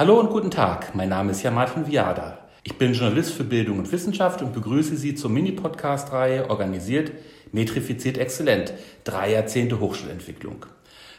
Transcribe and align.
Hallo 0.00 0.18
und 0.18 0.30
guten 0.30 0.50
Tag, 0.50 0.94
mein 0.94 1.08
Name 1.08 1.32
ist 1.32 1.42
ja 1.42 1.50
Martin 1.50 1.86
Viada. 1.86 2.38
Ich 2.62 2.78
bin 2.78 2.94
Journalist 2.94 3.34
für 3.34 3.44
Bildung 3.44 3.78
und 3.80 3.90
Wissenschaft 3.92 4.40
und 4.40 4.52
begrüße 4.52 4.96
Sie 4.96 5.14
zur 5.14 5.30
Mini-Podcast-Reihe 5.30 6.48
organisiert 6.48 7.12
Metrifiziert 7.52 8.18
Exzellent, 8.18 8.72
drei 9.04 9.32
Jahrzehnte 9.32 9.80
Hochschulentwicklung. 9.80 10.66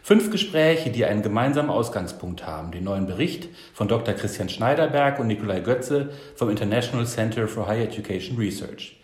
Fünf 0.02 0.32
Gespräche, 0.32 0.89
die 0.89 1.05
einen 1.05 1.23
gemeinsamen 1.23 1.70
Ausgangspunkt 1.70 2.48
haben, 2.48 2.71
den 2.71 2.86
neuen 2.86 3.07
Bericht 3.07 3.50
von 3.73 3.88
Dr. 3.88 4.13
Christian 4.13 4.50
Schneiderberg 4.50 5.20
und 5.20 5.27
Nikolai 5.27 5.59
Götze 5.59 6.09
vom 6.36 6.50
International 6.50 7.05
Center 7.05 7.48
for 7.48 7.68
Higher 7.68 7.84
Education 7.84 8.38
Research. 8.38 9.01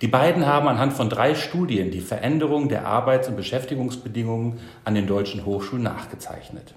Die 0.00 0.08
beiden 0.08 0.46
haben 0.46 0.66
anhand 0.66 0.92
von 0.92 1.08
drei 1.08 1.34
Studien 1.34 1.90
die 1.90 2.00
Veränderung 2.00 2.68
der 2.68 2.86
Arbeits- 2.86 3.28
und 3.28 3.36
Beschäftigungsbedingungen 3.36 4.58
an 4.84 4.94
den 4.94 5.06
deutschen 5.06 5.46
Hochschulen 5.46 5.84
nachgezeichnet. 5.84 6.74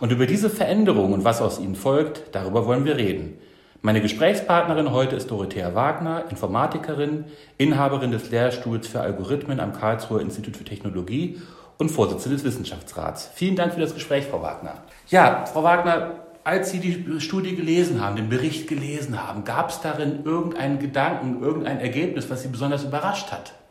Und 0.00 0.12
über 0.12 0.26
diese 0.26 0.50
Veränderung 0.50 1.12
und 1.12 1.24
was 1.24 1.40
aus 1.40 1.60
ihnen 1.60 1.76
folgt, 1.76 2.22
darüber 2.32 2.66
wollen 2.66 2.84
wir 2.84 2.96
reden. 2.96 3.38
Meine 3.80 4.00
Gesprächspartnerin 4.00 4.90
heute 4.90 5.14
ist 5.14 5.30
Dorothea 5.30 5.74
Wagner, 5.76 6.24
Informatikerin, 6.30 7.26
Inhaberin 7.58 8.10
des 8.10 8.30
Lehrstuhls 8.30 8.88
für 8.88 9.00
Algorithmen 9.00 9.60
am 9.60 9.72
Karlsruher 9.72 10.20
Institut 10.20 10.56
für 10.56 10.64
Technologie 10.64 11.40
und 11.78 11.90
Vorsitzende 11.90 12.36
des 12.36 12.44
Wissenschaftsrats. 12.44 13.30
Vielen 13.34 13.54
Dank 13.54 13.74
für 13.74 13.80
das 13.80 13.94
Gespräch, 13.94 14.26
Frau 14.26 14.42
Wagner. 14.42 14.82
Ja, 15.08 15.46
Frau 15.46 15.62
Wagner, 15.62 16.26
als 16.48 16.70
Sie 16.70 16.78
die 16.78 17.20
Studie 17.20 17.54
gelesen 17.54 18.00
haben, 18.00 18.16
den 18.16 18.30
Bericht 18.30 18.66
gelesen 18.68 19.22
haben, 19.22 19.44
gab 19.44 19.68
es 19.68 19.82
darin 19.82 20.24
irgendeinen 20.24 20.78
Gedanken, 20.78 21.42
irgendein 21.42 21.78
Ergebnis, 21.78 22.30
was 22.30 22.40
Sie 22.40 22.48
besonders 22.48 22.84
überrascht 22.84 23.30
hat? 23.30 23.52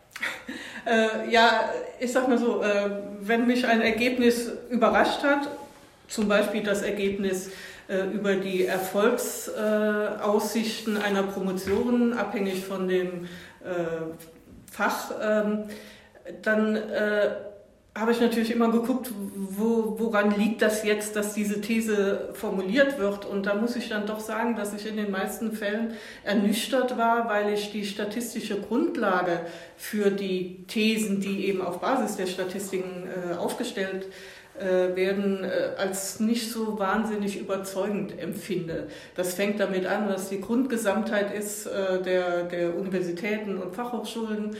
Äh, 0.86 1.30
ja, 1.30 1.70
ich 2.00 2.12
sag 2.13 2.30
mal 2.30 2.38
so, 2.38 2.62
äh, 2.63 2.90
wenn 3.20 3.45
mich 3.45 3.67
ein 3.67 3.81
Ergebnis 3.81 4.50
überrascht 4.70 5.22
hat, 5.22 5.50
zum 6.08 6.30
Beispiel 6.30 6.64
das 6.64 6.81
Ergebnis 6.81 7.50
äh, 7.89 8.03
über 8.14 8.36
die 8.36 8.66
Erfolgsaussichten 8.66 10.95
einer 10.95 11.23
Promotion, 11.23 12.14
abhängig 12.14 12.64
von 12.64 12.88
dem 12.88 13.25
äh, 13.66 14.05
Fach, 14.72 15.11
ähm, 15.22 15.66
dann 16.42 16.78
äh, 16.78 17.31
habe 18.00 18.12
ich 18.12 18.22
natürlich 18.22 18.52
immer 18.52 18.72
geguckt, 18.72 19.12
wo, 19.36 19.95
woran 19.98 20.38
liegt 20.38 20.62
das 20.62 20.84
jetzt, 20.84 21.16
dass 21.16 21.34
diese 21.34 21.62
These 21.62 22.30
formuliert 22.34 23.00
wird. 23.00 23.26
Und 23.26 23.45
da 23.45 23.56
muss 23.56 23.76
ich 23.76 23.89
dann 23.89 24.06
doch 24.06 24.20
sagen, 24.20 24.56
dass 24.56 24.73
ich 24.73 24.88
in 24.88 24.98
den 24.98 25.12
meisten 25.12 25.52
Fällen 25.52 25.94
ernüchtert 26.23 26.98
war, 26.98 27.28
weil 27.28 27.54
ich 27.54 27.72
die 27.72 27.86
statistische 27.86 28.59
Grundlage 28.62 29.42
für 29.76 30.12
die 30.12 30.66
Thesen, 30.67 31.22
die 31.22 31.48
eben 31.48 31.62
auf 31.62 31.80
Basis 31.80 32.17
der 32.17 32.28
Statistiken 32.28 33.08
äh, 33.08 33.36
aufgestellt 33.36 34.06
äh, 34.06 34.36
werden 34.59 35.44
äh, 35.44 35.75
als 35.77 36.19
nicht 36.19 36.52
so 36.52 36.80
wahnsinnig 36.80 37.39
überzeugend 37.39 38.19
empfinde. 38.19 38.88
Das 39.16 39.36
fängt 39.36 39.59
damit 39.59 39.86
an, 39.86 40.08
dass 40.08 40.30
die 40.30 40.41
Grundgesamtheit 40.41 41.33
ist 41.33 41.67
äh, 41.67 42.02
der, 42.02 42.44
der 42.44 42.75
Universitäten 42.75 43.58
und 43.58 43.75
Fachhochschulen, 43.75 44.55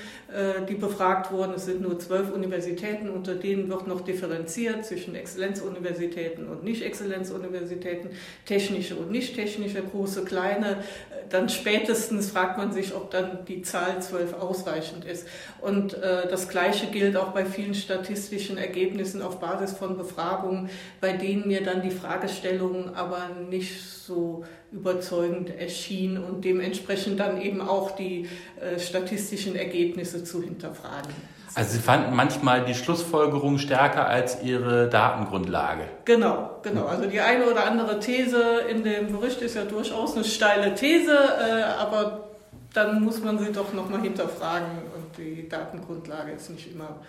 die 0.68 0.76
befragt 0.76 1.32
wurden. 1.32 1.54
Es 1.54 1.66
sind 1.66 1.82
nur 1.82 1.98
zwölf 2.00 2.32
Universitäten, 2.32 3.10
unter 3.10 3.34
denen 3.34 3.70
wird 3.70 3.88
noch 3.88 4.02
differenziert 4.02 4.86
zwischen 4.86 5.16
Exzellenzuniversitäten 5.16 6.50
und 6.50 6.66
Nicht-Exzellenzuniversitäten, 6.66 8.10
technische 8.46 8.96
und 8.98 9.10
nicht-technische, 9.10 9.82
große, 9.82 10.26
kleine. 10.26 10.84
Dann 11.30 11.48
spätestens 11.48 12.30
fragt 12.32 12.58
man 12.58 12.74
sich, 12.74 12.94
ob 12.94 13.10
dann 13.12 13.46
die 13.48 13.62
Zahl 13.62 14.02
zwölf 14.02 14.34
ausreichend 14.34 15.06
ist. 15.06 15.28
Und 15.62 15.94
das 15.94 16.50
Gleiche 16.50 16.88
gilt 16.88 17.16
auch 17.16 17.30
bei 17.30 17.46
vielen 17.46 17.74
statistischen 17.74 18.58
Ergebnissen 18.58 19.22
auf 19.22 19.40
Basis 19.40 19.72
von 19.78 19.87
von 19.88 19.98
Befragungen, 19.98 20.70
bei 21.02 21.14
denen 21.14 21.48
mir 21.48 21.64
dann 21.64 21.82
die 21.82 21.92
Fragestellung 21.92 22.94
aber 22.96 23.30
nicht 23.50 23.82
so 23.82 24.44
überzeugend 24.72 25.50
erschien 25.50 26.18
und 26.18 26.44
dementsprechend 26.44 27.20
dann 27.20 27.42
eben 27.42 27.62
auch 27.62 27.92
die 27.92 28.28
äh, 28.60 28.80
statistischen 28.80 29.56
Ergebnisse 29.56 30.24
zu 30.24 30.42
hinterfragen. 30.42 31.14
Also 31.56 31.72
Sie 31.72 31.80
fanden 31.80 32.16
manchmal 32.16 32.66
die 32.66 32.76
Schlussfolgerung 32.76 33.58
stärker 33.58 34.08
als 34.08 34.44
Ihre 34.44 34.90
Datengrundlage. 34.90 35.86
Genau, 36.06 36.60
genau. 36.62 36.86
Also 36.86 37.08
die 37.08 37.20
eine 37.20 37.50
oder 37.50 37.66
andere 37.66 38.00
These 38.00 38.60
in 38.70 38.84
dem 38.84 39.12
Bericht 39.12 39.42
ist 39.42 39.56
ja 39.56 39.64
durchaus 39.64 40.16
eine 40.16 40.26
steile 40.26 40.76
These, 40.76 41.14
äh, 41.14 41.64
aber 41.64 42.28
dann 42.74 43.02
muss 43.02 43.24
man 43.24 43.40
sie 43.40 43.52
doch 43.52 43.74
nochmal 43.74 44.02
hinterfragen 44.02 44.84
und 44.96 45.18
die 45.18 45.50
Datengrundlage 45.50 46.34
ist 46.34 46.52
nicht 46.52 46.72
immer 46.74 47.00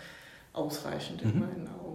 ausreichend 0.54 1.22
in 1.22 1.34
mhm. 1.34 1.40
meinen 1.40 1.68
Augen. 1.68 1.87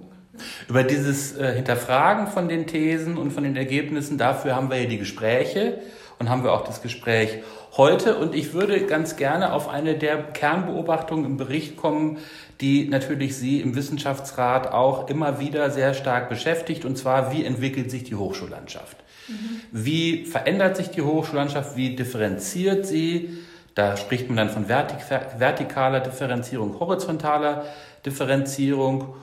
Über 0.67 0.83
dieses 0.83 1.37
äh, 1.37 1.53
Hinterfragen 1.53 2.27
von 2.27 2.49
den 2.49 2.65
Thesen 2.65 3.17
und 3.17 3.31
von 3.31 3.43
den 3.43 3.55
Ergebnissen, 3.55 4.17
dafür 4.17 4.55
haben 4.55 4.69
wir 4.69 4.81
ja 4.81 4.89
die 4.89 4.97
Gespräche 4.97 5.79
und 6.19 6.29
haben 6.29 6.43
wir 6.43 6.53
auch 6.53 6.63
das 6.63 6.81
Gespräch 6.81 7.39
heute. 7.77 8.17
Und 8.17 8.33
ich 8.33 8.53
würde 8.53 8.85
ganz 8.85 9.15
gerne 9.15 9.53
auf 9.53 9.69
eine 9.69 9.95
der 9.95 10.17
Kernbeobachtungen 10.23 11.25
im 11.25 11.37
Bericht 11.37 11.77
kommen, 11.77 12.17
die 12.61 12.87
natürlich 12.87 13.35
Sie 13.35 13.61
im 13.61 13.75
Wissenschaftsrat 13.75 14.71
auch 14.71 15.09
immer 15.09 15.39
wieder 15.39 15.69
sehr 15.69 15.93
stark 15.93 16.29
beschäftigt, 16.29 16.85
und 16.85 16.97
zwar, 16.97 17.31
wie 17.31 17.45
entwickelt 17.45 17.91
sich 17.91 18.03
die 18.03 18.15
Hochschullandschaft? 18.15 18.97
Mhm. 19.27 19.61
Wie 19.71 20.25
verändert 20.25 20.77
sich 20.77 20.89
die 20.89 21.01
Hochschullandschaft? 21.01 21.75
Wie 21.75 21.95
differenziert 21.95 22.85
sie? 22.85 23.37
Da 23.75 23.97
spricht 23.97 24.27
man 24.27 24.37
dann 24.37 24.49
von 24.49 24.65
vertikaler 24.65 25.99
Differenzierung, 25.99 26.79
horizontaler 26.79 27.65
Differenzierung. 28.05 29.15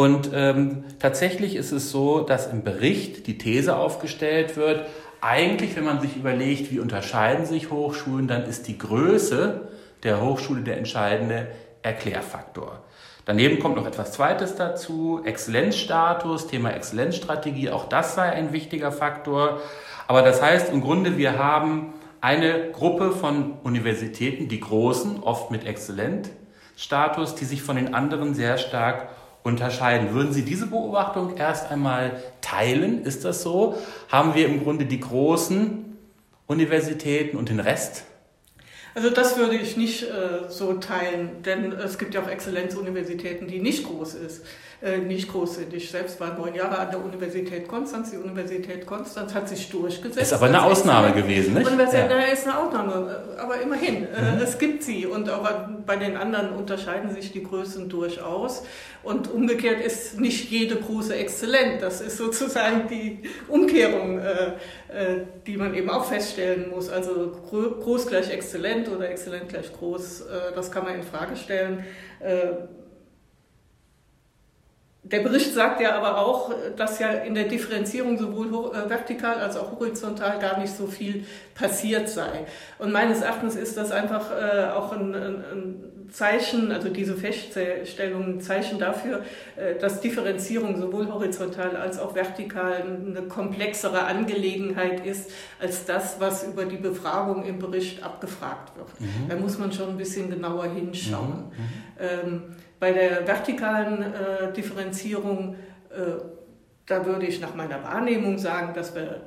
Und 0.00 0.30
ähm, 0.32 0.84
tatsächlich 0.98 1.56
ist 1.56 1.72
es 1.72 1.90
so, 1.90 2.20
dass 2.20 2.46
im 2.46 2.62
Bericht 2.62 3.26
die 3.26 3.36
These 3.36 3.76
aufgestellt 3.76 4.56
wird, 4.56 4.86
eigentlich, 5.20 5.76
wenn 5.76 5.84
man 5.84 6.00
sich 6.00 6.16
überlegt, 6.16 6.70
wie 6.70 6.80
unterscheiden 6.80 7.44
sich 7.44 7.70
Hochschulen, 7.70 8.26
dann 8.26 8.44
ist 8.44 8.66
die 8.66 8.78
Größe 8.78 9.68
der 10.02 10.22
Hochschule 10.22 10.62
der 10.62 10.78
entscheidende 10.78 11.48
Erklärfaktor. 11.82 12.82
Daneben 13.26 13.58
kommt 13.58 13.76
noch 13.76 13.86
etwas 13.86 14.12
Zweites 14.12 14.54
dazu, 14.54 15.20
Exzellenzstatus, 15.22 16.46
Thema 16.46 16.70
Exzellenzstrategie, 16.70 17.68
auch 17.68 17.86
das 17.86 18.14
sei 18.14 18.22
ein 18.22 18.54
wichtiger 18.54 18.92
Faktor. 18.92 19.60
Aber 20.08 20.22
das 20.22 20.40
heißt 20.40 20.72
im 20.72 20.80
Grunde, 20.80 21.18
wir 21.18 21.38
haben 21.38 21.92
eine 22.22 22.70
Gruppe 22.70 23.10
von 23.10 23.58
Universitäten, 23.64 24.48
die 24.48 24.60
großen, 24.60 25.22
oft 25.22 25.50
mit 25.50 25.66
Exzellenzstatus, 25.66 27.34
die 27.34 27.44
sich 27.44 27.60
von 27.62 27.76
den 27.76 27.92
anderen 27.92 28.32
sehr 28.32 28.56
stark 28.56 29.19
unterscheiden. 29.42 30.12
Würden 30.14 30.32
Sie 30.32 30.42
diese 30.42 30.66
Beobachtung 30.66 31.36
erst 31.36 31.70
einmal 31.70 32.22
teilen? 32.40 33.04
Ist 33.04 33.24
das 33.24 33.42
so? 33.42 33.76
Haben 34.08 34.34
wir 34.34 34.46
im 34.46 34.62
Grunde 34.62 34.86
die 34.86 35.00
großen 35.00 35.96
Universitäten 36.46 37.36
und 37.36 37.48
den 37.48 37.60
Rest? 37.60 38.04
Also 38.94 39.10
das 39.10 39.38
würde 39.38 39.56
ich 39.56 39.76
nicht 39.76 40.02
äh, 40.02 40.48
so 40.48 40.74
teilen, 40.74 41.42
denn 41.44 41.72
es 41.72 41.96
gibt 41.96 42.14
ja 42.14 42.22
auch 42.22 42.28
Exzellenzuniversitäten, 42.28 43.46
die 43.46 43.60
nicht 43.60 43.86
groß 43.86 44.14
ist 44.14 44.44
nicht 45.06 45.30
groß 45.30 45.56
sind. 45.56 45.74
Ich 45.74 45.90
selbst 45.90 46.18
war 46.20 46.38
neun 46.38 46.54
Jahre 46.54 46.78
an 46.78 46.90
der 46.90 47.04
Universität 47.04 47.68
Konstanz. 47.68 48.12
Die 48.12 48.16
Universität 48.16 48.86
Konstanz 48.86 49.34
hat 49.34 49.46
sich 49.46 49.68
durchgesetzt. 49.68 50.22
Ist 50.22 50.32
aber 50.32 50.46
eine 50.46 50.62
Ausnahme 50.62 51.12
gewesen, 51.12 51.52
nicht? 51.52 51.66
Universität 51.66 52.10
ja. 52.10 52.18
ist 52.32 52.46
eine 52.46 52.58
Ausnahme, 52.58 53.22
aber 53.38 53.60
immerhin, 53.60 54.04
äh, 54.04 54.36
mhm. 54.36 54.42
es 54.42 54.58
gibt 54.58 54.82
sie. 54.82 55.04
Und 55.04 55.28
aber 55.28 55.68
bei 55.84 55.96
den 55.96 56.16
anderen 56.16 56.54
unterscheiden 56.54 57.14
sich 57.14 57.30
die 57.30 57.42
Größen 57.42 57.90
durchaus. 57.90 58.62
Und 59.02 59.30
umgekehrt 59.30 59.84
ist 59.84 60.18
nicht 60.20 60.50
jede 60.50 60.76
große 60.76 61.14
exzellent. 61.14 61.82
Das 61.82 62.00
ist 62.00 62.16
sozusagen 62.16 62.88
die 62.88 63.22
Umkehrung, 63.48 64.18
äh, 64.18 64.22
äh, 64.22 65.24
die 65.46 65.56
man 65.56 65.74
eben 65.74 65.90
auch 65.90 66.04
feststellen 66.06 66.70
muss. 66.70 66.88
Also 66.88 67.32
groß 67.50 68.06
gleich 68.06 68.30
exzellent 68.30 68.88
oder 68.88 69.10
exzellent 69.10 69.48
gleich 69.48 69.72
groß, 69.72 70.22
äh, 70.22 70.24
das 70.54 70.70
kann 70.70 70.84
man 70.84 70.94
in 70.94 71.02
Frage 71.02 71.36
stellen 71.36 71.84
äh, 72.20 72.48
der 75.02 75.20
Bericht 75.20 75.54
sagt 75.54 75.80
ja 75.80 75.96
aber 75.96 76.18
auch, 76.18 76.52
dass 76.76 76.98
ja 76.98 77.08
in 77.08 77.34
der 77.34 77.44
Differenzierung 77.44 78.18
sowohl 78.18 78.48
äh, 78.74 78.88
vertikal 78.88 79.38
als 79.38 79.56
auch 79.56 79.72
horizontal 79.72 80.38
gar 80.38 80.58
nicht 80.58 80.74
so 80.74 80.86
viel 80.86 81.24
passiert 81.54 82.08
sei. 82.08 82.46
Und 82.78 82.92
meines 82.92 83.22
Erachtens 83.22 83.56
ist 83.56 83.78
das 83.78 83.92
einfach 83.92 84.30
äh, 84.30 84.68
auch 84.68 84.92
ein, 84.92 85.14
ein, 85.14 85.74
Zeichen, 86.10 86.72
also 86.72 86.88
diese 86.88 87.14
Feststellung 87.14 88.24
ein 88.24 88.40
Zeichen 88.40 88.80
dafür, 88.80 89.22
äh, 89.54 89.76
dass 89.78 90.00
Differenzierung 90.00 90.76
sowohl 90.76 91.06
horizontal 91.06 91.76
als 91.76 92.00
auch 92.00 92.16
vertikal 92.16 92.82
eine 92.82 93.22
komplexere 93.28 94.06
Angelegenheit 94.06 95.06
ist 95.06 95.30
als 95.60 95.84
das, 95.84 96.18
was 96.18 96.42
über 96.42 96.64
die 96.64 96.78
Befragung 96.78 97.44
im 97.44 97.60
Bericht 97.60 98.02
abgefragt 98.02 98.76
wird. 98.76 99.00
Mhm. 99.00 99.28
Da 99.28 99.36
muss 99.36 99.56
man 99.56 99.70
schon 99.70 99.90
ein 99.90 99.96
bisschen 99.96 100.30
genauer 100.30 100.64
hinschauen. 100.64 101.44
Mhm. 101.44 101.44
mhm. 101.44 102.00
Ähm, 102.00 102.42
bei 102.80 102.92
der 102.92 103.26
vertikalen 103.26 104.02
äh, 104.02 104.52
Differenzierung 104.52 105.54
äh, 105.90 106.22
da 106.86 107.06
würde 107.06 107.26
ich 107.26 107.40
nach 107.40 107.54
meiner 107.54 107.84
Wahrnehmung 107.84 108.36
sagen, 108.36 108.74
dass 108.74 108.96
wir 108.96 109.20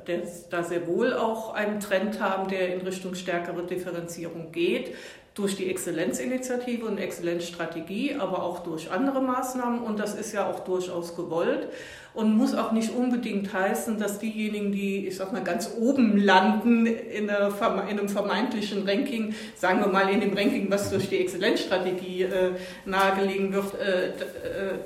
da 0.50 0.64
sehr 0.64 0.86
wohl 0.86 1.14
auch 1.14 1.54
einen 1.54 1.80
Trend 1.80 2.20
haben, 2.20 2.50
der 2.50 2.76
in 2.76 2.82
Richtung 2.82 3.16
stärkere 3.16 3.66
Differenzierung 3.66 4.52
geht 4.52 4.94
durch 5.34 5.56
die 5.56 5.70
Exzellenzinitiative 5.70 6.86
und 6.86 7.00
Exzellenzstrategie, 7.00 8.16
aber 8.20 8.44
auch 8.44 8.60
durch 8.60 8.92
andere 8.92 9.22
Maßnahmen. 9.22 9.82
Und 9.82 10.00
das 10.00 10.14
ist 10.14 10.32
ja 10.32 10.48
auch 10.48 10.60
durchaus 10.60 11.16
gewollt 11.16 11.70
und 12.14 12.38
muss 12.38 12.54
auch 12.54 12.72
nicht 12.72 12.94
unbedingt 12.94 13.52
heißen, 13.52 13.98
dass 13.98 14.20
diejenigen, 14.20 14.72
die, 14.72 15.08
ich 15.08 15.18
sag 15.18 15.34
mal, 15.34 15.44
ganz 15.44 15.72
oben 15.80 16.18
landen 16.18 16.86
in, 16.86 17.30
einem 17.30 17.52
vermeintlichen 18.10 18.88
Ranking, 18.88 19.34
sagen 19.56 19.80
wir 19.80 19.88
mal 19.88 20.10
in 20.10 20.22
dem 20.22 20.38
Ranking, 20.38 20.70
was 20.70 20.92
durch 20.92 21.10
die 21.10 21.18
Exzellenzstrategie 21.18 22.24
äh, 22.24 22.52
nahegelegen 22.86 23.52
wird, 23.54 23.74
äh, 23.80 24.10
äh 24.10 24.14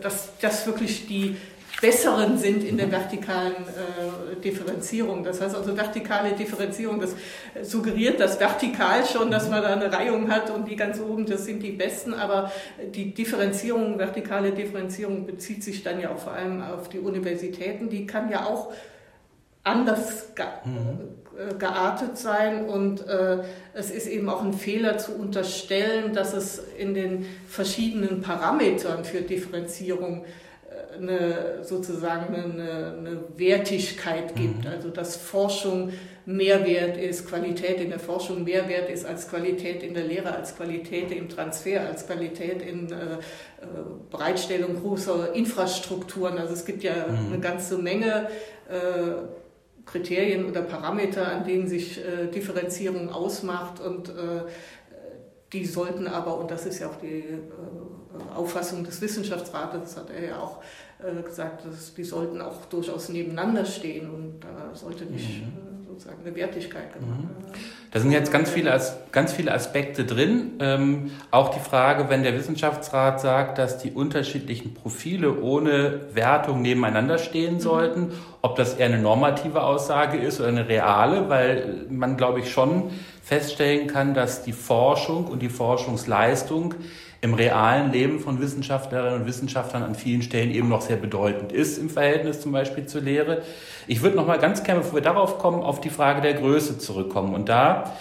dass 0.01 0.29
das 0.39 0.65
wirklich 0.65 1.07
die 1.07 1.35
besseren 1.81 2.38
sind 2.38 2.63
in 2.63 2.77
der 2.77 2.91
vertikalen 2.91 3.53
äh, 3.53 4.35
Differenzierung. 4.41 5.24
Das 5.24 5.41
heißt 5.41 5.56
also 5.56 5.77
vertikale 5.77 6.33
Differenzierung, 6.33 7.00
das 7.00 7.15
suggeriert 7.62 8.19
das 8.19 8.39
vertikal 8.39 9.06
schon, 9.06 9.29
dass 9.29 9.50
man 9.50 9.62
da 9.62 9.69
eine 9.69 9.91
Reihung 9.91 10.29
hat 10.31 10.50
und 10.50 10.68
die 10.68 10.75
ganz 10.75 11.00
oben, 11.00 11.25
das 11.25 11.45
sind 11.45 11.62
die 11.62 11.71
besten, 11.71 12.13
aber 12.13 12.51
die 12.95 13.13
Differenzierung, 13.13 14.00
vertikale 14.00 14.51
Differenzierung 14.51 15.25
bezieht 15.25 15.63
sich 15.63 15.83
dann 15.83 16.00
ja 16.00 16.12
auch 16.12 16.19
vor 16.19 16.33
allem 16.33 16.62
auf 16.62 16.89
die 16.89 17.00
Universitäten, 17.00 17.89
die 17.89 18.07
kann 18.07 18.31
ja 18.31 18.45
auch 18.45 18.71
anders 19.63 20.33
ge 20.35 20.45
mhm. 20.65 21.18
Äh, 21.38 21.53
geartet 21.56 22.18
sein 22.18 22.65
und 22.65 23.06
äh, 23.06 23.38
es 23.74 23.91
ist 23.91 24.07
eben 24.07 24.27
auch 24.27 24.44
ein 24.44 24.53
Fehler 24.53 24.97
zu 24.97 25.13
unterstellen, 25.13 26.13
dass 26.13 26.33
es 26.33 26.59
in 26.79 26.95
den 26.95 27.27
verschiedenen 27.47 28.21
Parametern 28.21 29.06
für 29.06 29.21
Differenzierung 29.21 30.25
eine, 30.95 31.63
sozusagen 31.63 32.34
eine, 32.36 32.95
eine 32.98 33.24
Wertigkeit 33.36 34.36
gibt, 34.36 34.66
mhm. 34.66 34.72
also 34.72 34.89
dass 34.89 35.16
Forschung 35.16 35.92
Mehrwert 36.25 36.98
ist, 36.98 37.28
Qualität 37.28 37.80
in 37.80 37.89
der 37.89 38.00
Forschung 38.00 38.44
Mehrwert 38.44 38.89
ist 38.89 39.06
als 39.06 39.30
Qualität 39.30 39.81
in 39.81 39.94
der 39.94 40.04
Lehre, 40.04 40.36
als 40.36 40.57
Qualität 40.57 41.12
im 41.12 41.30
Transfer, 41.30 41.88
als 41.88 42.06
Qualität 42.06 42.62
in 42.62 42.92
äh, 42.92 42.95
äh 42.95 43.18
Bereitstellung 44.12 44.75
großer 44.81 45.34
Infrastrukturen. 45.34 46.38
Also 46.38 46.54
es 46.54 46.66
gibt 46.66 46.84
ja 46.84 47.07
mhm. 47.07 47.34
eine 47.34 47.39
ganze 47.39 47.78
Menge 47.78 48.28
äh, 48.69 49.28
Kriterien 49.86 50.45
oder 50.45 50.62
Parameter, 50.62 51.31
an 51.31 51.45
denen 51.45 51.68
sich 51.68 51.98
äh, 51.98 52.28
Differenzierung 52.28 53.10
ausmacht 53.10 53.80
und 53.80 54.10
äh, 54.10 54.42
die 55.53 55.65
sollten 55.65 56.07
aber, 56.07 56.38
und 56.38 56.51
das 56.51 56.65
ist 56.65 56.79
ja 56.79 56.88
auch 56.88 56.97
die 56.97 57.19
äh, 57.19 58.35
Auffassung 58.35 58.83
des 58.83 59.01
Wissenschaftsrates, 59.01 59.79
das 59.81 59.97
hat 59.97 60.09
er 60.09 60.25
ja 60.25 60.39
auch 60.39 60.61
äh, 60.99 61.21
gesagt, 61.21 61.65
dass 61.65 61.94
die 61.94 62.03
sollten 62.03 62.41
auch 62.41 62.65
durchaus 62.65 63.09
nebeneinander 63.09 63.65
stehen 63.65 64.09
und 64.09 64.39
da 64.41 64.75
sollte 64.75 65.05
nicht 65.05 65.41
mhm. 65.41 65.47
Äh, 65.47 65.88
sozusagen 65.88 66.21
eine 66.25 66.35
Wertigkeit 66.35 66.94
gemacht 66.94 67.19
mhm. 67.19 67.29
werden. 67.29 67.53
Da 67.91 67.99
sind 68.01 68.11
jetzt 68.11 68.31
ganz 68.31 68.49
viele, 68.49 68.79
ganz 69.11 69.31
viele 69.31 69.53
Aspekte 69.53 70.05
drin. 70.05 70.53
Ähm, 70.59 71.11
auch 71.31 71.50
die 71.50 71.59
Frage, 71.59 72.09
wenn 72.09 72.23
der 72.23 72.33
Wissenschaftsrat 72.33 73.21
sagt, 73.21 73.57
dass 73.57 73.77
die 73.77 73.91
unterschiedlichen 73.91 74.73
Profile 74.73 75.39
ohne 75.41 76.01
Wertung 76.13 76.61
nebeneinander 76.61 77.17
stehen 77.17 77.55
mhm. 77.55 77.59
sollten, 77.59 78.01
mhm. 78.01 78.11
ob 78.41 78.57
das 78.57 78.73
eher 78.73 78.88
eine 78.88 79.00
normative 79.00 79.63
Aussage 79.63 80.17
ist 80.17 80.39
oder 80.39 80.50
eine 80.50 80.67
reale, 80.67 81.29
weil 81.29 81.85
man, 81.89 82.17
glaube 82.17 82.41
ich, 82.41 82.51
schon 82.51 82.91
feststellen 83.27 83.88
kann, 83.88 84.13
dass 84.13 84.44
die 84.44 84.53
Forschung 84.53 85.27
und 85.27 85.41
die 85.41 85.50
Forschungsleistung 85.50 86.75
im 87.19 87.33
realen 87.33 87.91
Leben 87.91 88.21
von 88.21 88.39
Wissenschaftlerinnen 88.39 89.21
und 89.21 89.27
Wissenschaftlern 89.27 89.83
an 89.83 89.95
vielen 89.95 90.21
Stellen 90.21 90.50
eben 90.50 90.69
noch 90.69 90.79
sehr 90.79 90.95
bedeutend 90.95 91.51
ist 91.51 91.77
im 91.77 91.89
Verhältnis 91.89 92.39
zum 92.39 92.53
Beispiel 92.53 92.85
zur 92.85 93.01
Lehre. 93.01 93.41
Ich 93.85 94.01
würde 94.01 94.15
noch 94.15 94.25
mal 94.25 94.39
ganz 94.39 94.63
gerne, 94.63 94.79
bevor 94.79 94.95
wir 94.95 95.01
darauf 95.01 95.39
kommen, 95.39 95.62
auf 95.62 95.81
die 95.81 95.89
Frage 95.89 96.21
der 96.21 96.35
Größe 96.35 96.77
zurückkommen. 96.77 97.35
Und 97.35 97.50
da 97.50 97.95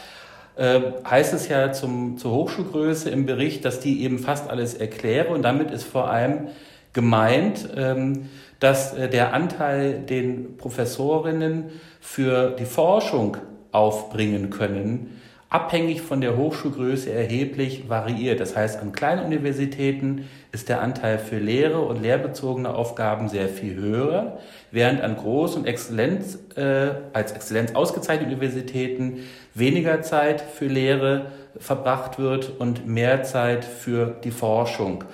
äh, 0.55 0.81
heißt 1.05 1.35
es 1.35 1.49
ja 1.49 1.73
zum, 1.73 2.19
zur 2.19 2.31
Hochschulgröße 2.31 3.11
im 3.11 3.27
Bericht, 3.27 3.65
dass 3.65 3.81
die 3.81 4.05
eben 4.05 4.21
fast 4.21 4.49
alles 4.49 4.75
erkläre. 4.75 5.35
Und 5.35 5.43
damit 5.43 5.73
ist 5.73 5.85
vor 5.85 6.09
allem 6.09 6.51
gemeint, 6.93 7.69
ähm, 7.77 8.29
dass 8.61 8.95
äh, 8.95 9.09
der 9.09 9.35
Anteil, 9.35 9.99
den 9.99 10.57
Professorinnen 10.57 11.65
für 12.01 12.51
die 12.51 12.65
Forschung 12.65 13.39
aufbringen 13.77 14.51
können, 14.51 15.21
abhängig 15.51 16.03
von 16.03 16.21
der 16.21 16.37
Hochschulgröße 16.37 17.13
erheblich 17.13 17.89
variiert. 17.89 18.41
Das 18.41 18.57
heißt, 18.57 18.81
an 18.81 18.93
kleinen 18.93 19.25
Universitäten 19.25 20.27
ist 20.51 20.69
der 20.69 20.81
Anteil 20.81 21.19
für 21.19 21.39
Lehre 21.39 21.81
und 21.83 22.03
lehrbezogene 22.03 22.75
Aufgaben 22.75 23.29
sehr 23.29 23.49
viel 23.49 23.77
höher, 23.77 24.39
während 24.71 25.03
an 25.03 25.17
Groß- 25.17 25.57
und 25.57 25.67
Exzellenz, 25.67 26.39
äh, 26.57 26.89
als 27.13 27.33
Exzellenz 27.33 27.75
ausgezeichneten 27.75 28.33
Universitäten 28.33 29.21
weniger 29.55 30.03
Zeit 30.03 30.41
für 30.41 30.67
Lehre 30.67 31.27
verbracht 31.59 32.19
wird 32.19 32.59
und 32.59 32.87
mehr 32.87 33.23
Zeit 33.23 33.65
für 33.65 34.17
die 34.25 34.31
Forschung. 34.31 35.05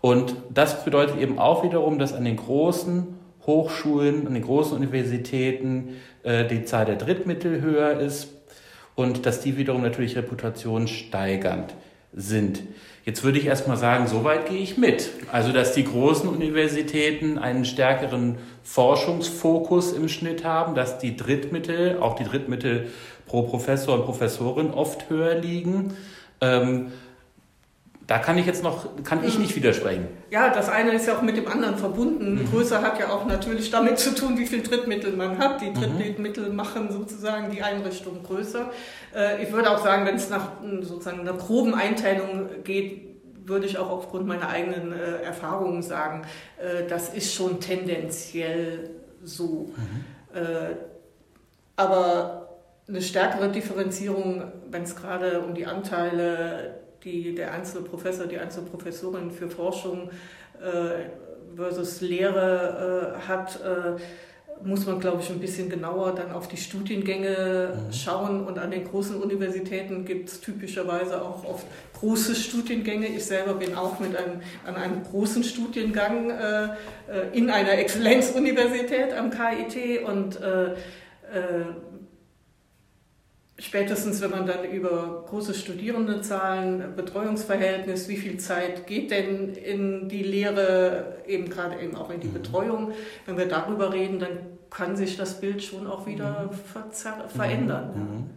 Und 0.00 0.36
das 0.52 0.84
bedeutet 0.84 1.18
eben 1.18 1.38
auch 1.38 1.64
wiederum, 1.64 1.98
dass 1.98 2.12
an 2.12 2.24
den 2.24 2.36
großen 2.36 3.06
Hochschulen, 3.46 4.26
an 4.26 4.34
den 4.34 4.42
großen 4.42 4.76
Universitäten 4.76 5.96
äh, 6.24 6.46
die 6.46 6.64
Zahl 6.64 6.86
der 6.86 6.96
Drittmittel 6.96 7.60
höher 7.60 8.00
ist 8.00 8.28
und 8.94 9.26
dass 9.26 9.40
die 9.40 9.56
wiederum 9.56 9.82
natürlich 9.82 10.16
reputationssteigernd 10.16 11.74
sind. 12.12 12.62
Jetzt 13.04 13.22
würde 13.22 13.38
ich 13.38 13.46
erstmal 13.46 13.76
sagen, 13.76 14.06
soweit 14.06 14.48
gehe 14.48 14.60
ich 14.60 14.78
mit. 14.78 15.10
Also, 15.30 15.52
dass 15.52 15.74
die 15.74 15.84
großen 15.84 16.28
Universitäten 16.28 17.36
einen 17.36 17.66
stärkeren 17.66 18.38
Forschungsfokus 18.62 19.92
im 19.92 20.08
Schnitt 20.08 20.44
haben, 20.44 20.74
dass 20.74 20.98
die 20.98 21.16
Drittmittel, 21.16 21.98
auch 21.98 22.14
die 22.14 22.24
Drittmittel 22.24 22.86
pro 23.26 23.42
Professor 23.42 23.94
und 23.96 24.04
Professorin 24.06 24.70
oft 24.70 25.10
höher 25.10 25.34
liegen. 25.34 25.94
Ähm, 26.40 26.92
da 28.06 28.18
kann 28.18 28.36
ich 28.36 28.44
jetzt 28.44 28.62
noch, 28.62 28.86
kann 29.02 29.24
ich 29.24 29.38
nicht 29.38 29.56
widersprechen. 29.56 30.08
Ja, 30.30 30.50
das 30.50 30.68
eine 30.68 30.92
ist 30.92 31.06
ja 31.06 31.16
auch 31.16 31.22
mit 31.22 31.36
dem 31.36 31.48
anderen 31.48 31.78
verbunden. 31.78 32.34
Mhm. 32.34 32.50
Größe 32.50 32.82
hat 32.82 32.98
ja 32.98 33.08
auch 33.08 33.24
natürlich 33.24 33.70
damit 33.70 33.98
zu 33.98 34.14
tun, 34.14 34.38
wie 34.38 34.46
viel 34.46 34.62
Drittmittel 34.62 35.16
man 35.16 35.38
hat. 35.38 35.62
Die 35.62 35.70
mhm. 35.70 35.74
Drittmittel 35.74 36.50
mhm. 36.50 36.56
machen 36.56 36.92
sozusagen 36.92 37.50
die 37.50 37.62
Einrichtung 37.62 38.22
größer. 38.22 38.70
Äh, 39.14 39.42
ich 39.42 39.52
würde 39.52 39.70
auch 39.70 39.82
sagen, 39.82 40.04
wenn 40.04 40.16
es 40.16 40.28
nach 40.28 40.48
sozusagen 40.82 41.20
einer 41.20 41.32
groben 41.32 41.74
Einteilung 41.74 42.48
geht, 42.62 43.08
würde 43.46 43.66
ich 43.66 43.78
auch 43.78 43.90
aufgrund 43.90 44.26
meiner 44.26 44.48
eigenen 44.48 44.92
äh, 44.92 45.22
Erfahrungen 45.22 45.82
sagen, 45.82 46.22
äh, 46.58 46.86
das 46.86 47.14
ist 47.14 47.32
schon 47.32 47.60
tendenziell 47.60 48.90
so. 49.22 49.70
Mhm. 49.74 50.04
aber 51.76 52.58
eine 52.86 53.00
stärkere 53.00 53.48
Differenzierung, 53.50 54.52
wenn 54.70 54.82
es 54.82 54.94
gerade 54.94 55.40
um 55.40 55.54
die 55.54 55.64
Anteile 55.64 56.83
die 57.04 57.34
der 57.34 57.52
einzelne 57.52 57.84
Professor, 57.84 58.26
die 58.26 58.38
einzelne 58.38 58.66
Professorin 58.68 59.30
für 59.30 59.48
Forschung 59.48 60.10
äh, 60.60 61.56
versus 61.56 62.00
Lehre 62.00 63.16
äh, 63.16 63.28
hat, 63.28 63.60
äh, 63.60 64.00
muss 64.62 64.86
man, 64.86 65.00
glaube 65.00 65.20
ich, 65.20 65.30
ein 65.30 65.40
bisschen 65.40 65.68
genauer 65.68 66.14
dann 66.14 66.32
auf 66.32 66.48
die 66.48 66.56
Studiengänge 66.56 67.74
mhm. 67.74 67.92
schauen. 67.92 68.46
Und 68.46 68.58
an 68.58 68.70
den 68.70 68.84
großen 68.84 69.20
Universitäten 69.20 70.04
gibt 70.04 70.28
es 70.28 70.40
typischerweise 70.40 71.20
auch 71.20 71.44
oft 71.44 71.66
große 71.98 72.34
Studiengänge. 72.34 73.06
Ich 73.08 73.24
selber 73.24 73.54
bin 73.54 73.74
auch 73.74 73.98
mit 74.00 74.16
einem, 74.16 74.40
an 74.64 74.76
einem 74.76 75.02
großen 75.02 75.44
Studiengang 75.44 76.30
äh, 76.30 76.64
äh, 76.64 76.68
in 77.32 77.50
einer 77.50 77.72
Exzellenzuniversität 77.72 79.12
am 79.12 79.30
KIT 79.30 80.04
und 80.04 80.40
äh, 80.40 80.74
Spätestens, 83.56 84.20
wenn 84.20 84.32
man 84.32 84.46
dann 84.46 84.64
über 84.64 85.24
große 85.28 85.54
Studierendenzahlen, 85.54 86.96
Betreuungsverhältnis, 86.96 88.08
wie 88.08 88.16
viel 88.16 88.36
Zeit 88.38 88.88
geht 88.88 89.12
denn 89.12 89.54
in 89.54 90.08
die 90.08 90.24
Lehre, 90.24 91.18
eben 91.28 91.48
gerade 91.48 91.80
eben 91.80 91.94
auch 91.94 92.10
in 92.10 92.18
die 92.18 92.26
mhm. 92.26 92.32
Betreuung, 92.32 92.92
wenn 93.26 93.38
wir 93.38 93.46
darüber 93.46 93.92
reden, 93.92 94.18
dann 94.18 94.38
kann 94.70 94.96
sich 94.96 95.16
das 95.16 95.40
Bild 95.40 95.62
schon 95.62 95.86
auch 95.86 96.04
wieder 96.04 96.50
mhm. 96.50 97.28
verändern. 97.28 97.90
Mhm. 97.94 98.30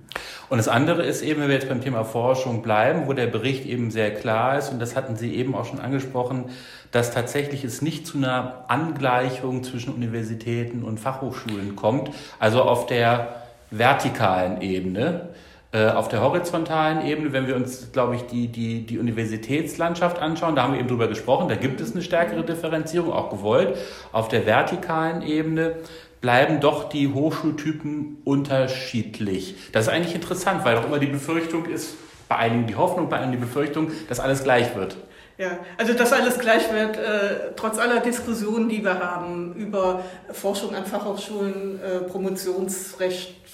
Und 0.50 0.60
das 0.60 0.68
andere 0.68 1.04
ist 1.04 1.24
eben, 1.24 1.42
wenn 1.42 1.48
wir 1.48 1.56
jetzt 1.56 1.68
beim 1.68 1.82
Thema 1.82 2.06
Forschung 2.06 2.62
bleiben, 2.62 3.08
wo 3.08 3.14
der 3.14 3.26
Bericht 3.26 3.66
eben 3.66 3.90
sehr 3.90 4.14
klar 4.14 4.60
ist, 4.60 4.70
und 4.70 4.80
das 4.80 4.96
hatten 4.96 5.16
Sie 5.16 5.36
eben 5.36 5.56
auch 5.56 5.66
schon 5.66 5.80
angesprochen, 5.80 6.52
dass 6.92 7.12
tatsächlich 7.12 7.64
es 7.64 7.82
nicht 7.82 8.06
zu 8.06 8.20
einer 8.20 8.66
Angleichung 8.68 9.64
zwischen 9.64 9.96
Universitäten 9.96 10.84
und 10.84 11.00
Fachhochschulen 11.00 11.76
kommt, 11.76 12.12
also 12.38 12.62
auf 12.62 12.86
der 12.86 13.47
vertikalen 13.72 14.62
Ebene. 14.62 15.30
Äh, 15.74 15.90
auf 15.90 16.08
der 16.08 16.22
horizontalen 16.22 17.06
Ebene, 17.06 17.34
wenn 17.34 17.46
wir 17.46 17.56
uns, 17.56 17.92
glaube 17.92 18.16
ich, 18.16 18.24
die, 18.24 18.48
die, 18.48 18.86
die 18.86 19.00
Universitätslandschaft 19.00 20.18
anschauen, 20.20 20.56
da 20.56 20.64
haben 20.64 20.74
wir 20.74 20.80
eben 20.80 20.88
drüber 20.88 21.08
gesprochen, 21.08 21.50
da 21.50 21.56
gibt 21.56 21.82
es 21.82 21.92
eine 21.92 22.02
stärkere 22.02 22.44
Differenzierung, 22.44 23.12
auch 23.12 23.30
gewollt. 23.30 23.78
Auf 24.14 24.30
der 24.30 24.46
vertikalen 24.46 25.22
Ebene 25.22 25.76
bleiben 26.22 26.62
doch 26.62 26.88
die 26.88 27.14
Hochschultypen 27.14 28.18
unterschiedlich. 28.24 29.56
Das 29.74 29.88
ist 29.88 29.94
eigentlich 29.94 30.16
interessant, 30.16 30.64
weil 30.64 30.78
auch 30.78 30.86
immer 30.86 31.00
die 31.00 31.08
Befürchtung 31.08 31.66
ist, 31.66 31.96
bei 32.30 32.38
einigen 32.38 32.68
die 32.68 32.76
Hoffnung, 32.76 33.10
bei 33.10 33.18
einigen 33.18 33.34
die 33.34 33.46
Befürchtung, 33.46 33.92
dass 34.08 34.20
alles 34.20 34.44
gleich 34.44 34.74
wird. 34.76 34.96
Ja, 35.38 35.60
also 35.78 35.94
das 35.94 36.14
alles 36.14 36.40
gleich 36.40 36.72
wird, 36.74 36.98
äh, 36.98 37.52
trotz 37.56 37.78
aller 37.78 38.00
Diskussionen, 38.00 38.70
die 38.70 38.84
wir 38.84 39.00
haben 39.00 39.54
über 39.54 40.02
Forschung 40.32 40.74
an 40.74 40.86
Fachhochschulen, 40.86 41.80
äh, 41.80 42.10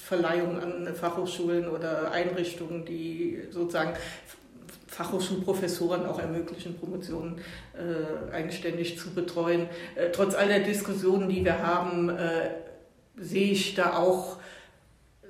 Promotionsrechtverleihung 0.03 0.59
an 0.61 0.95
Fachhochschulen 0.95 1.67
oder 1.67 2.11
Einrichtungen, 2.11 2.85
die 2.85 3.41
sozusagen 3.49 3.93
Fachhochschulprofessoren 4.87 6.05
auch 6.05 6.19
ermöglichen, 6.19 6.77
Promotionen 6.77 7.39
äh, 7.73 8.33
eigenständig 8.33 8.99
zu 8.99 9.11
betreuen. 9.11 9.67
Äh, 9.95 10.11
trotz 10.11 10.35
all 10.35 10.47
der 10.47 10.59
Diskussionen, 10.59 11.29
die 11.29 11.43
wir 11.43 11.65
haben, 11.65 12.09
äh, 12.09 12.49
sehe 13.17 13.51
ich 13.51 13.73
da 13.75 13.97
auch 13.97 14.37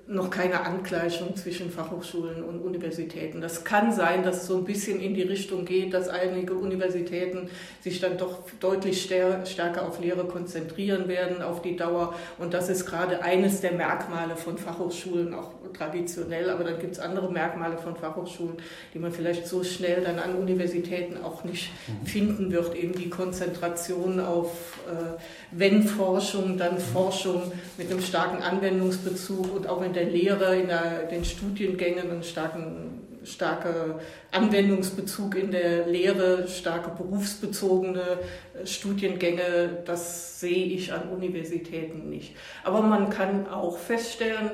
noch 0.06 0.30
keine 0.30 0.66
Angleichung 0.66 1.36
zwischen 1.38 1.72
Fachhochschulen 1.72 2.44
und 2.44 2.60
Universitäten. 2.60 3.40
Das 3.40 3.64
kann 3.64 3.94
sein, 3.94 4.24
dass 4.24 4.42
es 4.42 4.48
so 4.48 4.58
ein 4.58 4.66
bisschen 4.66 5.00
in 5.00 5.14
die 5.14 5.22
Richtung 5.22 5.64
geht, 5.64 5.94
dass 5.94 6.10
einige 6.10 6.56
Universitäten 6.56 7.50
sich 7.82 8.02
dann 8.02 8.18
doch 8.18 8.40
deutlich 8.60 9.02
stärker 9.02 9.88
auf 9.88 10.02
Lehre 10.02 10.26
konzentrieren 10.26 11.08
werden 11.08 11.42
auf 11.42 11.62
die 11.62 11.78
Dauer. 11.78 12.16
Und 12.38 12.54
das 12.54 12.70
ist 12.70 12.86
gerade 12.86 13.24
eines 13.24 13.62
der 13.62 13.72
Merkmale 13.72 14.36
von 14.36 14.58
Fachhochschulen, 14.58 15.34
auch 15.34 15.52
traditionell. 15.74 16.50
Aber 16.50 16.66
dann 16.66 16.80
gibt 16.80 16.94
es 16.94 17.00
andere 17.00 17.32
Merkmale 17.32 17.78
von 17.78 17.96
Fachhochschulen, 17.96 18.58
die 18.94 19.00
man 19.00 19.14
vielleicht 19.14 19.48
so 19.48 19.64
schnell 19.64 20.04
dann 20.04 20.20
an 20.20 20.36
Universitäten 20.36 21.24
auch 21.24 21.46
nicht 21.46 21.72
mhm. 21.88 22.06
finden 22.06 22.52
wird. 22.52 22.76
Eben 22.76 22.94
die 22.94 23.10
Konzentration 23.10 24.20
auf, 24.20 24.80
äh, 24.90 25.18
wenn 25.52 25.84
Forschung, 25.84 26.58
dann 26.58 26.78
Forschung 26.78 27.54
mit 27.78 27.90
einem 27.90 28.02
starken 28.02 28.44
Anwendungsbezug 28.44 29.56
und 29.56 29.68
auch 29.68 29.82
in 29.94 30.00
der 30.00 30.06
Lehre, 30.06 30.56
in 30.58 30.68
der, 30.68 31.04
den 31.04 31.24
Studiengängen 31.24 32.10
einen 32.10 32.24
starken 32.24 33.00
starke 33.24 34.00
Anwendungsbezug 34.32 35.36
in 35.36 35.52
der 35.52 35.88
Lehre, 35.88 36.46
starke 36.48 36.90
berufsbezogene 36.90 38.20
äh, 38.62 38.66
Studiengänge, 38.66 39.78
das 39.86 40.40
sehe 40.40 40.66
ich 40.66 40.92
an 40.92 41.10
Universitäten 41.10 42.10
nicht. 42.10 42.36
Aber 42.64 42.82
man 42.82 43.10
kann 43.10 43.48
auch 43.48 43.78
feststellen, 43.78 44.52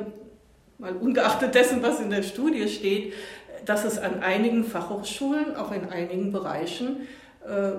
mal 0.77 0.93
ungeachtet 0.95 1.55
dessen, 1.55 1.81
was 1.81 1.99
in 1.99 2.11
der 2.11 2.21
Studie 2.21 2.67
steht, 2.67 3.13
dass 3.65 3.85
es 3.85 3.97
an 3.97 4.21
einigen 4.21 4.63
Fachhochschulen, 4.63 5.55
auch 5.55 5.71
in 5.71 5.89
einigen 5.89 6.31
Bereichen, 6.31 7.07
äh, 7.43 7.71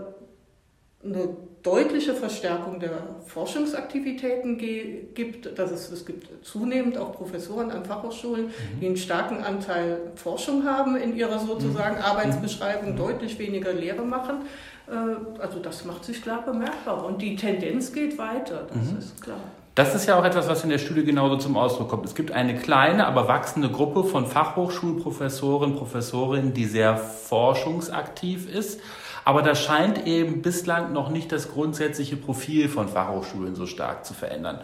eine 1.07 1.37
deutliche 1.63 2.15
Verstärkung 2.15 2.81
der 2.81 2.91
Forschungsaktivitäten 3.27 4.59
gibt. 4.59 5.59
Dass 5.59 5.71
es, 5.71 5.91
es 5.91 6.07
gibt 6.07 6.45
zunehmend 6.45 6.97
auch 6.97 7.13
Professoren 7.13 7.71
an 7.71 7.85
Fachhochschulen, 7.85 8.47
mhm. 8.47 8.81
die 8.81 8.87
einen 8.87 8.97
starken 8.97 9.43
Anteil 9.43 10.01
Forschung 10.15 10.65
haben 10.65 10.97
in 10.97 11.17
ihrer 11.17 11.39
sozusagen 11.39 11.97
mhm. 11.97 12.03
Arbeitsbeschreibung, 12.03 12.93
mhm. 12.93 12.97
deutlich 12.97 13.39
weniger 13.39 13.73
Lehre 13.73 14.03
machen. 14.03 14.43
Äh, 14.89 15.41
also 15.41 15.59
das 15.59 15.85
macht 15.85 16.05
sich 16.05 16.23
klar 16.23 16.43
bemerkbar 16.43 17.05
und 17.05 17.21
die 17.21 17.37
Tendenz 17.37 17.93
geht 17.93 18.17
weiter, 18.17 18.67
das 18.69 18.93
mhm. 18.93 18.99
ist 18.99 19.23
klar. 19.23 19.41
Das 19.77 19.95
ist 19.95 20.07
ja 20.07 20.19
auch 20.19 20.25
etwas, 20.25 20.49
was 20.49 20.65
in 20.65 20.71
der 20.71 20.79
Studie 20.79 21.05
genauso 21.05 21.37
zum 21.37 21.57
Ausdruck 21.57 21.89
kommt. 21.89 22.05
Es 22.05 22.15
gibt 22.15 22.33
eine 22.33 22.57
kleine, 22.57 23.07
aber 23.07 23.29
wachsende 23.29 23.71
Gruppe 23.71 24.03
von 24.05 24.27
Fachhochschulprofessoren, 24.27 25.77
Professorinnen, 25.77 26.53
die 26.53 26.67
sehr 26.67 26.97
forschungsaktiv 26.97 28.53
ist 28.53 28.81
aber 29.25 29.43
das 29.43 29.63
scheint 29.63 30.07
eben 30.07 30.43
bislang 30.43 30.93
noch 30.93 31.11
nicht 31.11 31.33
das 31.33 31.51
grundsätzliche 31.53 32.17
Profil 32.17 32.69
von 32.69 32.89
Fachhochschulen 32.89 33.55
so 33.55 33.67
stark 33.67 34.05
zu 34.05 34.15
verändern. 34.15 34.61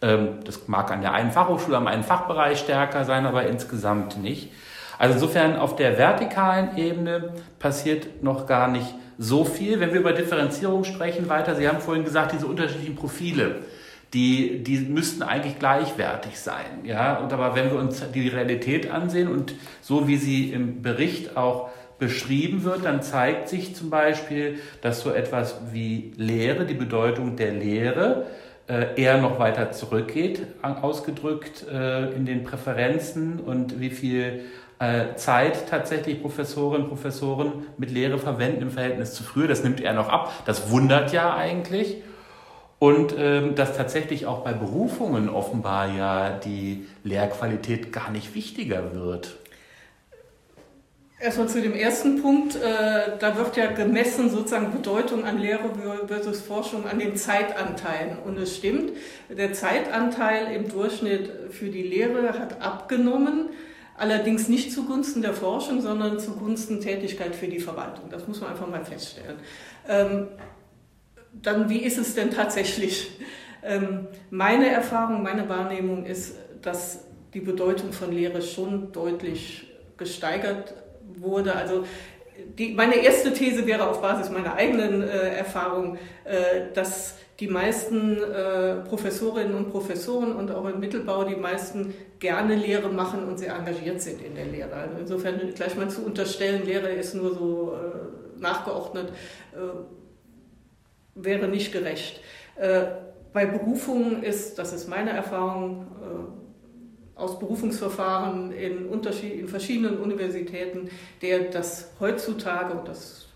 Ähm, 0.00 0.38
das 0.44 0.68
mag 0.68 0.90
an 0.90 1.02
der 1.02 1.12
einen 1.12 1.30
Fachhochschule, 1.30 1.76
am 1.76 1.86
einen 1.86 2.04
Fachbereich 2.04 2.58
stärker 2.58 3.04
sein, 3.04 3.26
aber 3.26 3.46
insgesamt 3.46 4.22
nicht. 4.22 4.50
Also 4.98 5.14
insofern 5.14 5.56
auf 5.56 5.76
der 5.76 5.96
vertikalen 5.96 6.76
Ebene 6.76 7.32
passiert 7.58 8.22
noch 8.22 8.46
gar 8.46 8.68
nicht 8.68 8.94
so 9.16 9.44
viel. 9.44 9.80
Wenn 9.80 9.92
wir 9.92 10.00
über 10.00 10.12
Differenzierung 10.12 10.84
sprechen 10.84 11.28
weiter, 11.28 11.54
Sie 11.54 11.68
haben 11.68 11.80
vorhin 11.80 12.04
gesagt, 12.04 12.32
diese 12.32 12.46
unterschiedlichen 12.46 12.96
Profile, 12.96 13.56
die, 14.14 14.62
die 14.62 14.78
müssten 14.78 15.22
eigentlich 15.22 15.58
gleichwertig 15.58 16.38
sein. 16.38 16.84
Ja? 16.84 17.18
Und 17.18 17.32
aber 17.32 17.54
wenn 17.54 17.70
wir 17.70 17.78
uns 17.78 18.02
die 18.12 18.28
Realität 18.28 18.90
ansehen 18.90 19.28
und 19.28 19.54
so 19.82 20.08
wie 20.08 20.16
sie 20.16 20.52
im 20.52 20.82
Bericht 20.82 21.36
auch 21.36 21.70
beschrieben 21.98 22.64
wird, 22.64 22.84
dann 22.84 23.02
zeigt 23.02 23.48
sich 23.48 23.74
zum 23.74 23.90
Beispiel, 23.90 24.58
dass 24.82 25.00
so 25.00 25.12
etwas 25.12 25.60
wie 25.72 26.12
Lehre, 26.16 26.64
die 26.64 26.74
Bedeutung 26.74 27.36
der 27.36 27.52
Lehre, 27.52 28.26
äh, 28.68 29.00
eher 29.00 29.18
noch 29.18 29.38
weiter 29.38 29.72
zurückgeht, 29.72 30.46
ausgedrückt 30.62 31.66
äh, 31.72 32.10
in 32.12 32.26
den 32.26 32.44
Präferenzen 32.44 33.40
und 33.40 33.80
wie 33.80 33.90
viel 33.90 34.44
äh, 34.78 35.14
Zeit 35.16 35.68
tatsächlich 35.68 36.20
Professorinnen 36.20 36.82
und 36.82 36.88
Professoren 36.88 37.66
mit 37.78 37.90
Lehre 37.90 38.18
verwenden 38.18 38.62
im 38.62 38.70
Verhältnis 38.70 39.14
zu 39.14 39.22
früher. 39.22 39.48
Das 39.48 39.64
nimmt 39.64 39.80
er 39.80 39.92
noch 39.94 40.08
ab. 40.08 40.32
Das 40.46 40.70
wundert 40.70 41.12
ja 41.12 41.34
eigentlich. 41.34 41.96
Und 42.78 43.12
ähm, 43.18 43.56
dass 43.56 43.76
tatsächlich 43.76 44.26
auch 44.26 44.44
bei 44.44 44.52
Berufungen 44.52 45.28
offenbar 45.28 45.92
ja 45.96 46.30
die 46.30 46.86
Lehrqualität 47.02 47.92
gar 47.92 48.10
nicht 48.10 48.36
wichtiger 48.36 48.94
wird. 48.94 49.36
Erstmal 51.20 51.48
zu 51.48 51.60
dem 51.60 51.74
ersten 51.74 52.22
Punkt. 52.22 52.54
Äh, 52.54 53.18
da 53.18 53.36
wird 53.36 53.56
ja 53.56 53.72
gemessen 53.72 54.30
sozusagen 54.30 54.70
Bedeutung 54.70 55.24
an 55.24 55.38
Lehre 55.38 55.70
versus 56.06 56.40
Forschung 56.40 56.86
an 56.86 57.00
den 57.00 57.16
Zeitanteilen. 57.16 58.18
Und 58.24 58.38
es 58.38 58.56
stimmt, 58.56 58.92
der 59.28 59.52
Zeitanteil 59.52 60.54
im 60.54 60.68
Durchschnitt 60.68 61.28
für 61.50 61.70
die 61.70 61.82
Lehre 61.82 62.38
hat 62.38 62.62
abgenommen. 62.62 63.50
Allerdings 63.96 64.48
nicht 64.48 64.72
zugunsten 64.72 65.22
der 65.22 65.34
Forschung, 65.34 65.80
sondern 65.80 66.20
zugunsten 66.20 66.80
Tätigkeit 66.80 67.34
für 67.34 67.48
die 67.48 67.58
Verwaltung. 67.58 68.10
Das 68.10 68.28
muss 68.28 68.40
man 68.40 68.50
einfach 68.50 68.68
mal 68.68 68.84
feststellen. 68.84 69.38
Ähm, 69.88 70.28
dann, 71.32 71.68
wie 71.68 71.78
ist 71.78 71.98
es 71.98 72.14
denn 72.14 72.30
tatsächlich? 72.30 73.10
Ähm, 73.64 74.06
meine 74.30 74.68
Erfahrung, 74.68 75.24
meine 75.24 75.48
Wahrnehmung 75.48 76.06
ist, 76.06 76.36
dass 76.62 77.06
die 77.34 77.40
Bedeutung 77.40 77.92
von 77.92 78.12
Lehre 78.12 78.40
schon 78.40 78.92
deutlich 78.92 79.66
gesteigert 79.96 80.74
wurde. 81.16 81.54
Also 81.54 81.84
die, 82.58 82.72
meine 82.72 82.96
erste 82.96 83.32
These 83.32 83.66
wäre 83.66 83.88
auf 83.88 84.00
Basis 84.00 84.30
meiner 84.30 84.54
eigenen 84.54 85.02
äh, 85.02 85.36
Erfahrung, 85.36 85.98
äh, 86.24 86.72
dass 86.74 87.16
die 87.40 87.48
meisten 87.48 88.20
äh, 88.20 88.76
Professorinnen 88.88 89.54
und 89.54 89.70
Professoren 89.70 90.34
und 90.34 90.50
auch 90.50 90.64
im 90.66 90.80
Mittelbau 90.80 91.24
die 91.24 91.36
meisten 91.36 91.94
gerne 92.18 92.56
Lehre 92.56 92.88
machen 92.88 93.28
und 93.28 93.38
sehr 93.38 93.54
engagiert 93.54 94.00
sind 94.02 94.20
in 94.22 94.34
der 94.34 94.46
Lehre. 94.46 94.72
Also 94.72 94.98
insofern 94.98 95.40
gleich 95.54 95.76
mal 95.76 95.88
zu 95.88 96.04
unterstellen, 96.04 96.64
Lehre 96.64 96.88
ist 96.90 97.14
nur 97.14 97.34
so 97.34 97.74
äh, 97.74 98.40
nachgeordnet, 98.40 99.12
äh, 99.54 99.58
wäre 101.14 101.46
nicht 101.46 101.72
gerecht. 101.72 102.20
Äh, 102.56 102.86
bei 103.32 103.46
Berufungen 103.46 104.22
ist, 104.24 104.58
das 104.58 104.72
ist 104.72 104.88
meine 104.88 105.10
Erfahrung, 105.10 105.86
aus 107.18 107.38
Berufungsverfahren 107.38 108.52
in, 108.52 108.86
Unterschied, 108.86 109.34
in 109.34 109.48
verschiedenen 109.48 109.98
Universitäten, 109.98 110.88
der 111.20 111.50
das 111.50 111.90
heutzutage, 112.00 112.74
und 112.74 112.88
das 112.88 113.26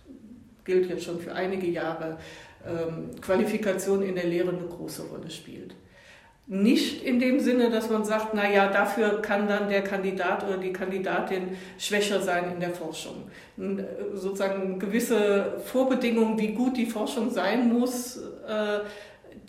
gilt 0.65 0.89
jetzt 0.89 1.05
schon 1.05 1.21
für 1.21 1.33
einige 1.33 1.67
Jahre, 1.67 2.19
ähm, 2.67 3.11
Qualifikation 3.21 4.03
in 4.03 4.15
der 4.15 4.27
Lehre 4.27 4.51
eine 4.51 4.67
große 4.69 5.03
Rolle 5.03 5.31
spielt. 5.31 5.75
Nicht 6.47 7.05
in 7.05 7.19
dem 7.19 7.41
Sinne, 7.41 7.71
dass 7.71 7.89
man 7.89 8.05
sagt, 8.05 8.35
na 8.35 8.51
ja, 8.51 8.69
dafür 8.69 9.23
kann 9.23 9.49
dann 9.49 9.69
der 9.69 9.83
Kandidat 9.83 10.45
oder 10.45 10.59
die 10.59 10.73
Kandidatin 10.73 11.57
schwächer 11.79 12.21
sein 12.21 12.53
in 12.55 12.61
der 12.61 12.71
Forschung. 12.71 13.31
Äh, 13.59 13.85
sozusagen 14.15 14.79
gewisse 14.79 15.61
Vorbedingungen, 15.65 16.39
wie 16.39 16.53
gut 16.53 16.77
die 16.77 16.87
Forschung 16.87 17.31
sein 17.31 17.73
muss, 17.73 18.17
äh, 18.17 18.81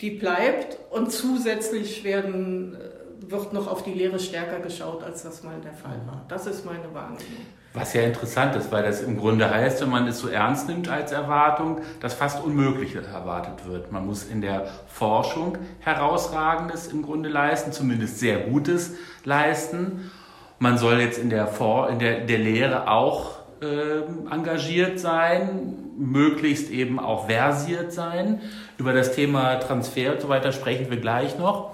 die 0.00 0.10
bleibt 0.10 0.78
und 0.90 1.12
zusätzlich 1.12 2.04
werden 2.04 2.74
äh, 2.74 2.93
wird 3.30 3.52
noch 3.52 3.66
auf 3.66 3.82
die 3.82 3.92
Lehre 3.92 4.18
stärker 4.18 4.60
geschaut, 4.60 5.02
als 5.02 5.22
das 5.22 5.42
mal 5.42 5.60
der 5.62 5.72
Fall 5.72 6.00
war. 6.06 6.24
Das 6.28 6.46
ist 6.46 6.64
meine 6.64 6.92
Wahrnehmung. 6.92 7.46
Was 7.72 7.92
ja 7.92 8.02
interessant 8.02 8.54
ist, 8.54 8.70
weil 8.70 8.84
das 8.84 9.02
im 9.02 9.18
Grunde 9.18 9.50
heißt, 9.50 9.82
wenn 9.82 9.90
man 9.90 10.06
es 10.06 10.20
so 10.20 10.28
ernst 10.28 10.68
nimmt 10.68 10.88
als 10.88 11.10
Erwartung, 11.10 11.80
dass 12.00 12.14
fast 12.14 12.44
Unmögliche 12.44 13.02
erwartet 13.02 13.66
wird. 13.66 13.90
Man 13.90 14.06
muss 14.06 14.24
in 14.24 14.40
der 14.40 14.68
Forschung 14.86 15.58
herausragendes 15.80 16.86
im 16.86 17.02
Grunde 17.02 17.28
leisten, 17.28 17.72
zumindest 17.72 18.20
sehr 18.20 18.38
Gutes 18.38 18.94
leisten. 19.24 20.12
Man 20.60 20.78
soll 20.78 21.00
jetzt 21.00 21.18
in 21.18 21.30
der, 21.30 21.48
For 21.48 21.90
in 21.90 21.98
der, 21.98 22.20
der 22.20 22.38
Lehre 22.38 22.88
auch 22.88 23.38
äh, 23.60 24.02
engagiert 24.30 25.00
sein, 25.00 25.74
möglichst 25.96 26.70
eben 26.70 27.00
auch 27.00 27.26
versiert 27.26 27.92
sein. 27.92 28.40
Über 28.78 28.92
das 28.92 29.16
Thema 29.16 29.56
Transfer 29.56 30.12
und 30.12 30.20
so 30.20 30.28
weiter 30.28 30.52
sprechen 30.52 30.90
wir 30.90 30.98
gleich 30.98 31.38
noch. 31.38 31.72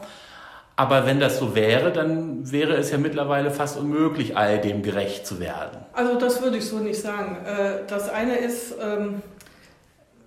Aber 0.80 1.04
wenn 1.04 1.20
das 1.20 1.38
so 1.38 1.54
wäre, 1.54 1.92
dann 1.92 2.50
wäre 2.50 2.74
es 2.74 2.90
ja 2.90 2.96
mittlerweile 2.96 3.50
fast 3.50 3.76
unmöglich, 3.76 4.38
all 4.38 4.58
dem 4.62 4.82
gerecht 4.82 5.26
zu 5.26 5.38
werden. 5.38 5.76
Also 5.92 6.18
das 6.18 6.40
würde 6.40 6.56
ich 6.56 6.64
so 6.64 6.78
nicht 6.78 6.98
sagen. 6.98 7.44
Äh, 7.44 7.80
das 7.86 8.08
eine 8.08 8.38
ist, 8.38 8.76
ähm, 8.82 9.20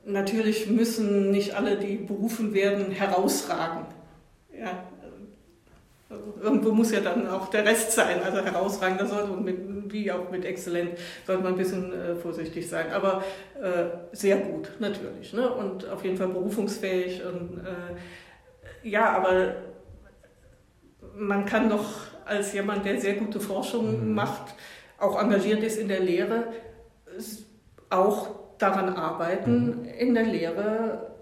natürlich 0.05 0.69
müssen 0.69 1.31
nicht 1.31 1.55
alle, 1.55 1.77
die 1.77 1.95
berufen 1.95 2.53
werden, 2.53 2.91
herausragen. 2.91 3.87
Ja. 4.55 4.83
irgendwo 6.39 6.71
muss 6.71 6.91
ja 6.91 6.99
dann 6.99 7.27
auch 7.27 7.47
der 7.47 7.65
Rest 7.65 7.93
sein, 7.93 8.21
also 8.23 8.45
herausragender 8.45 9.07
sollte 9.07 9.31
und 9.31 9.43
mit, 9.43 9.57
wie 9.91 10.11
auch 10.11 10.29
mit 10.29 10.45
exzellent 10.45 10.91
sollte 11.25 11.41
man 11.41 11.53
ein 11.53 11.57
bisschen 11.57 11.91
äh, 11.91 12.15
vorsichtig 12.15 12.69
sein, 12.69 12.91
aber 12.93 13.23
äh, 13.59 14.15
sehr 14.15 14.37
gut 14.37 14.69
natürlich 14.77 15.33
ne? 15.33 15.51
und 15.51 15.89
auf 15.89 16.03
jeden 16.03 16.15
Fall 16.15 16.27
berufungsfähig 16.27 17.23
und 17.25 17.65
äh, 17.65 18.87
ja, 18.87 19.09
aber 19.17 19.55
man 21.15 21.45
kann 21.45 21.69
doch 21.69 21.85
als 22.25 22.53
jemand, 22.53 22.85
der 22.85 22.99
sehr 22.99 23.15
gute 23.15 23.39
Forschung 23.39 24.09
mhm. 24.09 24.13
macht, 24.13 24.55
auch 24.97 25.21
engagiert 25.21 25.63
ist 25.63 25.77
in 25.77 25.87
der 25.87 25.99
Lehre, 25.99 26.47
auch 27.89 28.29
daran 28.57 28.89
arbeiten, 28.89 29.81
mhm. 29.81 29.85
in 29.85 30.13
der 30.13 30.23
Lehre 30.23 31.13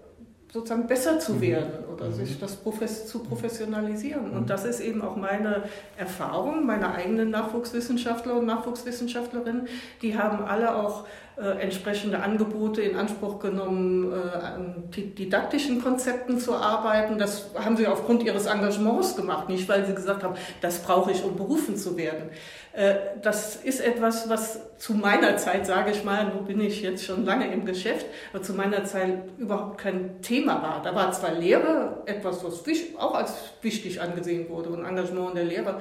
sozusagen 0.52 0.86
besser 0.86 1.18
zu 1.18 1.34
mhm. 1.34 1.40
werden 1.40 1.84
oder 1.92 2.06
mhm. 2.06 2.12
sich 2.12 2.38
das 2.38 2.62
zu 3.06 3.18
professionalisieren. 3.20 4.30
Und 4.30 4.42
mhm. 4.42 4.46
das 4.46 4.64
ist 4.64 4.80
eben 4.80 5.02
auch 5.02 5.16
meine 5.16 5.64
Erfahrung, 5.96 6.66
meine 6.66 6.94
eigenen 6.94 7.30
Nachwuchswissenschaftler 7.30 8.34
und 8.34 8.46
Nachwuchswissenschaftlerinnen. 8.46 9.66
Die 10.02 10.16
haben 10.18 10.44
alle 10.44 10.74
auch 10.76 11.06
entsprechende 11.40 12.22
Angebote 12.22 12.82
in 12.82 12.96
Anspruch 12.96 13.38
genommen, 13.38 14.12
äh, 14.12 14.36
an 14.36 14.84
didaktischen 14.90 15.82
Konzepten 15.82 16.38
zu 16.38 16.54
arbeiten. 16.54 17.18
Das 17.18 17.50
haben 17.54 17.76
sie 17.76 17.86
aufgrund 17.86 18.22
ihres 18.22 18.46
Engagements 18.46 19.16
gemacht, 19.16 19.48
nicht 19.48 19.68
weil 19.68 19.86
sie 19.86 19.94
gesagt 19.94 20.22
haben, 20.22 20.34
das 20.60 20.80
brauche 20.80 21.10
ich, 21.10 21.24
um 21.24 21.36
berufen 21.36 21.76
zu 21.76 21.96
werden. 21.96 22.30
Äh, 22.74 22.94
das 23.22 23.56
ist 23.56 23.80
etwas, 23.80 24.28
was 24.28 24.60
zu 24.78 24.94
meiner 24.94 25.36
Zeit, 25.36 25.66
sage 25.66 25.90
ich 25.92 26.04
mal, 26.04 26.26
nun 26.26 26.44
bin 26.44 26.60
ich 26.60 26.82
jetzt 26.82 27.04
schon 27.04 27.24
lange 27.24 27.52
im 27.52 27.64
Geschäft, 27.64 28.06
aber 28.32 28.42
zu 28.42 28.54
meiner 28.54 28.84
Zeit 28.84 29.18
überhaupt 29.38 29.78
kein 29.78 30.20
Thema 30.22 30.62
war. 30.62 30.82
Da 30.82 30.94
war 30.94 31.12
zwar 31.12 31.32
Lehre 31.32 32.02
etwas, 32.06 32.44
was 32.44 32.62
auch 32.98 33.14
als 33.14 33.34
wichtig 33.60 34.00
angesehen 34.00 34.48
wurde 34.48 34.70
und 34.70 34.84
Engagement 34.84 35.30
in 35.30 35.36
der 35.36 35.44
Lehre 35.44 35.80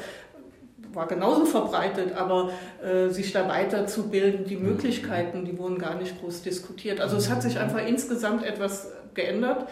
war 0.94 1.08
genauso 1.08 1.46
verbreitet, 1.46 2.14
aber 2.16 2.52
äh, 2.84 3.10
sich 3.10 3.32
da 3.32 3.48
weiterzubilden, 3.48 4.46
die 4.46 4.58
mhm. 4.58 4.70
Möglichkeiten, 4.70 5.46
die 5.46 5.58
wurden 5.58 5.78
gar 5.78 5.96
nicht 5.96 6.20
groß 6.20 6.42
diskutiert. 6.42 7.00
Also 7.00 7.18
es 7.18 7.30
hat 7.30 7.42
sich 7.42 7.60
einfach 7.60 7.86
insgesamt 7.86 8.44
etwas 8.44 8.92
geändert, 9.14 9.68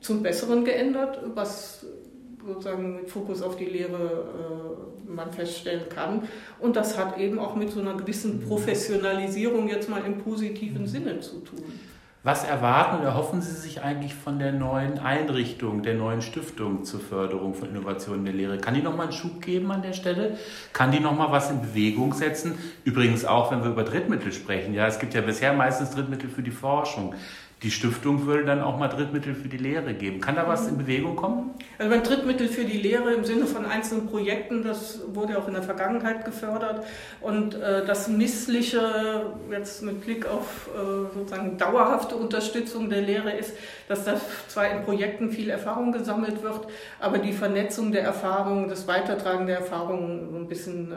zum 0.00 0.22
Besseren 0.22 0.64
geändert, 0.64 1.20
was 1.34 1.86
sozusagen 2.46 2.96
mit 2.96 3.10
Fokus 3.10 3.42
auf 3.42 3.56
die 3.56 3.64
Lehre 3.64 4.24
äh, 5.06 5.10
man 5.10 5.32
feststellen 5.32 5.88
kann. 5.88 6.28
Und 6.60 6.76
das 6.76 6.98
hat 6.98 7.18
eben 7.18 7.38
auch 7.38 7.56
mit 7.56 7.70
so 7.70 7.80
einer 7.80 7.96
gewissen 7.96 8.40
mhm. 8.40 8.48
Professionalisierung 8.48 9.68
jetzt 9.68 9.88
mal 9.88 10.04
im 10.04 10.18
positiven 10.18 10.86
Sinne 10.86 11.20
zu 11.20 11.40
tun. 11.40 11.64
Was 12.26 12.42
erwarten 12.42 13.02
oder 13.02 13.14
hoffen 13.14 13.40
Sie 13.40 13.54
sich 13.54 13.84
eigentlich 13.84 14.12
von 14.12 14.40
der 14.40 14.50
neuen 14.50 14.98
Einrichtung, 14.98 15.84
der 15.84 15.94
neuen 15.94 16.22
Stiftung 16.22 16.82
zur 16.82 16.98
Förderung 16.98 17.54
von 17.54 17.68
Innovationen 17.68 18.18
in 18.18 18.24
der 18.24 18.34
Lehre? 18.34 18.58
Kann 18.58 18.74
die 18.74 18.82
nochmal 18.82 19.06
einen 19.06 19.12
Schub 19.12 19.40
geben 19.40 19.70
an 19.70 19.80
der 19.80 19.92
Stelle? 19.92 20.36
Kann 20.72 20.90
die 20.90 20.98
nochmal 20.98 21.30
was 21.30 21.52
in 21.52 21.62
Bewegung 21.62 22.12
setzen? 22.14 22.58
Übrigens 22.82 23.24
auch, 23.24 23.52
wenn 23.52 23.62
wir 23.62 23.70
über 23.70 23.84
Drittmittel 23.84 24.32
sprechen. 24.32 24.74
Ja, 24.74 24.88
es 24.88 24.98
gibt 24.98 25.14
ja 25.14 25.20
bisher 25.20 25.52
meistens 25.52 25.92
Drittmittel 25.92 26.28
für 26.28 26.42
die 26.42 26.50
Forschung 26.50 27.14
die 27.62 27.70
Stiftung 27.70 28.26
würde 28.26 28.44
dann 28.44 28.60
auch 28.60 28.78
mal 28.78 28.88
Drittmittel 28.88 29.34
für 29.34 29.48
die 29.48 29.56
Lehre 29.56 29.94
geben. 29.94 30.20
Kann 30.20 30.36
da 30.36 30.46
was 30.46 30.68
in 30.68 30.76
Bewegung 30.76 31.16
kommen? 31.16 31.54
Also 31.78 31.94
ein 31.94 32.02
Drittmittel 32.02 32.48
für 32.48 32.64
die 32.64 32.76
Lehre 32.76 33.14
im 33.14 33.24
Sinne 33.24 33.46
von 33.46 33.64
einzelnen 33.64 34.08
Projekten, 34.08 34.62
das 34.62 35.00
wurde 35.14 35.38
auch 35.38 35.48
in 35.48 35.54
der 35.54 35.62
Vergangenheit 35.62 36.26
gefördert. 36.26 36.84
Und 37.22 37.54
äh, 37.54 37.86
das 37.86 38.08
Missliche 38.08 39.32
jetzt 39.50 39.82
mit 39.82 40.02
Blick 40.02 40.26
auf 40.26 40.68
äh, 40.74 41.14
sozusagen 41.18 41.56
dauerhafte 41.56 42.16
Unterstützung 42.16 42.90
der 42.90 43.00
Lehre 43.00 43.32
ist, 43.32 43.54
dass 43.88 44.04
da 44.04 44.20
zwar 44.48 44.70
in 44.70 44.84
Projekten 44.84 45.30
viel 45.30 45.48
Erfahrung 45.48 45.92
gesammelt 45.92 46.42
wird, 46.42 46.66
aber 47.00 47.18
die 47.18 47.32
Vernetzung 47.32 47.90
der 47.90 48.02
Erfahrungen, 48.02 48.68
das 48.68 48.86
Weitertragen 48.86 49.46
der 49.46 49.60
Erfahrungen 49.60 50.42
ein 50.42 50.46
bisschen 50.46 50.92
äh, 50.92 50.96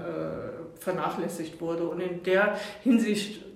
vernachlässigt 0.78 1.62
wurde. 1.62 1.84
Und 1.88 2.02
in 2.02 2.22
der 2.24 2.58
Hinsicht 2.84 3.49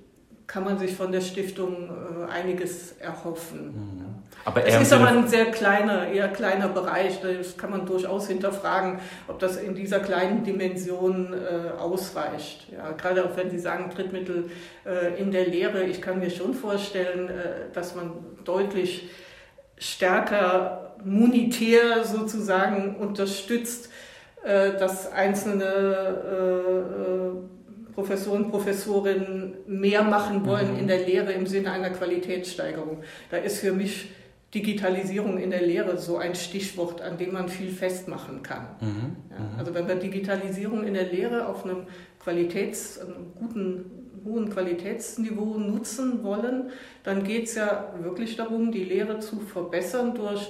kann 0.47 0.63
man 0.63 0.77
sich 0.77 0.95
von 0.95 1.11
der 1.11 1.21
Stiftung 1.21 1.89
äh, 1.89 2.31
einiges 2.31 2.93
erhoffen. 2.93 3.65
Mhm. 3.67 4.23
Aber 4.45 4.65
es 4.65 4.81
ist 4.81 4.91
aber 4.91 5.07
ein 5.07 5.27
sehr 5.27 5.45
kleiner, 5.51 6.07
eher 6.07 6.27
kleiner 6.27 6.67
Bereich. 6.67 7.21
Das 7.21 7.55
kann 7.55 7.71
man 7.71 7.85
durchaus 7.85 8.27
hinterfragen, 8.27 8.99
ob 9.27 9.39
das 9.39 9.55
in 9.55 9.73
dieser 9.73 9.99
kleinen 9.99 10.43
Dimension 10.43 11.33
äh, 11.33 11.79
ausreicht. 11.79 12.67
Ja, 12.71 12.91
gerade 12.91 13.23
auch 13.23 13.37
wenn 13.37 13.49
Sie 13.49 13.59
sagen, 13.59 13.89
Drittmittel 13.95 14.49
äh, 14.85 15.19
in 15.19 15.31
der 15.31 15.47
Lehre. 15.47 15.83
Ich 15.83 16.01
kann 16.01 16.19
mir 16.19 16.29
schon 16.29 16.53
vorstellen, 16.53 17.29
äh, 17.29 17.73
dass 17.73 17.95
man 17.95 18.11
deutlich 18.43 19.09
stärker 19.77 20.95
monetär 21.05 22.03
sozusagen 22.03 22.97
unterstützt, 22.97 23.89
äh, 24.43 24.73
dass 24.73 25.11
einzelne 25.11 25.63
äh, 25.63 27.52
Professoren, 27.93 28.49
Professorinnen 28.49 29.55
mehr 29.67 30.03
machen 30.03 30.45
wollen 30.45 30.73
mhm. 30.73 30.79
in 30.79 30.87
der 30.87 31.05
Lehre 31.05 31.31
im 31.33 31.45
Sinne 31.45 31.71
einer 31.71 31.89
Qualitätssteigerung. 31.89 33.03
Da 33.29 33.37
ist 33.37 33.59
für 33.59 33.73
mich 33.73 34.09
Digitalisierung 34.53 35.37
in 35.37 35.49
der 35.49 35.63
Lehre 35.63 35.97
so 35.97 36.17
ein 36.17 36.35
Stichwort, 36.35 37.01
an 37.01 37.17
dem 37.17 37.33
man 37.33 37.49
viel 37.49 37.71
festmachen 37.71 38.43
kann. 38.43 38.67
Mhm. 38.81 39.15
Ja, 39.31 39.39
mhm. 39.39 39.59
also 39.59 39.73
wenn 39.73 39.87
wir 39.87 39.95
Digitalisierung 39.95 40.83
in 40.83 40.93
der 40.93 41.11
Lehre 41.11 41.47
auf 41.47 41.65
einem 41.65 41.87
Qualitäts, 42.19 42.99
einem 42.99 43.33
guten, 43.35 43.85
hohen 44.25 44.49
Qualitätsniveau 44.49 45.57
nutzen 45.57 46.23
wollen, 46.23 46.71
dann 47.03 47.23
geht 47.23 47.45
es 47.45 47.55
ja 47.55 47.93
wirklich 48.01 48.37
darum, 48.37 48.71
die 48.71 48.83
Lehre 48.83 49.19
zu 49.19 49.39
verbessern 49.39 50.15
durch 50.15 50.49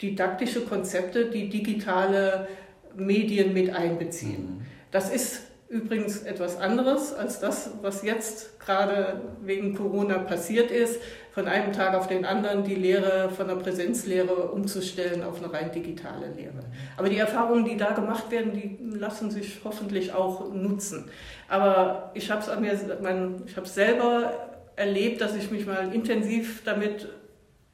didaktische 0.00 0.62
Konzepte, 0.62 1.26
die 1.26 1.48
digitale 1.48 2.48
Medien 2.96 3.52
mit 3.52 3.74
einbeziehen. 3.74 4.58
Mhm. 4.58 4.66
Das 4.90 5.10
ist 5.12 5.45
Übrigens 5.68 6.22
etwas 6.22 6.60
anderes 6.60 7.12
als 7.12 7.40
das, 7.40 7.70
was 7.82 8.02
jetzt 8.02 8.60
gerade 8.60 9.20
wegen 9.42 9.74
Corona 9.74 10.18
passiert 10.18 10.70
ist, 10.70 11.00
von 11.32 11.48
einem 11.48 11.72
Tag 11.72 11.94
auf 11.94 12.06
den 12.06 12.24
anderen 12.24 12.62
die 12.62 12.76
Lehre 12.76 13.30
von 13.30 13.48
der 13.48 13.56
Präsenzlehre 13.56 14.52
umzustellen 14.52 15.24
auf 15.24 15.42
eine 15.42 15.52
rein 15.52 15.72
digitale 15.72 16.28
Lehre. 16.36 16.60
Aber 16.96 17.08
die 17.08 17.18
Erfahrungen, 17.18 17.64
die 17.64 17.76
da 17.76 17.90
gemacht 17.92 18.30
werden, 18.30 18.52
die 18.52 18.78
lassen 18.96 19.30
sich 19.30 19.60
hoffentlich 19.64 20.12
auch 20.14 20.52
nutzen. 20.52 21.10
Aber 21.48 22.12
ich 22.14 22.30
habe 22.30 22.42
es 22.42 22.48
an 22.48 22.60
mir, 22.62 22.78
mein, 23.02 23.42
ich 23.46 23.56
habe 23.56 23.66
selber 23.66 24.32
erlebt, 24.76 25.20
dass 25.20 25.34
ich 25.34 25.50
mich 25.50 25.66
mal 25.66 25.92
intensiv 25.92 26.62
damit 26.64 27.08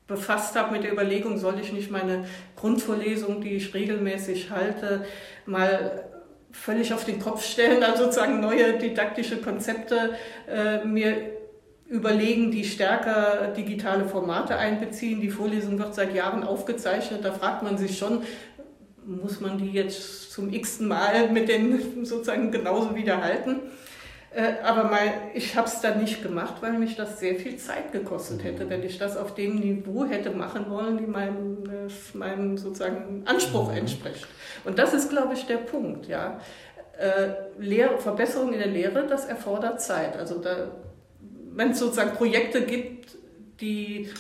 befasst 0.06 0.56
habe 0.56 0.72
mit 0.72 0.84
der 0.84 0.92
Überlegung, 0.92 1.38
soll 1.38 1.60
ich 1.60 1.72
nicht 1.72 1.90
meine 1.90 2.24
Grundvorlesung, 2.56 3.42
die 3.42 3.56
ich 3.56 3.74
regelmäßig 3.74 4.50
halte, 4.50 5.04
mal 5.46 6.04
völlig 6.52 6.92
auf 6.92 7.04
den 7.04 7.18
Kopf 7.18 7.44
stellen, 7.44 7.82
also 7.82 8.04
sozusagen 8.04 8.40
neue 8.40 8.78
didaktische 8.78 9.38
Konzepte 9.38 10.16
äh, 10.48 10.84
mir 10.84 11.16
überlegen, 11.88 12.50
die 12.50 12.64
stärker 12.64 13.48
digitale 13.56 14.06
Formate 14.06 14.56
einbeziehen. 14.56 15.20
Die 15.20 15.30
Vorlesung 15.30 15.78
wird 15.78 15.94
seit 15.94 16.14
Jahren 16.14 16.42
aufgezeichnet. 16.42 17.24
Da 17.24 17.32
fragt 17.32 17.62
man 17.62 17.76
sich 17.76 17.98
schon, 17.98 18.22
muss 19.04 19.40
man 19.40 19.58
die 19.58 19.72
jetzt 19.72 20.32
zum 20.32 20.52
x-ten 20.52 20.88
Mal 20.88 21.28
mit 21.30 21.48
den 21.48 21.80
sozusagen 22.04 22.50
genauso 22.50 22.94
wiederhalten? 22.94 23.60
Äh, 24.34 24.62
aber 24.64 24.84
mal, 24.84 25.12
ich 25.34 25.56
habe 25.56 25.68
es 25.68 25.82
dann 25.82 26.00
nicht 26.00 26.22
gemacht, 26.22 26.54
weil 26.62 26.72
mich 26.78 26.96
das 26.96 27.20
sehr 27.20 27.34
viel 27.34 27.56
Zeit 27.56 27.92
gekostet 27.92 28.42
hätte, 28.44 28.70
wenn 28.70 28.82
ich 28.82 28.96
das 28.96 29.18
auf 29.18 29.34
dem 29.34 29.56
Niveau 29.56 30.06
hätte 30.06 30.30
machen 30.30 30.70
wollen, 30.70 30.96
die 30.96 31.06
meinem, 31.06 31.58
äh, 31.66 32.16
meinem 32.16 32.56
sozusagen 32.56 33.22
Anspruch 33.26 33.70
mhm. 33.70 33.78
entspricht. 33.78 34.26
Und 34.64 34.78
das 34.78 34.94
ist, 34.94 35.10
glaube 35.10 35.34
ich, 35.34 35.46
der 35.46 35.58
Punkt. 35.58 36.06
Ja. 36.06 36.40
Äh, 36.98 37.62
Lehr 37.62 37.98
Verbesserung 37.98 38.52
in 38.52 38.58
der 38.58 38.68
Lehre, 38.68 39.06
das 39.06 39.24
erfordert 39.24 39.80
Zeit. 39.80 40.16
Also 40.16 40.38
da, 40.38 40.68
wenn 41.54 41.70
es 41.70 41.78
sozusagen 41.78 42.12
Projekte 42.12 42.62
gibt, 42.62 43.16
die 43.60 44.10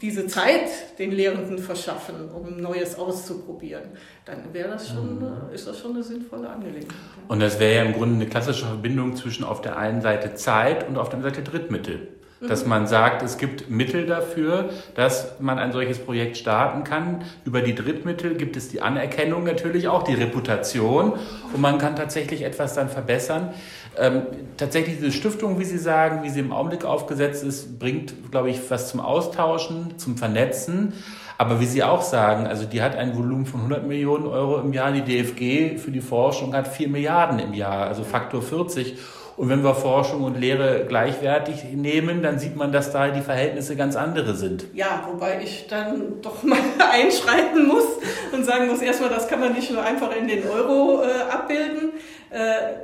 diese 0.00 0.26
Zeit 0.26 0.98
den 0.98 1.12
Lehrenden 1.12 1.58
verschaffen, 1.58 2.30
um 2.30 2.56
Neues 2.56 2.98
auszuprobieren, 2.98 3.84
dann 4.24 4.52
wäre 4.52 4.70
das 4.70 4.88
schon, 4.88 5.18
mhm. 5.18 5.52
ist 5.52 5.66
das 5.66 5.78
schon 5.78 5.92
eine 5.92 6.02
sinnvolle 6.02 6.48
Angelegenheit. 6.48 6.96
Und 7.28 7.40
das 7.40 7.60
wäre 7.60 7.76
ja 7.76 7.82
im 7.82 7.92
Grunde 7.92 8.16
eine 8.16 8.26
klassische 8.26 8.66
Verbindung 8.66 9.16
zwischen 9.16 9.44
auf 9.44 9.60
der 9.60 9.76
einen 9.76 10.00
Seite 10.00 10.34
Zeit 10.34 10.88
und 10.88 10.98
auf 10.98 11.08
der 11.10 11.18
anderen 11.18 11.34
Seite 11.34 11.48
Drittmittel 11.48 12.08
dass 12.40 12.66
man 12.66 12.86
sagt, 12.86 13.22
es 13.22 13.38
gibt 13.38 13.70
Mittel 13.70 14.06
dafür, 14.06 14.70
dass 14.94 15.40
man 15.40 15.58
ein 15.58 15.72
solches 15.72 15.98
Projekt 15.98 16.36
starten 16.36 16.84
kann. 16.84 17.22
Über 17.44 17.60
die 17.62 17.74
Drittmittel 17.74 18.34
gibt 18.34 18.56
es 18.56 18.68
die 18.68 18.80
Anerkennung 18.80 19.44
natürlich 19.44 19.88
auch, 19.88 20.02
die 20.02 20.14
Reputation 20.14 21.14
und 21.52 21.60
man 21.60 21.78
kann 21.78 21.96
tatsächlich 21.96 22.42
etwas 22.42 22.74
dann 22.74 22.88
verbessern. 22.88 23.54
Ähm, 23.96 24.22
tatsächlich 24.56 24.96
diese 24.98 25.12
Stiftung, 25.12 25.58
wie 25.60 25.64
Sie 25.64 25.78
sagen, 25.78 26.24
wie 26.24 26.30
sie 26.30 26.40
im 26.40 26.52
Augenblick 26.52 26.84
aufgesetzt 26.84 27.44
ist, 27.44 27.78
bringt, 27.78 28.32
glaube 28.32 28.50
ich, 28.50 28.58
was 28.68 28.88
zum 28.88 29.00
Austauschen, 29.00 29.98
zum 29.98 30.16
Vernetzen. 30.16 30.92
Aber 31.38 31.60
wie 31.60 31.66
Sie 31.66 31.82
auch 31.82 32.02
sagen, 32.02 32.46
also 32.46 32.64
die 32.64 32.82
hat 32.82 32.96
ein 32.96 33.16
Volumen 33.16 33.46
von 33.46 33.60
100 33.60 33.86
Millionen 33.86 34.26
Euro 34.26 34.60
im 34.60 34.72
Jahr. 34.72 34.92
Die 34.92 35.02
DFG 35.02 35.78
für 35.78 35.90
die 35.90 36.00
Forschung 36.00 36.54
hat 36.54 36.68
4 36.68 36.88
Milliarden 36.88 37.38
im 37.38 37.54
Jahr, 37.54 37.86
also 37.86 38.04
Faktor 38.04 38.42
40. 38.42 38.96
Und 39.36 39.48
wenn 39.48 39.64
wir 39.64 39.74
Forschung 39.74 40.22
und 40.22 40.38
Lehre 40.38 40.84
gleichwertig 40.86 41.64
nehmen, 41.72 42.22
dann 42.22 42.38
sieht 42.38 42.56
man, 42.56 42.70
dass 42.70 42.92
da 42.92 43.08
die 43.08 43.20
Verhältnisse 43.20 43.74
ganz 43.76 43.96
andere 43.96 44.34
sind. 44.34 44.66
Ja, 44.74 45.06
wobei 45.10 45.42
ich 45.42 45.66
dann 45.66 46.20
doch 46.22 46.42
mal 46.42 46.58
einschreiten 46.92 47.66
muss 47.66 47.84
und 48.32 48.44
sagen 48.44 48.68
muss, 48.68 48.80
erstmal, 48.80 49.10
das 49.10 49.28
kann 49.28 49.40
man 49.40 49.52
nicht 49.52 49.70
nur 49.70 49.82
einfach 49.82 50.14
in 50.14 50.28
den 50.28 50.48
Euro 50.48 51.02
äh, 51.02 51.30
abbilden. 51.30 51.92
Äh, 52.30 52.74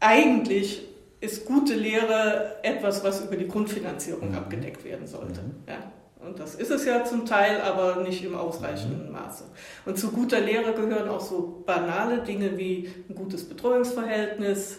eigentlich 0.00 0.82
ist 1.20 1.44
gute 1.46 1.74
Lehre 1.74 2.56
etwas, 2.62 3.04
was 3.04 3.24
über 3.24 3.36
die 3.36 3.46
Grundfinanzierung 3.46 4.30
mhm. 4.30 4.36
abgedeckt 4.36 4.84
werden 4.84 5.06
sollte. 5.06 5.40
Mhm. 5.40 5.54
Ja. 5.68 5.92
Und 6.24 6.38
das 6.38 6.54
ist 6.54 6.70
es 6.70 6.84
ja 6.84 7.04
zum 7.04 7.26
Teil, 7.26 7.60
aber 7.60 8.02
nicht 8.02 8.24
im 8.24 8.36
ausreichenden 8.36 9.06
mhm. 9.06 9.12
Maße. 9.12 9.44
Und 9.84 9.98
zu 9.98 10.12
guter 10.12 10.40
Lehre 10.40 10.72
gehören 10.72 11.08
auch 11.08 11.20
so 11.20 11.62
banale 11.66 12.18
Dinge 12.18 12.56
wie 12.56 12.88
ein 13.08 13.14
gutes 13.14 13.48
Betreuungsverhältnis, 13.48 14.78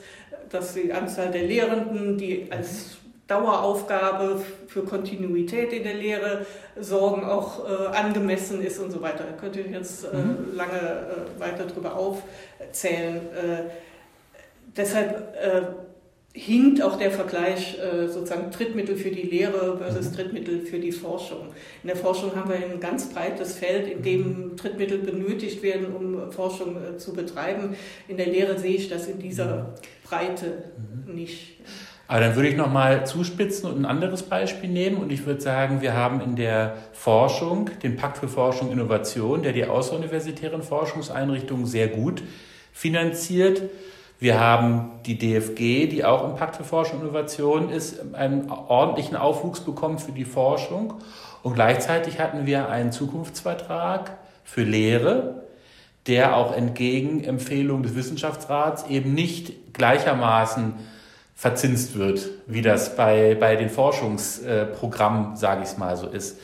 dass 0.54 0.74
die 0.74 0.94
Anzahl 0.94 1.32
der 1.32 1.44
Lehrenden, 1.44 2.18
die 2.18 2.48
als 2.50 2.98
Daueraufgabe 3.28 4.42
für 4.68 4.84
Kontinuität 4.84 5.72
in 5.74 5.84
der 5.84 5.96
Lehre 5.96 6.46
sorgen, 6.80 7.24
auch 7.24 7.68
äh, 7.68 7.88
angemessen 7.96 8.62
ist 8.62 8.80
und 8.80 8.92
so 8.92 9.02
weiter. 9.02 9.24
Da 9.24 9.38
könnte 9.38 9.62
ich 9.62 9.72
jetzt 9.72 10.04
äh, 10.04 10.16
mhm. 10.16 10.56
lange 10.56 10.80
äh, 10.80 11.40
weiter 11.40 11.66
drüber 11.66 11.96
aufzählen. 11.96 13.16
Äh, 13.16 13.70
deshalb 14.76 15.36
äh, 15.36 15.62
hinkt 16.34 16.82
auch 16.82 16.98
der 16.98 17.12
Vergleich 17.12 17.78
äh, 17.78 18.08
sozusagen 18.08 18.50
Trittmittel 18.50 18.96
für 18.96 19.12
die 19.12 19.22
Lehre 19.22 19.78
versus 19.78 20.10
mhm. 20.10 20.16
Trittmittel 20.16 20.62
für 20.62 20.80
die 20.80 20.92
Forschung. 20.92 21.50
In 21.84 21.88
der 21.88 21.96
Forschung 21.96 22.36
haben 22.36 22.50
wir 22.50 22.58
ein 22.58 22.80
ganz 22.80 23.14
breites 23.14 23.56
Feld, 23.56 23.88
in 23.88 24.02
dem 24.02 24.22
mhm. 24.22 24.58
Trittmittel 24.58 24.98
benötigt 24.98 25.62
werden, 25.62 25.96
um 25.96 26.32
Forschung 26.32 26.76
äh, 26.76 26.98
zu 26.98 27.14
betreiben. 27.14 27.76
In 28.08 28.18
der 28.18 28.28
Lehre 28.28 28.58
sehe 28.58 28.76
ich 28.76 28.90
das 28.90 29.08
in 29.08 29.20
dieser 29.20 29.58
mhm. 29.58 29.66
Breite 30.04 30.64
mhm. 31.06 31.14
nicht. 31.14 31.60
Aber 32.08 32.20
dann 32.20 32.36
würde 32.36 32.50
ich 32.50 32.58
nochmal 32.58 33.06
zuspitzen 33.06 33.70
und 33.70 33.78
ein 33.78 33.86
anderes 33.86 34.24
Beispiel 34.24 34.70
nehmen. 34.70 34.98
Und 34.98 35.12
ich 35.12 35.26
würde 35.28 35.40
sagen, 35.40 35.82
wir 35.82 35.94
haben 35.94 36.20
in 36.20 36.36
der 36.36 36.78
Forschung 36.94 37.70
den 37.84 37.96
Pakt 37.96 38.18
für 38.18 38.28
Forschung 38.28 38.70
und 38.70 38.74
Innovation, 38.74 39.44
der 39.44 39.54
die 39.54 39.66
außeruniversitären 39.66 40.64
Forschungseinrichtungen 40.64 41.66
sehr 41.66 41.88
gut 41.88 42.24
finanziert. 42.74 43.62
Wir 44.24 44.40
haben 44.40 45.02
die 45.06 45.18
DFG, 45.18 45.88
die 45.88 46.06
auch 46.06 46.24
im 46.24 46.38
Pakt 46.38 46.56
für 46.56 46.64
Forschung 46.64 47.02
und 47.02 47.08
Innovation 47.08 47.70
ist, 47.70 48.14
einen 48.14 48.50
ordentlichen 48.50 49.18
Aufwuchs 49.18 49.60
bekommen 49.60 50.00
für 50.00 50.14
die 50.14 50.24
Forschung. 50.24 50.94
Und 51.42 51.56
gleichzeitig 51.56 52.22
hatten 52.22 52.46
wir 52.46 52.70
einen 52.70 52.94
Zukunftsvertrag 52.94 54.16
für 54.46 54.64
Lehre, 54.64 55.44
der 56.08 56.38
auch 56.38 56.56
entgegen 56.56 57.22
Empfehlungen 57.22 57.84
des 57.84 57.98
Wissenschaftsrats 57.98 58.88
eben 58.88 59.14
nicht 59.14 59.74
gleichermaßen 59.74 60.76
verzinst 61.36 61.98
wird, 61.98 62.30
wie 62.48 62.62
das 62.62 62.96
bei, 62.96 63.36
bei 63.38 63.58
den 63.58 63.70
Forschungsprogrammen, 63.70 65.36
sage 65.36 65.64
ich 65.64 65.68
es 65.68 65.78
mal 65.78 65.98
so 65.98 66.08
ist. 66.08 66.40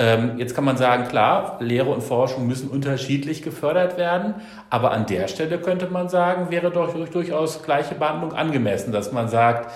Ähm, 0.00 0.38
jetzt 0.38 0.54
kann 0.54 0.64
man 0.64 0.78
sagen, 0.78 1.08
klar, 1.08 1.58
Lehre 1.60 1.90
und 1.90 2.02
Forschung 2.02 2.46
müssen 2.46 2.70
unterschiedlich 2.70 3.42
gefördert 3.42 3.98
werden, 3.98 4.34
aber 4.70 4.92
an 4.92 5.04
der 5.04 5.28
Stelle 5.28 5.58
könnte 5.58 5.88
man 5.88 6.08
sagen, 6.08 6.50
wäre 6.50 6.70
doch 6.70 6.94
durchaus 7.10 7.62
gleiche 7.62 7.94
Behandlung 7.96 8.32
angemessen, 8.32 8.92
dass 8.92 9.12
man 9.12 9.28
sagt, 9.28 9.70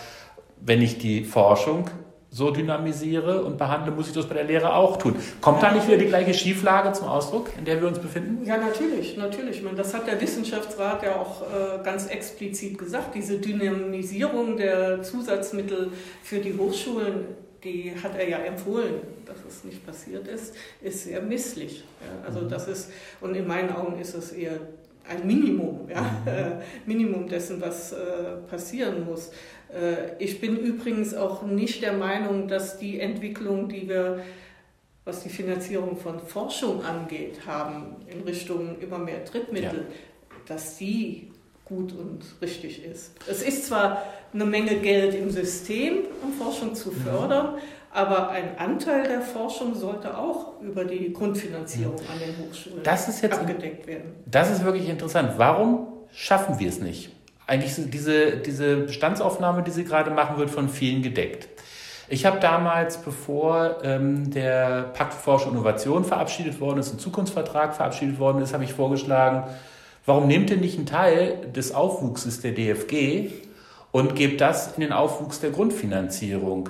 wenn 0.63 0.81
ich 0.81 0.97
die 0.97 1.25
Forschung 1.25 1.91
so 2.31 2.51
dynamisiere 2.51 3.45
und 3.45 3.59
behandle, 3.59 3.93
muss 3.93 4.09
ich 4.09 4.15
das 4.15 4.27
bei 4.27 4.35
der 4.35 4.45
Lehre 4.45 4.75
auch 4.75 4.97
tun. 4.97 5.15
Kommt 5.43 5.63
ja, 5.63 5.69
da 5.69 5.75
nicht 5.75 5.87
wieder 5.87 5.99
die 5.99 6.07
gleiche 6.07 6.33
Schieflage 6.33 6.91
zum 6.93 7.07
Ausdruck, 7.07 7.51
in 7.59 7.67
der 7.67 7.79
wir 7.83 7.87
uns 7.87 7.99
befinden? 7.99 8.47
Ja, 8.47 8.57
natürlich, 8.57 9.19
natürlich. 9.19 9.63
meine, 9.63 9.77
das 9.77 9.93
hat 9.93 10.07
der 10.07 10.19
Wissenschaftsrat 10.19 11.03
ja 11.03 11.17
auch 11.17 11.43
äh, 11.43 11.85
ganz 11.85 12.07
explizit 12.07 12.79
gesagt. 12.79 13.15
Diese 13.15 13.39
Dynamisierung 13.39 14.57
der 14.57 15.03
Zusatzmittel 15.03 15.93
für 16.23 16.39
die 16.39 16.57
Hochschulen 16.57 17.27
die 17.65 17.95
hat 18.01 18.17
er 18.17 18.29
ja 18.29 18.39
empfohlen, 18.39 19.01
dass 19.25 19.39
es 19.49 19.65
nicht 19.65 19.85
passiert 19.85 20.29
ist, 20.29 20.55
ist 20.83 21.05
sehr 21.05 21.23
misslich. 21.23 21.85
Ja, 22.01 22.27
also 22.27 22.43
mhm. 22.43 22.49
das 22.49 22.69
ist, 22.69 22.93
und 23.21 23.35
in 23.35 23.47
meinen 23.47 23.71
Augen 23.71 23.99
ist 23.99 24.15
es 24.15 24.33
eher 24.33 24.61
ein 25.09 25.27
Minimum, 25.27 25.89
ja, 25.89 26.03
mhm. 26.03 26.63
Minimum 26.87 27.29
dessen, 27.29 27.61
was 27.61 27.93
äh, 27.93 28.37
passieren 28.49 29.05
muss. 29.05 29.31
Äh, 29.73 30.23
ich 30.23 30.41
bin 30.41 30.57
übrigens 30.57 31.15
auch 31.15 31.43
nicht 31.43 31.83
der 31.83 31.95
Meinung, 31.95 32.49
dass 32.49 32.79
die 32.79 33.01
Entwicklung, 33.01 33.69
die 33.69 33.89
wir, 33.89 34.23
was 35.05 35.23
die 35.23 35.29
Finanzierung 35.29 35.97
von 35.97 36.21
Forschung 36.21 36.83
angeht, 36.85 37.47
haben, 37.47 37.97
in 38.07 38.23
Richtung 38.23 38.79
immer 38.81 38.99
mehr 38.99 39.21
Drittmittel, 39.21 39.87
ja. 39.89 40.37
dass 40.47 40.79
die 40.79 41.31
gut 41.65 41.93
und 41.93 42.25
richtig 42.43 42.85
ist. 42.85 43.13
Es 43.29 43.43
ist 43.43 43.67
zwar 43.67 44.03
eine 44.33 44.45
Menge 44.45 44.77
Geld 44.77 45.15
im 45.15 45.31
System, 45.31 46.01
um 46.23 46.33
Forschung 46.33 46.75
zu 46.75 46.91
fördern, 46.91 47.55
aber 47.93 48.31
ein 48.31 48.59
Anteil 48.59 49.07
der 49.07 49.21
Forschung 49.21 49.75
sollte 49.75 50.19
auch 50.19 50.61
über 50.61 50.85
die 50.85 51.13
Grundfinanzierung 51.13 51.95
an 52.01 52.19
den 52.19 52.47
Hochschulen 52.47 52.83
das 52.83 53.09
ist 53.09 53.23
jetzt, 53.23 53.39
abgedeckt 53.39 53.87
werden. 53.87 54.15
Das 54.27 54.51
ist 54.51 54.65
wirklich 54.65 54.89
interessant. 54.89 55.35
Warum 55.37 55.87
schaffen 56.13 56.59
wir 56.59 56.69
es 56.69 56.81
nicht? 56.81 57.11
Eigentlich 57.47 57.75
diese, 57.91 58.39
diese 58.39 58.79
Bestandsaufnahme, 58.79 59.63
die 59.63 59.71
Sie 59.71 59.85
gerade 59.85 60.11
machen, 60.11 60.39
wird 60.39 60.51
von 60.51 60.69
vielen 60.69 61.03
gedeckt. 61.03 61.49
Ich 62.09 62.27
habe 62.27 62.41
damals, 62.41 62.99
bevor 62.99 63.79
ähm, 63.83 64.31
der 64.31 64.91
Pakt 64.95 65.15
für 65.15 65.21
Forschung 65.21 65.53
und 65.53 65.59
Innovation 65.59 66.05
verabschiedet 66.05 66.61
worden 66.61 66.79
ist, 66.79 66.93
ein 66.93 66.99
Zukunftsvertrag 66.99 67.75
verabschiedet 67.75 68.19
worden 68.19 68.43
ist, 68.43 68.53
habe 68.53 68.65
ich 68.65 68.73
vorgeschlagen, 68.73 69.45
Warum 70.07 70.27
nehmt 70.27 70.51
ihr 70.51 70.59
nicht 70.59 70.77
einen 70.77 70.87
Teil 70.87 71.39
des 71.55 71.75
Aufwuchses 71.75 72.43
der 72.43 72.53
DFG 72.53 73.31
und 73.91 74.15
gebt 74.15 74.41
das 74.41 74.75
in 74.75 74.83
den 74.83 74.93
Aufwuchs 74.93 75.41
der 75.41 75.51
Grundfinanzierung? 75.51 76.69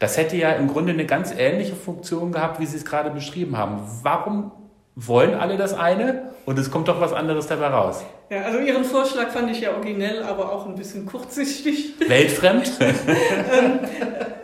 Das 0.00 0.16
hätte 0.16 0.36
ja 0.36 0.50
im 0.50 0.66
Grunde 0.66 0.92
eine 0.92 1.06
ganz 1.06 1.32
ähnliche 1.36 1.76
Funktion 1.76 2.32
gehabt, 2.32 2.58
wie 2.58 2.66
Sie 2.66 2.76
es 2.76 2.84
gerade 2.84 3.10
beschrieben 3.10 3.56
haben. 3.56 3.78
Warum 4.02 4.50
wollen 4.96 5.34
alle 5.34 5.56
das 5.56 5.72
eine 5.72 6.30
und 6.46 6.58
es 6.58 6.72
kommt 6.72 6.88
doch 6.88 7.00
was 7.00 7.12
anderes 7.12 7.46
dabei 7.46 7.68
raus? 7.68 8.02
Ja, 8.28 8.42
also 8.42 8.58
Ihren 8.58 8.84
Vorschlag 8.84 9.30
fand 9.30 9.52
ich 9.52 9.60
ja 9.60 9.72
originell, 9.72 10.24
aber 10.24 10.52
auch 10.52 10.66
ein 10.66 10.74
bisschen 10.74 11.06
kurzsichtig. 11.06 11.94
Weltfremd? 12.08 12.72
ähm, 12.80 13.78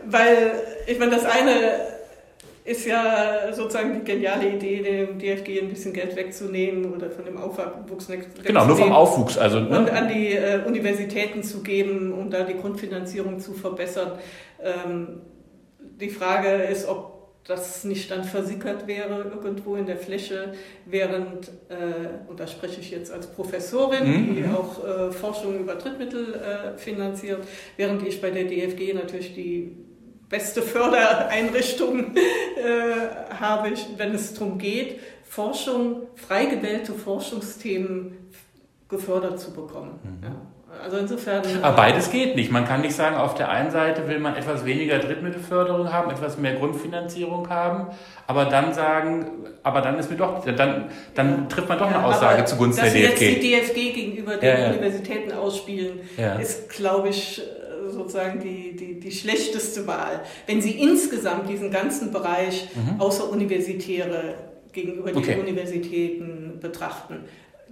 weil, 0.07 0.53
ich 0.87 1.01
meine, 1.01 1.11
das 1.11 1.25
eine 1.25 1.99
ist 2.64 2.87
ja 2.87 3.53
sozusagen 3.53 3.94
die 3.94 4.05
geniale 4.05 4.51
Idee, 4.51 4.83
dem 4.83 5.18
DFG 5.18 5.62
ein 5.62 5.68
bisschen 5.68 5.92
Geld 5.92 6.14
wegzunehmen 6.14 6.92
oder 6.92 7.11
von 7.11 7.25
dem 7.25 7.38
Aufwuchs 7.38 8.09
wegzunehmen. 8.09 8.44
Genau, 8.44 8.66
nur 8.66 8.77
vom 8.77 8.92
Aufwuchs. 8.92 9.38
Also, 9.38 9.61
ne? 9.61 9.79
Und 9.79 9.90
an 9.90 10.09
die 10.09 10.35
äh, 10.35 10.62
Universitäten 10.66 11.42
zu 11.42 11.62
geben, 11.62 12.12
um 12.12 12.31
da 12.31 12.44
die 12.44 12.55
Grundfinanzierung 12.55 13.40
zu 13.40 13.55
verbessern. 13.55 14.12
Ähm, 14.62 15.23
die 15.79 16.11
Frage 16.11 16.49
ist, 16.64 16.87
ob 16.88 17.11
das 17.44 17.85
nicht 17.85 18.11
dann 18.11 18.25
versickert 18.25 18.87
wäre 18.87 19.33
irgendwo 19.35 19.77
in 19.77 19.87
der 19.87 19.96
Fläche, 19.96 20.53
während, 20.85 21.49
äh, 21.68 22.29
und 22.29 22.38
da 22.38 22.46
spreche 22.46 22.81
ich 22.81 22.90
jetzt 22.90 23.11
als 23.11 23.27
Professorin, 23.27 24.07
mhm. 24.07 24.37
die 24.37 24.44
auch 24.44 24.85
äh, 24.85 25.11
Forschung 25.11 25.59
über 25.59 25.75
Drittmittel 25.75 26.35
äh, 26.35 26.79
finanziert, 26.79 27.40
während 27.77 28.07
ich 28.07 28.20
bei 28.20 28.31
der 28.31 28.44
DFG 28.44 28.94
natürlich 28.94 29.35
die 29.35 29.77
beste 30.31 30.62
Fördereinrichtung 30.62 32.14
äh, 32.16 33.35
habe 33.38 33.69
ich, 33.71 33.87
wenn 33.99 34.14
es 34.14 34.33
darum 34.33 34.57
geht, 34.57 35.01
Forschung, 35.29 36.07
frei 36.16 36.47
gewählte 36.47 36.95
Forschungsthemen 36.95 38.16
gefördert 38.88 39.38
zu 39.38 39.53
bekommen. 39.53 39.99
Mhm. 40.03 40.25
Ja. 40.25 40.35
Also 40.83 40.99
insofern. 40.99 41.43
Aber 41.62 41.77
beides 41.77 42.11
geht 42.11 42.37
nicht. 42.37 42.53
Man 42.53 42.64
kann 42.64 42.81
nicht 42.81 42.95
sagen, 42.95 43.16
auf 43.16 43.35
der 43.35 43.49
einen 43.49 43.71
Seite 43.71 44.09
will 44.09 44.21
man 44.21 44.37
etwas 44.37 44.64
weniger 44.64 44.99
Drittmittelförderung 44.99 45.93
haben, 45.93 46.11
etwas 46.11 46.38
mehr 46.38 46.55
Grundfinanzierung 46.55 47.51
haben, 47.51 47.88
aber 48.27 48.45
dann 48.45 48.73
sagen, 48.73 49.27
aber 49.64 49.81
dann 49.81 49.99
ist 49.99 50.11
mir 50.11 50.16
doch, 50.16 50.45
dann, 50.45 50.90
dann 51.14 51.49
trifft 51.49 51.69
man 51.69 51.79
doch 51.79 51.90
ja, 51.90 51.99
eine 51.99 52.07
Aussage 52.07 52.45
zugunsten 52.45 52.85
der 52.85 52.93
DFG. 52.93 53.11
Dass 53.11 53.21
jetzt 53.21 53.43
die 53.43 53.51
DFG 53.51 53.95
gegenüber 53.95 54.37
den 54.37 54.61
ja, 54.61 54.69
Universitäten 54.69 55.33
ausspielen, 55.33 56.01
ist, 56.40 56.71
glaube 56.71 57.09
ich, 57.09 57.43
sozusagen 58.02 58.40
die, 58.40 58.76
die, 58.76 59.00
die 59.00 59.12
schlechteste 59.12 59.86
Wahl. 59.86 60.22
Wenn 60.46 60.60
Sie 60.60 60.72
insgesamt 60.72 61.48
diesen 61.48 61.70
ganzen 61.70 62.12
Bereich 62.12 62.68
mhm. 62.74 63.00
Universitäre 63.30 64.34
gegenüber 64.72 65.10
okay. 65.14 65.34
den 65.34 65.40
Universitäten 65.40 66.58
betrachten, 66.60 67.24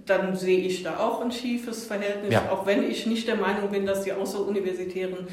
dann 0.05 0.35
sehe 0.35 0.59
ich 0.59 0.83
da 0.83 0.97
auch 0.97 1.21
ein 1.21 1.31
schiefes 1.31 1.85
Verhältnis, 1.85 2.33
ja. 2.33 2.49
auch 2.51 2.65
wenn 2.65 2.89
ich 2.89 3.05
nicht 3.05 3.27
der 3.27 3.35
Meinung 3.35 3.69
bin, 3.69 3.85
dass 3.85 4.03
die 4.03 4.13
Außeruniversitären 4.13 5.27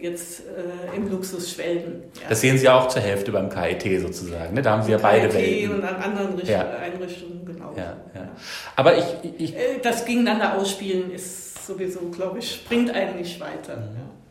jetzt 0.00 0.40
äh, 0.40 0.96
im 0.96 1.10
Luxus 1.10 1.50
schwelgen. 1.52 2.04
Ja. 2.20 2.28
Das 2.28 2.40
sehen 2.40 2.58
Sie 2.58 2.68
auch 2.68 2.88
zur 2.88 3.02
Hälfte 3.02 3.32
beim 3.32 3.48
KIT 3.48 4.02
sozusagen. 4.02 4.54
Ne? 4.54 4.62
Da 4.62 4.72
haben 4.72 4.82
Sie 4.82 4.92
ja 4.92 4.98
beide 4.98 5.28
KIT 5.28 5.34
Welten. 5.34 5.74
und 5.76 5.84
an 5.84 5.96
anderen 5.96 6.34
Richt 6.34 6.50
ja. 6.50 6.68
Einrichtungen, 6.70 7.44
genau. 7.44 7.72
Ja, 7.76 7.96
ja. 8.14 8.30
Aber 8.76 8.96
ich, 8.96 9.04
ich 9.38 9.54
äh, 9.54 9.78
das 9.82 10.04
gegeneinander 10.04 10.58
ausspielen 10.58 11.10
ist 11.10 11.66
sowieso, 11.66 12.10
glaube 12.10 12.38
ich, 12.38 12.64
bringt 12.68 12.90
einen 12.90 13.16
nicht 13.16 13.40
weiter. 13.40 13.76
Mhm 13.76 14.23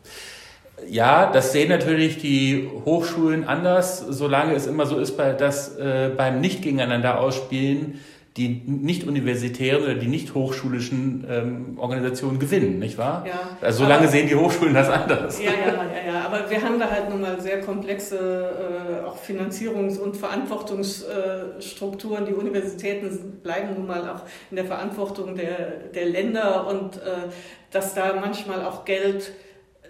ja, 0.88 1.30
das 1.32 1.52
sehen 1.52 1.68
natürlich 1.68 2.18
die 2.18 2.68
Hochschulen 2.84 3.44
anders, 3.44 4.00
solange 4.00 4.54
es 4.54 4.66
immer 4.66 4.86
so 4.86 4.98
ist, 4.98 5.16
dass 5.18 5.76
äh, 5.76 6.10
beim 6.16 6.40
nicht 6.40 6.62
gegeneinander 6.62 7.20
ausspielen 7.20 8.00
die 8.36 8.62
nicht 8.66 9.06
universitären 9.06 9.84
oder 9.84 9.94
die 9.94 10.08
nicht 10.08 10.34
hochschulischen 10.34 11.24
ähm, 11.30 11.78
Organisationen 11.78 12.40
gewinnen, 12.40 12.80
nicht 12.80 12.98
wahr? 12.98 13.24
Ja, 13.26 13.56
also 13.60 13.84
solange 13.84 14.08
sehen 14.08 14.26
die 14.26 14.34
Hochschulen 14.34 14.74
das 14.74 14.88
anders. 14.88 15.40
Ja, 15.40 15.52
ja, 15.52 15.68
ja, 15.68 15.84
ja. 16.12 16.24
Aber 16.26 16.50
wir 16.50 16.60
haben 16.60 16.80
da 16.80 16.90
halt 16.90 17.10
nun 17.10 17.20
mal 17.20 17.40
sehr 17.40 17.60
komplexe 17.60 18.18
äh, 18.18 19.04
auch 19.06 19.18
Finanzierungs- 19.22 20.00
und 20.00 20.16
Verantwortungsstrukturen. 20.16 22.26
die 22.26 22.34
Universitäten 22.34 23.38
bleiben 23.40 23.74
nun 23.74 23.86
mal 23.86 24.08
auch 24.08 24.22
in 24.50 24.56
der 24.56 24.64
Verantwortung 24.64 25.36
der, 25.36 25.90
der 25.94 26.06
Länder 26.06 26.66
und 26.66 26.96
äh, 26.96 27.28
dass 27.70 27.94
da 27.94 28.14
manchmal 28.20 28.64
auch 28.64 28.84
Geld 28.84 29.30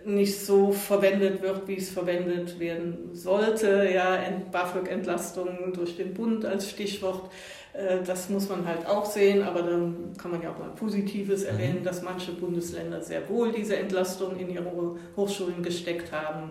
nicht 0.04 0.44
so 0.44 0.72
verwendet 0.72 1.42
wird, 1.42 1.66
wie 1.66 1.76
es 1.76 1.90
verwendet 1.90 2.58
werden 2.58 3.10
sollte. 3.12 3.88
Ja, 3.92 4.18
BAföG-Entlastungen 4.50 5.72
durch 5.72 5.96
den 5.96 6.14
Bund 6.14 6.44
als 6.44 6.70
Stichwort. 6.70 7.30
Äh, 7.72 8.02
das 8.04 8.28
muss 8.28 8.48
man 8.48 8.66
halt 8.66 8.86
auch 8.86 9.04
sehen, 9.04 9.42
aber 9.42 9.62
dann 9.62 10.12
kann 10.16 10.30
man 10.30 10.42
ja 10.42 10.50
auch 10.50 10.58
mal 10.58 10.70
Positives 10.70 11.42
mhm. 11.42 11.48
erwähnen, 11.48 11.84
dass 11.84 12.02
manche 12.02 12.32
Bundesländer 12.32 13.02
sehr 13.02 13.28
wohl 13.28 13.52
diese 13.52 13.76
Entlastung 13.76 14.36
in 14.38 14.50
ihre 14.50 14.96
Hochschulen 15.16 15.62
gesteckt 15.62 16.12
haben. 16.12 16.50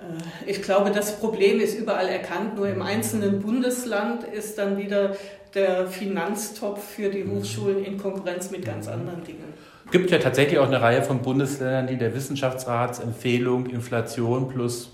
Äh, 0.00 0.50
ich 0.50 0.62
glaube, 0.62 0.90
das 0.90 1.18
Problem 1.18 1.60
ist 1.60 1.78
überall 1.78 2.08
erkannt, 2.08 2.56
nur 2.56 2.68
im 2.68 2.82
einzelnen 2.82 3.40
Bundesland 3.40 4.24
ist 4.24 4.58
dann 4.58 4.78
wieder 4.78 5.16
der 5.54 5.86
Finanztopf 5.86 6.82
für 6.82 7.10
die 7.10 7.24
mhm. 7.24 7.38
Hochschulen 7.38 7.84
in 7.84 7.98
Konkurrenz 7.98 8.50
mit 8.50 8.64
ganz 8.64 8.88
anderen 8.88 9.22
Dingen 9.24 9.71
gibt 9.92 10.10
ja 10.10 10.18
tatsächlich 10.18 10.58
auch 10.58 10.66
eine 10.66 10.82
Reihe 10.82 11.02
von 11.02 11.22
Bundesländern, 11.22 11.86
die 11.86 11.96
der 11.96 12.14
Wissenschaftsratsempfehlung 12.14 13.66
Inflation 13.66 14.48
plus 14.48 14.90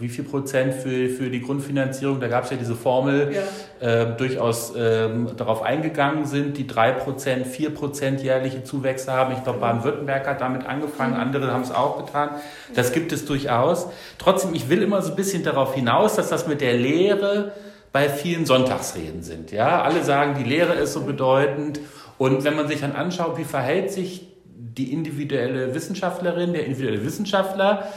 wie 0.00 0.08
viel 0.08 0.24
Prozent 0.24 0.74
für, 0.74 1.08
für 1.08 1.28
die 1.28 1.40
Grundfinanzierung, 1.40 2.20
da 2.20 2.28
gab 2.28 2.44
es 2.44 2.50
ja 2.50 2.56
diese 2.56 2.76
Formel, 2.76 3.34
ja. 3.80 4.02
äh, 4.02 4.16
durchaus 4.16 4.74
äh, 4.76 5.08
darauf 5.36 5.62
eingegangen 5.62 6.24
sind, 6.24 6.56
die 6.56 6.68
drei 6.68 6.92
Prozent, 6.92 7.48
vier 7.48 7.74
Prozent 7.74 8.22
jährliche 8.22 8.62
Zuwächse 8.62 9.12
haben. 9.12 9.34
Ich 9.34 9.42
glaube, 9.42 9.58
Baden-Württemberg 9.58 10.24
hat 10.24 10.40
damit 10.40 10.66
angefangen, 10.66 11.14
mhm. 11.14 11.20
andere 11.20 11.52
haben 11.52 11.62
es 11.62 11.72
auch 11.72 12.04
getan. 12.06 12.30
Das 12.76 12.92
gibt 12.92 13.10
es 13.10 13.24
durchaus. 13.24 13.88
Trotzdem, 14.18 14.54
ich 14.54 14.68
will 14.68 14.82
immer 14.82 15.02
so 15.02 15.10
ein 15.10 15.16
bisschen 15.16 15.42
darauf 15.42 15.74
hinaus, 15.74 16.14
dass 16.14 16.28
das 16.28 16.46
mit 16.46 16.60
der 16.60 16.74
Lehre 16.74 17.52
bei 17.90 18.08
vielen 18.08 18.46
Sonntagsreden 18.46 19.24
sind. 19.24 19.50
Ja, 19.50 19.82
alle 19.82 20.04
sagen, 20.04 20.36
die 20.38 20.48
Lehre 20.48 20.74
ist 20.74 20.92
so 20.92 21.00
bedeutend 21.00 21.80
und 22.18 22.44
wenn 22.44 22.56
man 22.56 22.68
sich 22.68 22.80
dann 22.80 22.92
anschaut, 22.92 23.38
wie 23.38 23.44
verhält 23.44 23.92
sich 23.92 24.26
die 24.44 24.92
individuelle 24.92 25.74
Wissenschaftlerin, 25.74 26.52
der 26.52 26.66
individuelle 26.66 27.04
Wissenschaftler, 27.04 27.88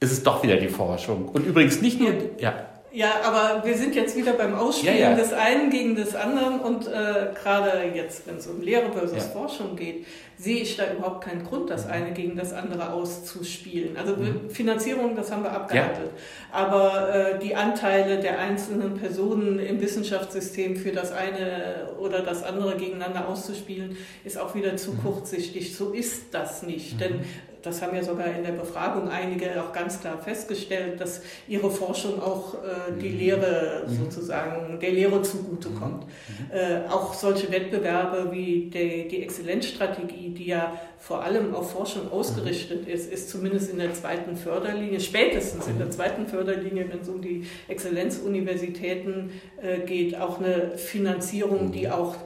ist 0.00 0.12
es 0.12 0.22
doch 0.22 0.42
wieder 0.42 0.56
die 0.56 0.68
Forschung. 0.68 1.28
Und 1.28 1.46
übrigens 1.46 1.80
nicht 1.80 2.00
nur, 2.00 2.12
ja. 2.38 2.54
Ja, 2.94 3.22
aber 3.24 3.64
wir 3.66 3.76
sind 3.76 3.96
jetzt 3.96 4.16
wieder 4.16 4.34
beim 4.34 4.54
Ausspielen 4.54 4.96
ja, 4.96 5.10
ja. 5.10 5.16
des 5.16 5.32
einen 5.32 5.68
gegen 5.70 5.96
des 5.96 6.14
anderen 6.14 6.60
und 6.60 6.86
äh, 6.86 7.30
gerade 7.34 7.90
jetzt, 7.92 8.24
wenn 8.28 8.36
es 8.36 8.46
um 8.46 8.60
Lehre 8.62 8.92
versus 8.92 9.16
ja. 9.16 9.30
Forschung 9.30 9.74
geht, 9.74 10.06
sehe 10.38 10.62
ich 10.62 10.76
da 10.76 10.84
überhaupt 10.92 11.24
keinen 11.24 11.44
Grund, 11.44 11.70
das 11.70 11.88
eine 11.88 12.12
gegen 12.12 12.36
das 12.36 12.52
andere 12.52 12.92
auszuspielen. 12.92 13.96
Also 13.96 14.14
mhm. 14.14 14.48
Finanzierung, 14.48 15.16
das 15.16 15.32
haben 15.32 15.42
wir 15.42 15.50
abgehandelt. 15.50 16.10
Aber 16.52 17.12
äh, 17.12 17.38
die 17.40 17.56
Anteile 17.56 18.20
der 18.20 18.38
einzelnen 18.38 18.96
Personen 18.96 19.58
im 19.58 19.80
Wissenschaftssystem 19.80 20.76
für 20.76 20.92
das 20.92 21.10
eine 21.10 21.88
oder 21.98 22.20
das 22.20 22.44
andere 22.44 22.76
gegeneinander 22.76 23.26
auszuspielen, 23.26 23.96
ist 24.24 24.38
auch 24.38 24.54
wieder 24.54 24.76
zu 24.76 24.92
mhm. 24.92 25.02
kurzsichtig. 25.02 25.76
So 25.76 25.90
ist 25.90 26.32
das 26.32 26.62
nicht. 26.62 26.94
Mhm. 26.94 26.98
Denn 26.98 27.20
das 27.64 27.80
haben 27.80 27.96
ja 27.96 28.02
sogar 28.02 28.26
in 28.26 28.44
der 28.44 28.52
Befragung 28.52 29.08
einige 29.08 29.62
auch 29.62 29.72
ganz 29.72 30.00
klar 30.00 30.18
festgestellt, 30.18 31.00
dass 31.00 31.22
ihre 31.48 31.70
Forschung 31.70 32.22
auch 32.22 32.54
äh, 32.54 33.00
die 33.00 33.08
mhm. 33.08 33.18
Lehre 33.18 33.84
mhm. 33.86 34.04
sozusagen, 34.04 34.78
der 34.80 34.90
Lehre 34.90 35.22
zugutekommt. 35.22 36.04
Mhm. 36.04 36.56
Äh, 36.56 36.88
auch 36.88 37.14
solche 37.14 37.50
Wettbewerbe 37.50 38.30
wie 38.32 38.70
die, 38.72 39.08
die 39.08 39.22
Exzellenzstrategie, 39.22 40.30
die 40.30 40.46
ja 40.46 40.78
vor 40.98 41.22
allem 41.22 41.54
auf 41.54 41.72
Forschung 41.72 42.10
ausgerichtet 42.12 42.86
ist, 42.86 43.10
ist 43.12 43.30
zumindest 43.30 43.70
in 43.70 43.78
der 43.78 43.94
zweiten 43.94 44.36
Förderlinie, 44.36 45.00
spätestens 45.00 45.66
in 45.66 45.78
der 45.78 45.90
zweiten 45.90 46.26
Förderlinie, 46.26 46.86
wenn 46.90 47.00
es 47.00 47.08
um 47.08 47.22
die 47.22 47.46
Exzellenzuniversitäten 47.68 49.30
äh, 49.62 49.80
geht, 49.80 50.18
auch 50.18 50.38
eine 50.38 50.76
Finanzierung, 50.76 51.72
die 51.72 51.88
auch 51.88 52.16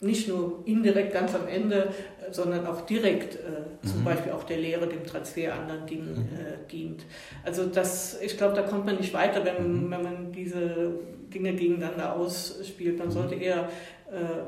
nicht 0.00 0.28
nur 0.28 0.62
indirekt 0.64 1.12
ganz 1.12 1.34
am 1.34 1.48
Ende, 1.48 1.92
sondern 2.30 2.66
auch 2.66 2.82
direkt 2.82 3.36
äh, 3.36 3.38
mhm. 3.82 3.88
zum 3.88 4.04
Beispiel 4.04 4.32
auch 4.32 4.44
der 4.44 4.58
Lehre, 4.58 4.86
dem 4.86 5.04
Transfer, 5.04 5.54
anderen 5.54 5.86
Dingen 5.86 6.14
mhm. 6.14 6.38
äh, 6.38 6.70
dient. 6.70 7.04
Also 7.44 7.66
das, 7.66 8.20
ich 8.20 8.36
glaube, 8.36 8.54
da 8.54 8.62
kommt 8.62 8.86
man 8.86 8.96
nicht 8.96 9.14
weiter, 9.14 9.44
wenn, 9.44 9.86
mhm. 9.86 9.90
wenn 9.90 10.02
man 10.02 10.32
diese 10.32 10.92
Dinge 11.32 11.54
gegeneinander 11.54 12.14
ausspielt. 12.14 12.98
Man 12.98 13.10
sollte 13.10 13.34
eher 13.34 13.68
äh, 14.10 14.44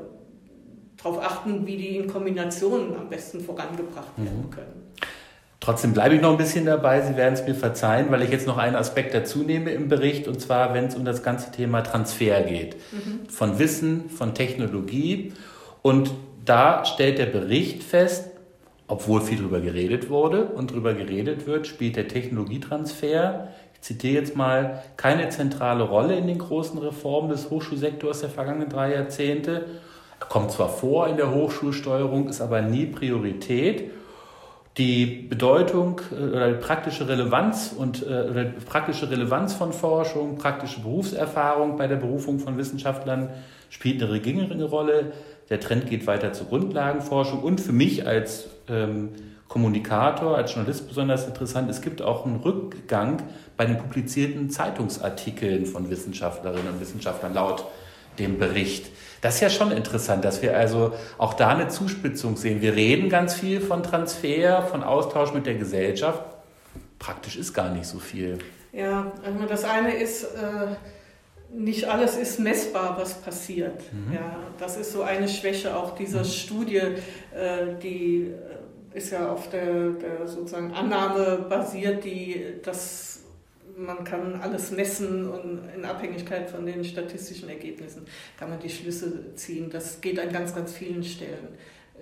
darauf 0.97 1.23
achten, 1.23 1.65
wie 1.65 1.77
die 1.77 1.97
in 1.97 2.07
Kombination 2.07 2.95
am 2.95 3.09
besten 3.09 3.39
vorangebracht 3.39 4.17
werden 4.17 4.45
mhm. 4.47 4.51
können. 4.51 4.81
Trotzdem 5.59 5.93
bleibe 5.93 6.15
ich 6.15 6.21
noch 6.21 6.31
ein 6.31 6.37
bisschen 6.37 6.65
dabei. 6.65 7.01
Sie 7.01 7.15
werden 7.15 7.35
es 7.35 7.45
mir 7.45 7.53
verzeihen, 7.53 8.07
weil 8.09 8.23
ich 8.23 8.31
jetzt 8.31 8.47
noch 8.47 8.57
einen 8.57 8.75
Aspekt 8.75 9.13
dazu 9.13 9.39
nehme 9.39 9.69
im 9.69 9.89
Bericht, 9.89 10.27
und 10.27 10.41
zwar, 10.41 10.73
wenn 10.73 10.85
es 10.85 10.95
um 10.95 11.05
das 11.05 11.21
ganze 11.21 11.51
Thema 11.51 11.81
Transfer 11.81 12.41
geht. 12.41 12.77
Mhm. 12.91 13.29
Von 13.29 13.59
Wissen, 13.59 14.09
von 14.09 14.33
Technologie. 14.33 15.33
Und 15.83 16.11
da 16.45 16.85
stellt 16.85 17.19
der 17.19 17.27
Bericht 17.27 17.83
fest, 17.83 18.29
obwohl 18.87 19.21
viel 19.21 19.37
darüber 19.37 19.61
geredet 19.61 20.09
wurde 20.09 20.45
und 20.45 20.71
darüber 20.71 20.93
geredet 20.93 21.47
wird, 21.47 21.67
spielt 21.67 21.95
der 21.95 22.07
Technologietransfer, 22.07 23.47
ich 23.73 23.81
zitiere 23.81 24.21
jetzt 24.21 24.35
mal, 24.35 24.83
keine 24.97 25.29
zentrale 25.29 25.83
Rolle 25.83 26.15
in 26.15 26.27
den 26.27 26.37
großen 26.37 26.77
Reformen 26.77 27.29
des 27.29 27.49
Hochschulsektors 27.49 28.21
der 28.21 28.29
vergangenen 28.29 28.69
drei 28.69 28.93
Jahrzehnte. 28.93 29.65
Er 30.19 30.27
kommt 30.27 30.51
zwar 30.51 30.69
vor 30.69 31.07
in 31.07 31.17
der 31.17 31.33
Hochschulsteuerung, 31.33 32.27
ist 32.27 32.41
aber 32.41 32.61
nie 32.61 32.85
Priorität 32.85 33.89
die 34.77 35.05
Bedeutung 35.05 36.01
äh, 36.11 36.23
oder 36.23 36.51
die 36.53 36.59
praktische 36.59 37.07
Relevanz 37.07 37.73
und 37.77 38.03
äh, 38.03 38.29
oder 38.29 38.45
praktische 38.45 39.09
Relevanz 39.09 39.53
von 39.53 39.73
Forschung, 39.73 40.37
praktische 40.37 40.81
Berufserfahrung 40.81 41.77
bei 41.77 41.87
der 41.87 41.97
Berufung 41.97 42.39
von 42.39 42.57
Wissenschaftlern 42.57 43.29
spielt 43.69 44.01
eine 44.01 44.19
geringere 44.19 44.63
Rolle. 44.65 45.11
Der 45.51 45.59
Trend 45.59 45.87
geht 45.87 46.07
weiter 46.07 46.31
zur 46.31 46.47
Grundlagenforschung 46.47 47.43
und 47.43 47.59
für 47.59 47.73
mich 47.73 48.07
als 48.07 48.47
ähm, 48.69 49.09
Kommunikator, 49.49 50.37
als 50.37 50.53
Journalist 50.53 50.87
besonders 50.87 51.27
interessant, 51.27 51.69
es 51.69 51.81
gibt 51.81 52.01
auch 52.01 52.25
einen 52.25 52.37
Rückgang 52.37 53.21
bei 53.57 53.65
den 53.65 53.77
publizierten 53.77 54.49
Zeitungsartikeln 54.49 55.65
von 55.65 55.89
Wissenschaftlerinnen 55.89 56.69
und 56.69 56.79
Wissenschaftlern 56.79 57.33
laut 57.33 57.65
dem 58.17 58.39
Bericht. 58.39 58.87
Das 59.19 59.35
ist 59.35 59.41
ja 59.41 59.49
schon 59.49 59.73
interessant, 59.73 60.23
dass 60.23 60.41
wir 60.41 60.55
also 60.55 60.93
auch 61.17 61.33
da 61.33 61.49
eine 61.49 61.67
Zuspitzung 61.67 62.37
sehen. 62.37 62.61
Wir 62.61 62.75
reden 62.77 63.09
ganz 63.09 63.33
viel 63.33 63.59
von 63.59 63.83
Transfer, 63.83 64.61
von 64.63 64.83
Austausch 64.83 65.33
mit 65.33 65.45
der 65.45 65.55
Gesellschaft. 65.55 66.23
Praktisch 66.97 67.35
ist 67.35 67.53
gar 67.53 67.71
nicht 67.71 67.87
so 67.87 67.99
viel. 67.99 68.39
Ja, 68.71 69.11
also 69.25 69.45
das 69.49 69.65
eine 69.65 69.95
ist, 69.95 70.23
äh, 70.23 70.75
nicht 71.53 71.85
alles 71.85 72.17
ist 72.17 72.39
messbar, 72.39 72.97
was 72.99 73.15
passiert. 73.15 73.81
Mhm. 73.91 74.13
Ja, 74.13 74.37
das 74.59 74.77
ist 74.77 74.93
so 74.93 75.03
eine 75.03 75.27
Schwäche 75.27 75.75
auch 75.75 75.95
dieser 75.95 76.19
mhm. 76.19 76.25
Studie, 76.25 76.77
äh, 76.77 77.75
die 77.81 78.31
äh, 78.93 78.97
ist 78.97 79.11
ja 79.11 79.31
auf 79.31 79.49
der, 79.49 79.91
der 79.91 80.27
sozusagen 80.27 80.71
Annahme 80.73 81.45
basiert, 81.49 82.03
die 82.03 82.43
das 82.63 83.11
man 83.77 84.03
kann 84.03 84.39
alles 84.41 84.71
messen 84.71 85.27
und 85.27 85.61
in 85.75 85.85
Abhängigkeit 85.85 86.49
von 86.49 86.65
den 86.65 86.83
statistischen 86.83 87.49
Ergebnissen 87.49 88.05
kann 88.37 88.49
man 88.49 88.59
die 88.59 88.69
Schlüsse 88.69 89.33
ziehen. 89.35 89.69
Das 89.69 90.01
geht 90.01 90.19
an 90.19 90.31
ganz, 90.31 90.53
ganz 90.53 90.73
vielen 90.73 91.03
Stellen 91.03 91.47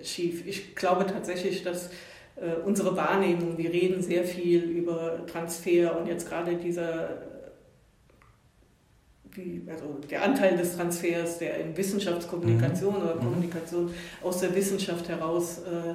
schief. 0.02 0.46
Ich 0.46 0.74
glaube 0.74 1.06
tatsächlich, 1.06 1.62
dass 1.62 1.90
äh, 2.36 2.54
unsere 2.64 2.96
Wahrnehmung, 2.96 3.56
wir 3.58 3.70
reden 3.70 4.02
sehr 4.02 4.24
viel 4.24 4.62
über 4.62 5.26
Transfer 5.26 5.98
und 5.98 6.06
jetzt 6.06 6.28
gerade 6.28 6.56
dieser 6.56 7.29
die, 9.36 9.62
also 9.70 9.98
der 10.10 10.22
Anteil 10.22 10.56
des 10.56 10.76
Transfers, 10.76 11.38
der 11.38 11.58
in 11.58 11.76
Wissenschaftskommunikation 11.76 12.94
mhm. 12.94 13.02
oder 13.02 13.14
mhm. 13.14 13.20
Kommunikation 13.20 13.94
aus 14.22 14.40
der 14.40 14.54
Wissenschaft 14.54 15.08
heraus 15.08 15.58
äh, 15.58 15.94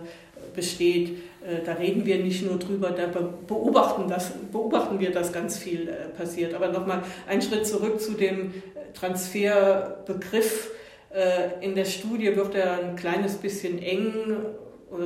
besteht, 0.56 1.18
äh, 1.46 1.64
da 1.66 1.74
reden 1.74 2.06
wir 2.06 2.18
nicht 2.24 2.46
nur 2.46 2.58
drüber, 2.58 2.92
da 2.92 3.08
beobachten, 3.08 4.08
das, 4.08 4.32
beobachten 4.52 5.00
wir, 5.00 5.12
dass 5.12 5.34
ganz 5.34 5.58
viel 5.58 5.90
äh, 5.90 6.10
passiert. 6.18 6.54
Aber 6.54 6.70
nochmal 6.70 7.04
einen 7.28 7.42
Schritt 7.42 7.68
zurück 7.68 8.00
zu 8.00 8.14
dem 8.14 8.54
Transferbegriff. 8.94 10.72
Äh, 11.14 11.64
in 11.66 11.76
der 11.76 11.86
Studie 11.86 12.36
wird 12.36 12.56
er 12.56 12.80
ein 12.80 12.96
kleines 12.96 13.36
bisschen 13.36 13.82
eng 13.82 14.14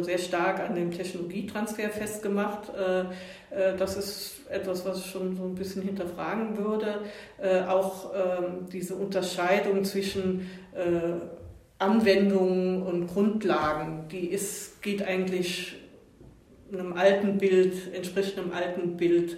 sehr 0.01 0.17
stark 0.17 0.59
an 0.59 0.75
dem 0.75 0.91
Technologietransfer 0.91 1.89
festgemacht. 1.89 2.71
Das 3.77 3.97
ist 3.97 4.41
etwas, 4.49 4.85
was 4.85 4.99
ich 4.99 5.05
schon 5.07 5.35
so 5.35 5.43
ein 5.43 5.55
bisschen 5.55 5.81
hinterfragen 5.81 6.57
würde. 6.57 6.99
Auch 7.67 8.11
ähm, 8.13 8.67
diese 8.71 8.95
Unterscheidung 8.95 9.83
zwischen 9.85 10.49
Anwendungen 11.79 12.83
und 12.83 13.07
Grundlagen, 13.07 14.07
die 14.11 14.27
ist, 14.27 14.81
geht 14.81 15.01
eigentlich 15.01 15.75
einem 16.71 16.93
alten 16.93 17.37
Bild, 17.37 17.93
entspricht 17.93 18.37
einem 18.37 18.51
alten 18.51 18.97
Bild 18.97 19.33
äh, 19.33 19.37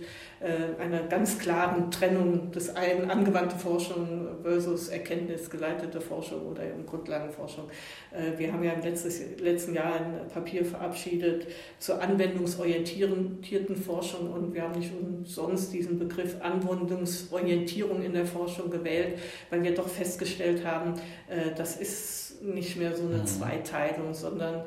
einer 0.79 1.03
ganz 1.03 1.37
klaren 1.37 1.91
Trennung 1.91 2.51
des 2.51 2.75
einen 2.75 3.11
angewandte 3.11 3.55
Forschung 3.55 4.27
versus 4.41 4.89
erkenntnisgeleitete 4.89 6.01
Forschung 6.01 6.47
oder 6.47 6.63
eben 6.63 6.85
Grundlagenforschung. 6.85 7.65
Äh, 8.11 8.37
wir 8.39 8.51
haben 8.51 8.63
ja 8.63 8.73
im 8.73 8.81
letztes, 8.81 9.21
letzten 9.39 9.75
Jahr 9.75 9.93
ein 9.93 10.27
Papier 10.33 10.65
verabschiedet 10.65 11.47
zur 11.77 12.01
anwendungsorientierten 12.01 13.75
Forschung 13.75 14.31
und 14.31 14.53
wir 14.53 14.63
haben 14.63 14.79
nicht 14.79 14.91
umsonst 14.91 15.73
diesen 15.73 15.99
Begriff 15.99 16.35
Anwendungsorientierung 16.41 18.01
in 18.01 18.13
der 18.13 18.25
Forschung 18.25 18.71
gewählt, 18.71 19.19
weil 19.51 19.61
wir 19.63 19.75
doch 19.75 19.87
festgestellt 19.87 20.65
haben, 20.65 20.95
äh, 21.29 21.55
das 21.55 21.77
ist 21.77 22.41
nicht 22.41 22.77
mehr 22.77 22.95
so 22.95 23.03
eine 23.03 23.17
mhm. 23.17 23.25
Zweiteilung, 23.27 24.15
sondern 24.15 24.63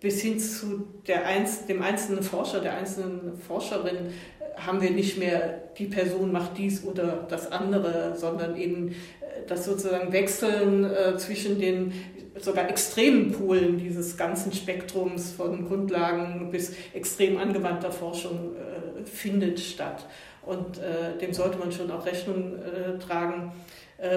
bis 0.00 0.20
hin 0.20 0.38
zu 0.38 0.86
der, 1.06 1.22
dem 1.68 1.82
einzelnen 1.82 2.22
Forscher, 2.22 2.60
der 2.60 2.76
einzelnen 2.76 3.38
Forscherin 3.38 4.12
haben 4.56 4.80
wir 4.80 4.90
nicht 4.90 5.18
mehr, 5.18 5.62
die 5.78 5.86
Person 5.86 6.32
macht 6.32 6.56
dies 6.56 6.84
oder 6.84 7.26
das 7.28 7.52
andere, 7.52 8.14
sondern 8.16 8.56
eben 8.56 8.88
äh, 8.88 8.94
das 9.46 9.64
sozusagen 9.64 10.12
Wechseln 10.12 10.84
äh, 10.84 11.16
zwischen 11.16 11.60
den 11.60 11.92
sogar 12.38 12.68
extremen 12.68 13.32
Polen 13.32 13.78
dieses 13.78 14.16
ganzen 14.16 14.52
Spektrums 14.52 15.32
von 15.32 15.66
Grundlagen 15.66 16.50
bis 16.50 16.74
extrem 16.92 17.38
angewandter 17.38 17.90
Forschung 17.90 18.54
äh, 18.56 19.06
findet 19.06 19.60
statt. 19.60 20.06
Und 20.42 20.80
dem 21.20 21.32
sollte 21.32 21.58
man 21.58 21.72
schon 21.72 21.90
auch 21.90 22.06
Rechnung 22.06 22.52
tragen. 23.04 23.50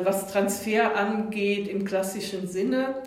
Was 0.03 0.31
Transfer 0.31 0.95
angeht 0.95 1.67
im 1.67 1.85
klassischen 1.85 2.47
Sinne, 2.47 2.97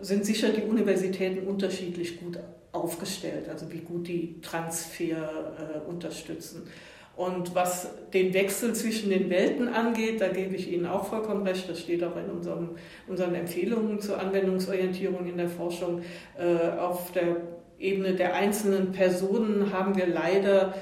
sind 0.00 0.24
sicher 0.24 0.50
die 0.50 0.62
Universitäten 0.62 1.44
unterschiedlich 1.48 2.20
gut 2.20 2.38
aufgestellt, 2.72 3.48
also 3.48 3.70
wie 3.70 3.80
gut 3.80 4.08
die 4.08 4.40
Transfer 4.40 5.84
äh, 5.86 5.88
unterstützen. 5.88 6.66
Und 7.14 7.54
was 7.54 7.90
den 8.14 8.32
Wechsel 8.32 8.74
zwischen 8.74 9.10
den 9.10 9.28
Welten 9.28 9.68
angeht, 9.68 10.22
da 10.22 10.28
gebe 10.28 10.56
ich 10.56 10.72
Ihnen 10.72 10.86
auch 10.86 11.06
vollkommen 11.06 11.46
recht, 11.46 11.68
das 11.68 11.80
steht 11.80 12.02
auch 12.02 12.16
in 12.16 12.30
unserem, 12.30 12.70
unseren 13.06 13.34
Empfehlungen 13.34 14.00
zur 14.00 14.18
Anwendungsorientierung 14.18 15.26
in 15.26 15.36
der 15.36 15.50
Forschung. 15.50 16.02
Äh, 16.38 16.78
auf 16.78 17.12
der 17.12 17.36
Ebene 17.78 18.14
der 18.14 18.34
einzelnen 18.34 18.92
Personen 18.92 19.72
haben 19.72 19.96
wir 19.96 20.06
leider 20.06 20.74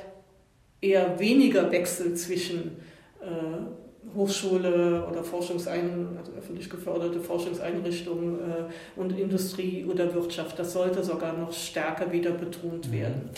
eher 0.81 1.18
weniger 1.18 1.72
Wechsel 1.72 2.14
zwischen 2.14 2.76
äh, 3.20 3.26
Hochschule 4.14 5.06
oder 5.10 5.22
Forschungsein, 5.22 6.08
also 6.18 6.32
öffentlich 6.38 6.68
geförderte 6.68 7.20
Forschungseinrichtungen 7.20 8.34
äh, 8.36 9.00
und 9.00 9.18
Industrie 9.18 9.84
oder 9.84 10.12
Wirtschaft. 10.14 10.58
Das 10.58 10.72
sollte 10.72 11.02
sogar 11.04 11.32
noch 11.32 11.52
stärker 11.52 12.10
wieder 12.12 12.32
betont 12.32 12.88
mhm. 12.88 12.92
werden. 12.92 13.30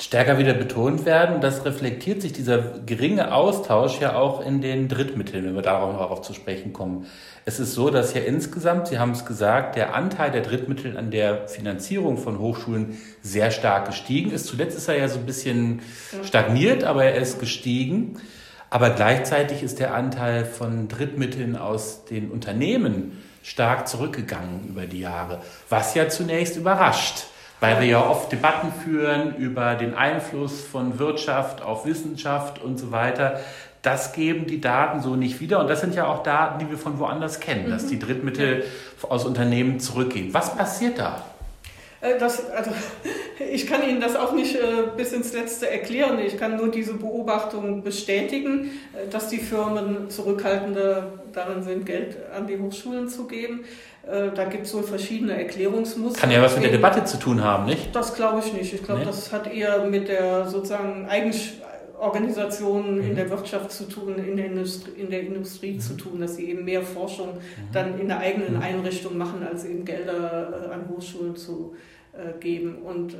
Stärker 0.00 0.38
wieder 0.38 0.54
betont 0.54 1.04
werden. 1.04 1.40
Das 1.40 1.64
reflektiert 1.64 2.22
sich 2.22 2.32
dieser 2.32 2.58
geringe 2.84 3.32
Austausch 3.32 4.00
ja 4.00 4.16
auch 4.16 4.44
in 4.44 4.60
den 4.60 4.88
Drittmitteln, 4.88 5.44
wenn 5.44 5.54
wir 5.54 5.62
darauf 5.62 5.92
noch 5.92 6.22
zu 6.22 6.32
sprechen 6.34 6.72
kommen. 6.72 7.06
Es 7.44 7.60
ist 7.60 7.74
so, 7.74 7.90
dass 7.90 8.14
ja 8.14 8.22
insgesamt, 8.22 8.88
Sie 8.88 8.98
haben 8.98 9.12
es 9.12 9.24
gesagt, 9.24 9.76
der 9.76 9.94
Anteil 9.94 10.30
der 10.30 10.42
Drittmittel 10.42 10.96
an 10.96 11.10
der 11.10 11.46
Finanzierung 11.46 12.16
von 12.16 12.38
Hochschulen 12.38 12.98
sehr 13.20 13.50
stark 13.50 13.86
gestiegen 13.86 14.32
ist. 14.32 14.46
Zuletzt 14.46 14.76
ist 14.76 14.88
er 14.88 14.98
ja 14.98 15.08
so 15.08 15.18
ein 15.18 15.26
bisschen 15.26 15.80
stagniert, 16.24 16.84
aber 16.84 17.04
er 17.04 17.20
ist 17.20 17.38
gestiegen. 17.38 18.16
Aber 18.72 18.88
gleichzeitig 18.88 19.62
ist 19.62 19.80
der 19.80 19.92
Anteil 19.92 20.46
von 20.46 20.88
Drittmitteln 20.88 21.56
aus 21.56 22.06
den 22.06 22.30
Unternehmen 22.30 23.22
stark 23.42 23.86
zurückgegangen 23.86 24.66
über 24.66 24.86
die 24.86 25.00
Jahre, 25.00 25.42
was 25.68 25.94
ja 25.94 26.08
zunächst 26.08 26.56
überrascht, 26.56 27.24
weil 27.60 27.80
wir 27.80 27.86
ja 27.86 28.08
oft 28.08 28.32
Debatten 28.32 28.72
führen 28.72 29.36
über 29.36 29.74
den 29.74 29.94
Einfluss 29.94 30.62
von 30.62 30.98
Wirtschaft 30.98 31.60
auf 31.60 31.84
Wissenschaft 31.84 32.62
und 32.62 32.78
so 32.78 32.90
weiter. 32.92 33.40
Das 33.82 34.14
geben 34.14 34.46
die 34.46 34.62
Daten 34.62 35.02
so 35.02 35.16
nicht 35.16 35.40
wieder. 35.40 35.60
Und 35.60 35.68
das 35.68 35.82
sind 35.82 35.94
ja 35.94 36.06
auch 36.06 36.22
Daten, 36.22 36.58
die 36.58 36.70
wir 36.70 36.78
von 36.78 36.98
woanders 36.98 37.40
kennen, 37.40 37.68
dass 37.68 37.88
die 37.88 37.96
mhm. 37.96 38.00
Drittmittel 38.00 38.64
aus 39.06 39.26
Unternehmen 39.26 39.80
zurückgehen. 39.80 40.32
Was 40.32 40.56
passiert 40.56 40.98
da? 40.98 41.22
Äh, 42.02 42.18
das, 42.18 42.50
also, 42.50 42.72
ich 43.50 43.66
kann 43.66 43.88
Ihnen 43.88 44.00
das 44.00 44.16
auch 44.16 44.32
nicht 44.32 44.56
äh, 44.56 44.60
bis 44.96 45.12
ins 45.12 45.32
Letzte 45.32 45.70
erklären. 45.70 46.18
Ich 46.18 46.36
kann 46.36 46.56
nur 46.56 46.70
diese 46.70 46.94
Beobachtung 46.94 47.82
bestätigen, 47.82 48.72
äh, 48.92 49.08
dass 49.10 49.28
die 49.28 49.38
Firmen 49.38 50.10
zurückhaltender 50.10 51.12
darin 51.32 51.62
sind, 51.62 51.86
Geld 51.86 52.16
an 52.36 52.46
die 52.46 52.58
Hochschulen 52.58 53.08
zu 53.08 53.26
geben. 53.26 53.64
Da 54.04 54.46
gibt 54.46 54.66
es 54.66 54.74
wohl 54.74 54.82
verschiedene 54.82 55.38
Erklärungsmuster. 55.38 56.20
Kann 56.20 56.32
ja 56.32 56.42
was 56.42 56.56
mit 56.56 56.64
der 56.64 56.72
Debatte 56.72 57.04
zu 57.04 57.18
tun 57.18 57.44
haben, 57.44 57.66
nicht? 57.66 57.94
Das 57.94 58.14
glaube 58.14 58.42
ich 58.44 58.52
nicht. 58.52 58.74
Ich 58.74 58.82
glaube, 58.82 59.02
nee. 59.02 59.06
das 59.06 59.32
hat 59.32 59.46
eher 59.46 59.84
mit 59.84 60.08
der 60.08 60.48
sozusagen 60.48 61.06
Eigenorganisation 61.08 62.96
mhm. 62.96 63.10
in 63.10 63.14
der 63.14 63.30
Wirtschaft 63.30 63.70
zu 63.70 63.84
tun, 63.84 64.16
in 64.18 64.36
der 64.36 64.46
Industrie, 64.46 64.90
in 65.00 65.08
der 65.08 65.20
Industrie 65.20 65.74
mhm. 65.74 65.80
zu 65.80 65.94
tun, 65.94 66.20
dass 66.20 66.34
sie 66.34 66.50
eben 66.50 66.64
mehr 66.64 66.82
Forschung 66.82 67.34
mhm. 67.34 67.72
dann 67.72 67.96
in 68.00 68.08
der 68.08 68.18
eigenen 68.18 68.56
mhm. 68.56 68.62
Einrichtung 68.62 69.16
machen, 69.16 69.46
als 69.48 69.64
eben 69.64 69.84
Gelder 69.84 70.68
an 70.72 70.88
Hochschulen 70.88 71.36
zu 71.36 71.76
geben. 72.40 72.82
Und 72.82 73.14
äh, 73.14 73.16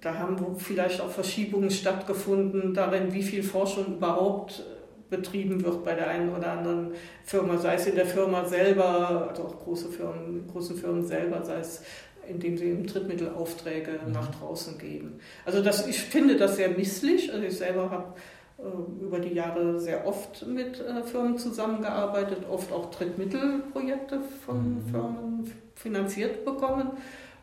da 0.00 0.14
haben 0.14 0.56
vielleicht 0.56 1.00
auch 1.00 1.10
Verschiebungen 1.10 1.70
stattgefunden 1.70 2.74
darin, 2.74 3.12
wie 3.12 3.22
viel 3.22 3.42
Forschung 3.42 3.96
überhaupt 3.96 4.60
äh, 4.60 5.16
betrieben 5.16 5.64
wird 5.64 5.84
bei 5.84 5.94
der 5.94 6.08
einen 6.08 6.34
oder 6.34 6.52
anderen 6.52 6.92
Firma, 7.24 7.56
sei 7.56 7.74
es 7.74 7.86
in 7.86 7.94
der 7.94 8.06
Firma 8.06 8.44
selber, 8.44 9.28
also 9.28 9.44
auch 9.44 9.58
große 9.58 9.88
Firmen, 9.88 10.46
großen 10.46 10.76
Firmen 10.76 11.06
selber, 11.06 11.42
sei 11.44 11.60
es 11.60 11.82
indem 12.28 12.58
sie 12.58 12.66
eben 12.66 12.86
Drittmittelaufträge 12.86 14.00
mhm. 14.04 14.12
nach 14.12 14.28
draußen 14.38 14.78
geben. 14.78 15.18
Also 15.44 15.62
das, 15.62 15.86
ich 15.86 16.00
finde 16.00 16.36
das 16.36 16.56
sehr 16.56 16.68
misslich. 16.68 17.32
Also 17.32 17.44
ich 17.44 17.56
selber 17.56 17.90
habe 17.90 18.14
äh, 18.58 19.02
über 19.02 19.18
die 19.18 19.34
Jahre 19.34 19.80
sehr 19.80 20.06
oft 20.06 20.46
mit 20.46 20.80
äh, 20.80 21.02
Firmen 21.02 21.38
zusammengearbeitet, 21.38 22.40
oft 22.50 22.70
auch 22.72 22.90
Drittmittelprojekte 22.90 24.20
von 24.44 24.74
mhm. 24.74 24.90
Firmen 24.90 25.52
finanziert 25.74 26.44
bekommen. 26.44 26.90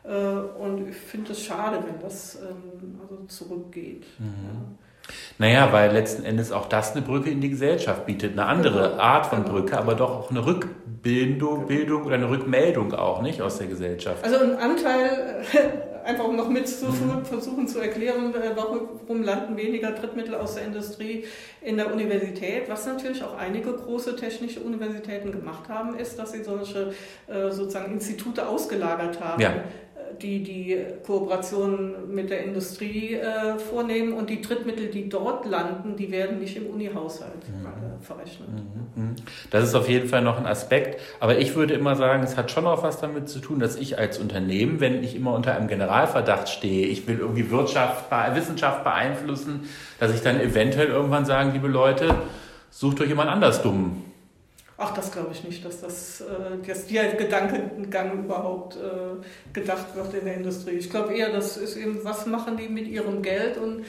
Äh, 0.06 0.62
und 0.62 0.88
ich 0.88 0.96
finde 0.96 1.32
es 1.32 1.44
schade, 1.44 1.78
wenn 1.86 2.00
das 2.00 2.36
ähm, 2.36 3.00
also 3.02 3.24
zurückgeht. 3.26 4.06
Mhm. 4.18 4.24
Ja. 4.26 5.12
Naja, 5.38 5.72
weil 5.72 5.92
letzten 5.92 6.24
Endes 6.24 6.50
auch 6.50 6.68
das 6.68 6.92
eine 6.92 7.02
Brücke 7.02 7.30
in 7.30 7.40
die 7.40 7.50
Gesellschaft 7.50 8.06
bietet. 8.06 8.32
Eine 8.32 8.46
andere 8.46 8.90
genau. 8.90 9.02
Art 9.02 9.26
von 9.26 9.44
genau. 9.44 9.54
Brücke, 9.54 9.78
aber 9.78 9.94
doch 9.94 10.10
auch 10.10 10.30
eine 10.30 10.44
Rückbildung 10.44 10.96
Bildung 11.06 12.04
oder 12.04 12.16
eine 12.16 12.28
Rückmeldung 12.28 12.92
auch, 12.92 13.22
nicht 13.22 13.40
aus 13.40 13.58
der 13.58 13.68
Gesellschaft. 13.68 14.24
Also 14.24 14.38
ein 14.38 14.56
Anteil, 14.56 15.42
einfach 16.04 16.24
um 16.24 16.34
noch 16.34 16.48
mit 16.48 16.66
zu 16.66 16.86
mhm. 16.86 17.24
versuchen 17.24 17.68
zu 17.68 17.78
erklären, 17.78 18.34
äh, 18.34 18.56
warum 18.56 19.22
landen 19.22 19.56
weniger 19.56 19.92
Drittmittel 19.92 20.34
aus 20.34 20.56
der 20.56 20.64
Industrie 20.64 21.24
in 21.60 21.76
der 21.76 21.92
Universität. 21.92 22.68
Was 22.68 22.86
natürlich 22.86 23.22
auch 23.22 23.36
einige 23.36 23.72
große 23.72 24.16
technische 24.16 24.58
Universitäten 24.58 25.30
gemacht 25.30 25.68
haben, 25.68 25.96
ist, 25.96 26.18
dass 26.18 26.32
sie 26.32 26.42
solche 26.42 26.92
äh, 27.28 27.52
sozusagen 27.52 27.92
Institute 27.92 28.44
ausgelagert 28.44 29.20
haben. 29.20 29.40
Ja 29.40 29.52
die 30.20 30.42
die 30.42 30.78
Kooperation 31.04 32.14
mit 32.14 32.30
der 32.30 32.44
Industrie 32.44 33.14
äh, 33.14 33.58
vornehmen 33.58 34.12
und 34.12 34.30
die 34.30 34.40
Drittmittel, 34.40 34.86
die 34.86 35.08
dort 35.08 35.46
landen, 35.46 35.96
die 35.96 36.10
werden 36.10 36.38
nicht 36.38 36.56
im 36.56 36.66
Unihaushalt 36.66 37.48
mhm. 37.48 37.66
äh, 37.66 38.04
verrechnet. 38.04 38.48
Mhm. 38.48 39.02
mhm. 39.02 39.16
Das 39.50 39.64
ist 39.64 39.74
auf 39.74 39.88
jeden 39.88 40.08
Fall 40.08 40.22
noch 40.22 40.38
ein 40.38 40.46
Aspekt, 40.46 41.00
aber 41.20 41.38
ich 41.38 41.54
würde 41.54 41.74
immer 41.74 41.96
sagen, 41.96 42.22
es 42.22 42.36
hat 42.36 42.50
schon 42.50 42.66
auch 42.66 42.82
was 42.82 43.00
damit 43.00 43.28
zu 43.28 43.38
tun, 43.38 43.58
dass 43.58 43.76
ich 43.76 43.98
als 43.98 44.18
Unternehmen, 44.18 44.80
wenn 44.80 45.02
ich 45.02 45.14
immer 45.14 45.34
unter 45.34 45.54
einem 45.54 45.68
Generalverdacht 45.68 46.48
stehe, 46.48 46.86
ich 46.86 47.06
will 47.06 47.18
irgendwie 47.18 47.50
Wirtschaft, 47.50 48.10
Wissenschaft 48.34 48.84
beeinflussen, 48.84 49.68
dass 50.00 50.14
ich 50.14 50.22
dann 50.22 50.40
eventuell 50.40 50.88
irgendwann 50.88 51.24
sagen, 51.24 51.52
liebe 51.52 51.68
Leute, 51.68 52.14
sucht 52.70 53.00
euch 53.00 53.08
jemand 53.08 53.30
anders 53.30 53.62
dumm 53.62 54.05
Ach, 54.78 54.92
das 54.92 55.10
glaube 55.10 55.30
ich 55.32 55.42
nicht, 55.42 55.64
dass 55.64 55.80
das 55.80 56.20
äh, 56.20 56.66
dass 56.66 56.86
der 56.86 57.14
Gedankengang 57.14 58.24
überhaupt 58.24 58.76
äh, 58.76 59.52
gedacht 59.52 59.96
wird 59.96 60.12
in 60.12 60.26
der 60.26 60.36
Industrie. 60.36 60.72
Ich 60.72 60.90
glaube 60.90 61.14
eher, 61.14 61.32
das 61.32 61.56
ist 61.56 61.76
eben, 61.76 62.04
was 62.04 62.26
machen 62.26 62.58
die 62.58 62.68
mit 62.68 62.86
ihrem 62.86 63.22
Geld 63.22 63.56
und 63.56 63.86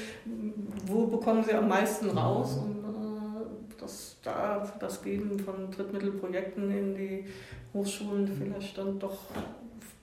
wo 0.85 1.07
bekommen 1.07 1.43
sie 1.43 1.53
am 1.53 1.67
meisten 1.67 2.09
raus? 2.11 2.57
Und 2.57 2.85
äh, 2.85 3.81
das 3.81 4.15
da 4.23 4.73
das 4.79 5.03
Geben 5.03 5.39
von 5.39 5.71
Drittmittelprojekten 5.71 6.71
in 6.71 6.95
die 6.95 7.25
Hochschulen 7.73 8.27
vielleicht 8.27 8.77
dann 8.77 8.97
doch 8.97 9.17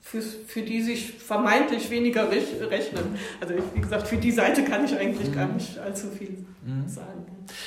für, 0.05 0.21
für 0.21 0.61
die 0.61 0.83
sich 0.83 1.13
vermeintlich 1.13 1.89
weniger 1.89 2.29
rechnen. 2.29 3.17
Also 3.41 3.55
wie 3.73 3.81
gesagt, 3.81 4.07
für 4.07 4.17
die 4.17 4.31
Seite 4.31 4.63
kann 4.63 4.85
ich 4.85 4.95
eigentlich 4.95 5.33
gar 5.33 5.47
mhm. 5.47 5.55
nicht 5.55 5.79
allzu 5.79 6.09
viel 6.11 6.45
mhm. 6.63 6.87
sagen. 6.87 7.25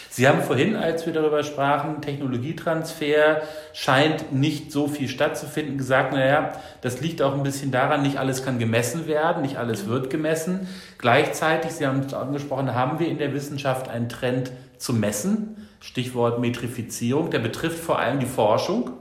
Sie 0.08 0.28
haben 0.28 0.42
vorhin, 0.42 0.76
als 0.76 1.04
wir 1.04 1.12
darüber 1.12 1.42
sprachen, 1.42 2.00
Technologietransfer 2.00 3.42
scheint 3.72 4.32
nicht 4.32 4.70
so 4.70 4.86
viel 4.86 5.08
stattzufinden, 5.08 5.78
gesagt, 5.78 6.12
naja, 6.12 6.52
das 6.80 7.00
liegt 7.00 7.22
auch 7.22 7.34
ein 7.34 7.42
bisschen 7.42 7.72
daran, 7.72 8.02
nicht 8.02 8.18
alles 8.18 8.44
kann 8.44 8.60
gemessen 8.60 9.08
werden, 9.08 9.42
nicht 9.42 9.56
alles 9.56 9.88
wird 9.88 10.08
gemessen. 10.08 10.68
Gleichzeitig, 10.98 11.72
Sie 11.72 11.86
haben 11.88 12.00
es 12.00 12.14
angesprochen, 12.14 12.72
haben 12.72 13.00
wir 13.00 13.08
in 13.08 13.18
der 13.18 13.34
Wissenschaft 13.34 13.88
einen 13.88 14.08
Trend 14.08 14.52
zu 14.76 14.92
messen. 14.92 15.68
Stichwort 15.80 16.38
Metrifizierung, 16.38 17.30
der 17.30 17.40
betrifft 17.40 17.80
vor 17.80 17.98
allem 17.98 18.20
die 18.20 18.26
Forschung. 18.26 18.92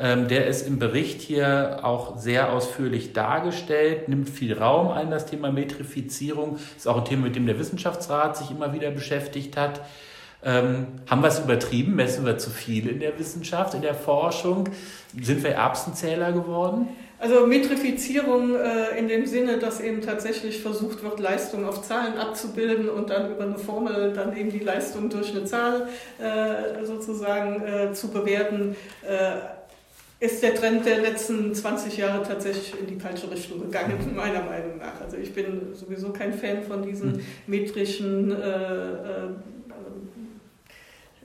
Ähm, 0.00 0.28
der 0.28 0.46
ist 0.46 0.66
im 0.66 0.78
Bericht 0.78 1.20
hier 1.20 1.80
auch 1.82 2.16
sehr 2.16 2.54
ausführlich 2.54 3.12
dargestellt, 3.12 4.08
nimmt 4.08 4.30
viel 4.30 4.56
Raum 4.56 4.88
ein, 4.88 5.10
das 5.10 5.26
Thema 5.26 5.52
Metrifizierung. 5.52 6.58
Ist 6.76 6.88
auch 6.88 6.96
ein 6.96 7.04
Thema, 7.04 7.24
mit 7.24 7.36
dem 7.36 7.46
der 7.46 7.58
Wissenschaftsrat 7.58 8.38
sich 8.38 8.50
immer 8.50 8.72
wieder 8.72 8.90
beschäftigt 8.90 9.58
hat. 9.58 9.82
Ähm, 10.42 10.86
haben 11.06 11.20
wir 11.22 11.28
es 11.28 11.38
übertrieben? 11.38 11.96
Messen 11.96 12.24
wir 12.24 12.38
zu 12.38 12.48
viel 12.48 12.88
in 12.88 12.98
der 12.98 13.18
Wissenschaft, 13.18 13.74
in 13.74 13.82
der 13.82 13.94
Forschung? 13.94 14.70
Sind 15.20 15.44
wir 15.44 15.50
Erbsenzähler 15.50 16.32
geworden? 16.32 16.88
Also 17.18 17.46
Metrifizierung 17.46 18.56
äh, 18.56 18.98
in 18.98 19.06
dem 19.06 19.26
Sinne, 19.26 19.58
dass 19.58 19.80
eben 19.80 20.00
tatsächlich 20.00 20.62
versucht 20.62 21.02
wird, 21.02 21.20
Leistung 21.20 21.68
auf 21.68 21.82
Zahlen 21.82 22.16
abzubilden 22.16 22.88
und 22.88 23.10
dann 23.10 23.32
über 23.32 23.44
eine 23.44 23.58
Formel 23.58 24.14
dann 24.14 24.34
eben 24.34 24.50
die 24.50 24.60
Leistung 24.60 25.10
durch 25.10 25.32
eine 25.32 25.44
Zahl 25.44 25.88
äh, 26.18 26.82
sozusagen 26.86 27.62
äh, 27.62 27.92
zu 27.92 28.08
bewerten, 28.08 28.74
äh, 29.06 29.59
ist 30.20 30.42
der 30.42 30.54
Trend 30.54 30.84
der 30.84 30.98
letzten 30.98 31.54
20 31.54 31.96
Jahre 31.96 32.22
tatsächlich 32.22 32.78
in 32.78 32.86
die 32.86 33.00
falsche 33.00 33.30
Richtung 33.30 33.60
gegangen, 33.60 33.98
mhm. 34.06 34.16
meiner 34.16 34.42
Meinung 34.42 34.78
nach. 34.78 35.00
Also 35.00 35.16
ich 35.16 35.32
bin 35.32 35.74
sowieso 35.74 36.12
kein 36.12 36.34
Fan 36.34 36.62
von 36.62 36.82
diesen 36.82 37.12
mhm. 37.12 37.22
metrischen 37.46 38.30
äh, 38.30 38.92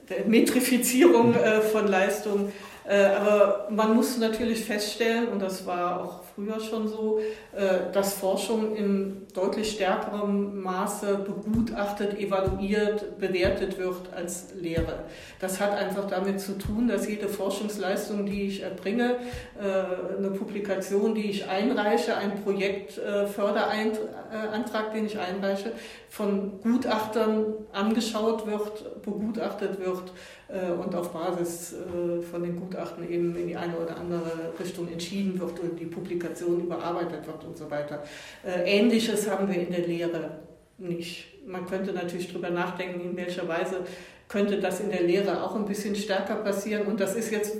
äh, 0.08 0.24
Metrifizierung 0.26 1.34
von 1.72 1.88
Leistung. 1.88 2.52
Äh, 2.88 3.06
aber 3.06 3.66
man 3.70 3.94
muss 3.96 4.16
natürlich 4.18 4.64
feststellen, 4.64 5.28
und 5.28 5.40
das 5.40 5.66
war 5.66 6.00
auch 6.00 6.20
früher 6.36 6.60
schon 6.60 6.86
so, 6.86 7.18
äh, 7.18 7.90
dass 7.92 8.14
Forschung 8.14 8.76
in 8.76 9.26
deutlich 9.32 9.72
stärkerem 9.72 10.60
Maße 10.60 11.26
begutachtet, 11.26 12.16
evaluiert, 12.18 13.18
bewertet 13.18 13.78
wird 13.78 14.12
als 14.14 14.52
Lehre. 14.54 15.06
Das 15.40 15.58
hat 15.60 15.72
einfach 15.72 16.06
damit 16.06 16.40
zu 16.40 16.58
tun, 16.58 16.86
dass 16.88 17.08
jede 17.08 17.28
Forschungsleistung, 17.28 18.26
die 18.26 18.48
ich 18.48 18.62
erbringe, 18.62 19.16
äh, 19.58 20.18
eine 20.18 20.28
Publikation, 20.30 21.14
die 21.14 21.30
ich 21.30 21.48
einreiche, 21.48 22.14
ein 22.16 22.42
Projektförderantrag, 22.42 24.92
den 24.92 25.06
ich 25.06 25.18
einreiche, 25.18 25.72
von 26.10 26.60
Gutachtern 26.60 27.54
angeschaut 27.72 28.46
wird, 28.46 29.02
begutachtet 29.02 29.80
wird 29.80 30.12
äh, 30.45 30.45
und 30.48 30.94
auf 30.94 31.12
Basis 31.12 31.72
äh, 31.72 32.22
von 32.22 32.42
den 32.42 32.56
Gutachten 32.56 33.08
eben 33.10 33.34
in 33.34 33.48
die 33.48 33.56
eine 33.56 33.76
oder 33.76 33.96
andere 33.96 34.52
Richtung 34.60 34.86
entschieden 34.90 35.38
wird 35.40 35.58
und 35.58 35.78
die 35.78 35.86
Publikation 35.86 36.60
überarbeitet 36.60 37.26
wird 37.26 37.44
und 37.44 37.56
so 37.56 37.68
weiter. 37.68 38.04
Äh, 38.44 38.78
Ähnliches 38.78 39.28
haben 39.28 39.48
wir 39.48 39.60
in 39.60 39.72
der 39.72 39.86
Lehre 39.86 40.38
nicht. 40.78 41.46
Man 41.46 41.66
könnte 41.66 41.92
natürlich 41.92 42.28
darüber 42.28 42.50
nachdenken, 42.50 43.00
in 43.00 43.16
welcher 43.16 43.48
Weise 43.48 43.80
könnte 44.28 44.60
das 44.60 44.80
in 44.80 44.90
der 44.90 45.02
Lehre 45.02 45.42
auch 45.42 45.56
ein 45.56 45.64
bisschen 45.64 45.96
stärker 45.96 46.36
passieren. 46.36 46.86
Und 46.86 47.00
das 47.00 47.16
ist 47.16 47.30
jetzt 47.30 47.56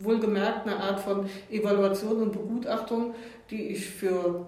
wohlgemerkt 0.00 0.66
eine 0.66 0.76
Art 0.76 1.00
von 1.00 1.28
Evaluation 1.50 2.22
und 2.22 2.32
Begutachtung, 2.32 3.14
die 3.50 3.68
ich 3.68 3.86
für 3.86 4.46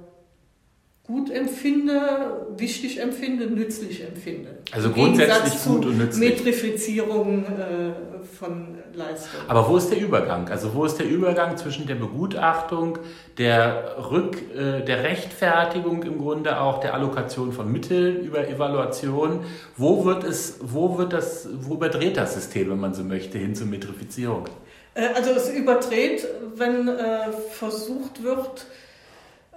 gut 1.07 1.31
empfinde, 1.31 2.47
wichtig 2.57 2.99
empfinde, 2.99 3.47
nützlich 3.47 4.03
empfinde. 4.03 4.59
Also 4.73 4.91
grundsätzlich 4.91 5.63
gut 5.63 5.85
und 5.85 5.99
nützlich. 5.99 6.31
Metrifizierung 6.31 7.45
äh, 7.45 8.25
von 8.39 8.79
Leistung. 8.95 9.41
Aber 9.47 9.69
wo 9.69 9.77
ist 9.77 9.91
der 9.91 10.01
Übergang? 10.01 10.49
Also 10.49 10.75
wo 10.75 10.87
ist 10.87 10.97
der 10.97 11.07
Übergang 11.07 11.59
zwischen 11.59 11.87
der 11.87 11.97
Begutachtung, 11.97 12.99
der 13.37 13.97
Rück, 14.11 14.39
äh, 14.57 14.83
der 14.83 15.03
Rechtfertigung 15.03 16.03
im 16.05 16.19
Grunde 16.19 16.59
auch 16.59 16.81
der 16.81 16.95
Allokation 16.95 17.53
von 17.53 17.71
Mitteln 17.71 18.21
über 18.21 18.49
Evaluation? 18.49 19.41
Wo 19.77 20.07
wird 20.07 20.25
es, 20.25 20.59
wo 20.63 20.97
wird 20.97 21.13
das, 21.13 21.47
wo 21.61 21.75
überdreht 21.75 22.17
das 22.17 22.35
System, 22.35 22.71
wenn 22.71 22.81
man 22.81 22.95
so 22.95 23.05
möchte, 23.05 23.37
hin 23.37 23.55
zur 23.55 23.67
Metrifizierung? 23.67 24.47
Äh, 24.95 25.09
also 25.15 25.33
es 25.33 25.51
überdreht, 25.51 26.27
wenn 26.55 26.89
äh, 26.89 27.31
versucht 27.51 28.23
wird, 28.23 28.67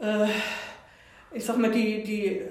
äh, 0.01 0.27
ich 1.33 1.45
sag 1.45 1.57
mal, 1.57 1.71
die, 1.71 2.03
die, 2.03 2.41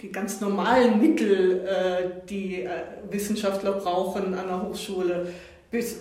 die 0.00 0.12
ganz 0.12 0.40
normalen 0.40 1.00
Mittel, 1.00 1.66
äh, 1.66 2.26
die 2.28 2.64
äh, 2.64 2.70
Wissenschaftler 3.10 3.72
brauchen 3.72 4.34
an 4.34 4.48
der 4.48 4.62
Hochschule 4.62 5.28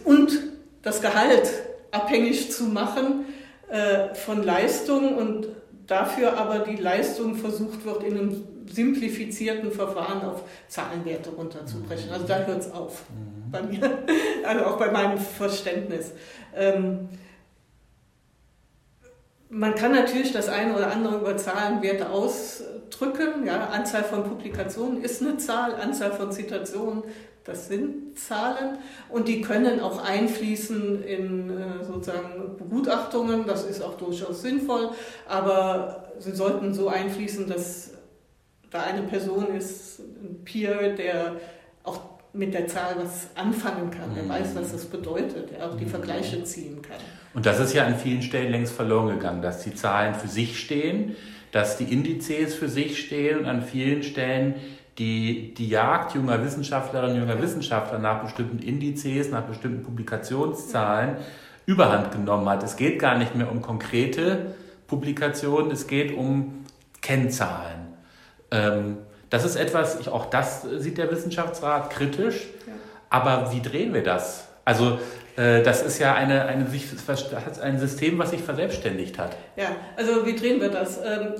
und 0.06 0.40
das 0.82 1.02
Gehalt 1.02 1.50
abhängig 1.92 2.52
zu 2.52 2.66
machen 2.66 3.26
äh, 3.70 4.14
von 4.16 4.44
Leistung 4.44 5.16
und 5.16 5.48
dafür 5.88 6.38
aber 6.38 6.60
die 6.60 6.76
Leistung 6.76 7.36
versucht 7.36 7.86
wird, 7.86 8.04
in 8.04 8.18
einem 8.18 8.44
simplifizierten 8.68 9.72
Verfahren 9.72 10.22
auf 10.22 10.44
Zahlenwerte 10.68 11.32
runterzubrechen. 11.32 12.12
Also 12.12 12.26
da 12.26 12.46
hört 12.46 12.62
es 12.62 12.72
auf 12.72 13.04
mhm. 13.10 13.52
bei 13.52 13.62
mir, 13.62 13.80
also 14.46 14.66
auch 14.66 14.78
bei 14.78 14.92
meinem 14.92 15.18
Verständnis. 15.18 16.12
Ähm, 16.56 17.10
man 19.52 19.76
kann 19.76 19.92
natürlich 19.92 20.32
das 20.32 20.48
eine 20.48 20.74
oder 20.74 20.92
andere 20.92 21.18
über 21.18 21.36
Zahlenwerte 21.36 22.10
ausdrücken. 22.10 23.46
Ja, 23.46 23.68
Anzahl 23.68 24.04
von 24.04 24.24
Publikationen 24.24 25.04
ist 25.04 25.22
eine 25.22 25.38
Zahl, 25.38 25.76
Anzahl 25.76 26.14
von 26.14 26.32
Zitationen, 26.32 27.04
das 27.44 27.68
sind 27.68 28.18
Zahlen 28.18 28.78
und 29.10 29.28
die 29.28 29.42
können 29.42 29.80
auch 29.80 30.04
einfließen 30.04 31.04
in 31.04 31.50
äh, 31.50 31.84
sozusagen 31.84 32.56
Begutachtungen. 32.58 33.46
Das 33.46 33.66
ist 33.66 33.82
auch 33.82 33.98
durchaus 33.98 34.42
sinnvoll, 34.42 34.92
aber 35.28 36.14
sie 36.20 36.32
sollten 36.32 36.74
so 36.74 36.88
einfließen, 36.88 37.48
dass 37.48 37.92
da 38.70 38.84
eine 38.84 39.02
Person 39.04 39.48
ist, 39.54 40.00
ein 40.00 40.44
Peer, 40.46 40.94
der 40.94 41.36
mit 42.34 42.54
der 42.54 42.68
Zahl 42.68 42.96
was 42.98 43.28
anfangen 43.36 43.92
kann. 43.92 44.16
Er 44.16 44.28
weiß, 44.28 44.56
was 44.56 44.72
das 44.72 44.86
bedeutet, 44.86 45.52
er 45.52 45.70
auch 45.70 45.76
die 45.76 45.86
mhm. 45.86 45.90
Vergleiche 45.90 46.44
ziehen 46.44 46.82
kann. 46.82 46.98
Und 47.34 47.46
das 47.46 47.60
ist 47.60 47.74
ja 47.74 47.86
an 47.86 47.98
vielen 47.98 48.22
Stellen 48.22 48.52
längst 48.52 48.74
verloren 48.74 49.10
gegangen, 49.10 49.42
dass 49.42 49.64
die 49.64 49.74
Zahlen 49.74 50.16
für 50.16 50.28
sich 50.28 50.60
stehen, 50.60 51.16
dass 51.52 51.78
die 51.78 51.92
Indizes 51.92 52.56
für 52.56 52.70
sich 52.70 53.00
stehen 53.00 53.40
und 53.40 53.46
an 53.46 53.62
vielen 53.62 54.04
Stellen 54.04 54.56
die, 54.98 55.54
die 55.54 55.68
Jagd 55.68 56.16
junger 56.16 56.44
Wissenschaftlerinnen 56.44 57.16
und 57.22 57.28
junger 57.28 57.42
Wissenschaftler 57.42 58.00
nach 58.00 58.24
bestimmten 58.24 58.60
Indizes, 58.60 59.30
nach 59.32 59.44
bestimmten 59.44 59.84
Publikationszahlen 59.84 61.18
überhand 61.66 62.12
genommen 62.12 62.48
hat. 62.50 62.64
Es 62.64 62.76
geht 62.76 63.00
gar 63.00 63.18
nicht 63.18 63.36
mehr 63.36 63.52
um 63.52 63.62
konkrete 63.62 64.56
Publikationen, 64.88 65.72
es 65.72 65.88
geht 65.88 66.16
um 66.16 66.66
Kennzahlen. 67.02 67.94
Ähm, 68.52 68.98
das 69.32 69.46
ist 69.46 69.56
etwas, 69.56 70.08
auch 70.08 70.26
das 70.26 70.62
sieht 70.78 71.00
der 71.00 71.10
Wissenschaftsrat 71.10 71.90
kritisch. 71.90 72.48
Ja. 72.68 72.74
Aber 73.10 73.52
wie 73.52 73.62
drehen 73.62 73.94
wir 73.94 74.04
das? 74.04 74.48
Also 74.64 75.00
äh, 75.38 75.64
das 75.64 75.82
ist 75.82 75.98
ja 76.00 76.14
eine, 76.14 76.46
eine, 76.46 76.68
ein 77.62 77.80
System, 77.80 78.20
was 78.20 78.30
sich 78.30 78.42
verselbstständigt 78.42 79.18
hat. 79.18 79.36
Ja, 79.56 79.76
also 79.96 80.26
wie 80.26 80.36
drehen 80.36 80.62
wir 80.62 80.70
das? 80.70 80.98
Ähm, 80.98 81.34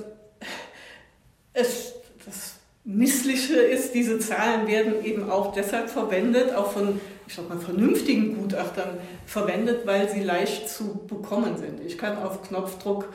es, 1.52 1.92
das 2.24 2.54
Missliche 2.84 3.56
ist, 3.56 3.94
diese 3.94 4.18
Zahlen 4.18 4.66
werden 4.66 5.04
eben 5.04 5.30
auch 5.30 5.52
deshalb 5.52 5.90
verwendet, 5.90 6.54
auch 6.54 6.72
von 6.72 6.98
ich 7.26 7.34
sag 7.34 7.48
mal, 7.48 7.58
vernünftigen 7.58 8.36
Gutachtern 8.36 8.98
verwendet, 9.26 9.86
weil 9.86 10.08
sie 10.08 10.22
leicht 10.22 10.68
zu 10.68 11.06
bekommen 11.06 11.56
sind. 11.56 11.80
Ich 11.80 11.96
kann 11.96 12.18
auf 12.18 12.42
Knopfdruck 12.42 13.08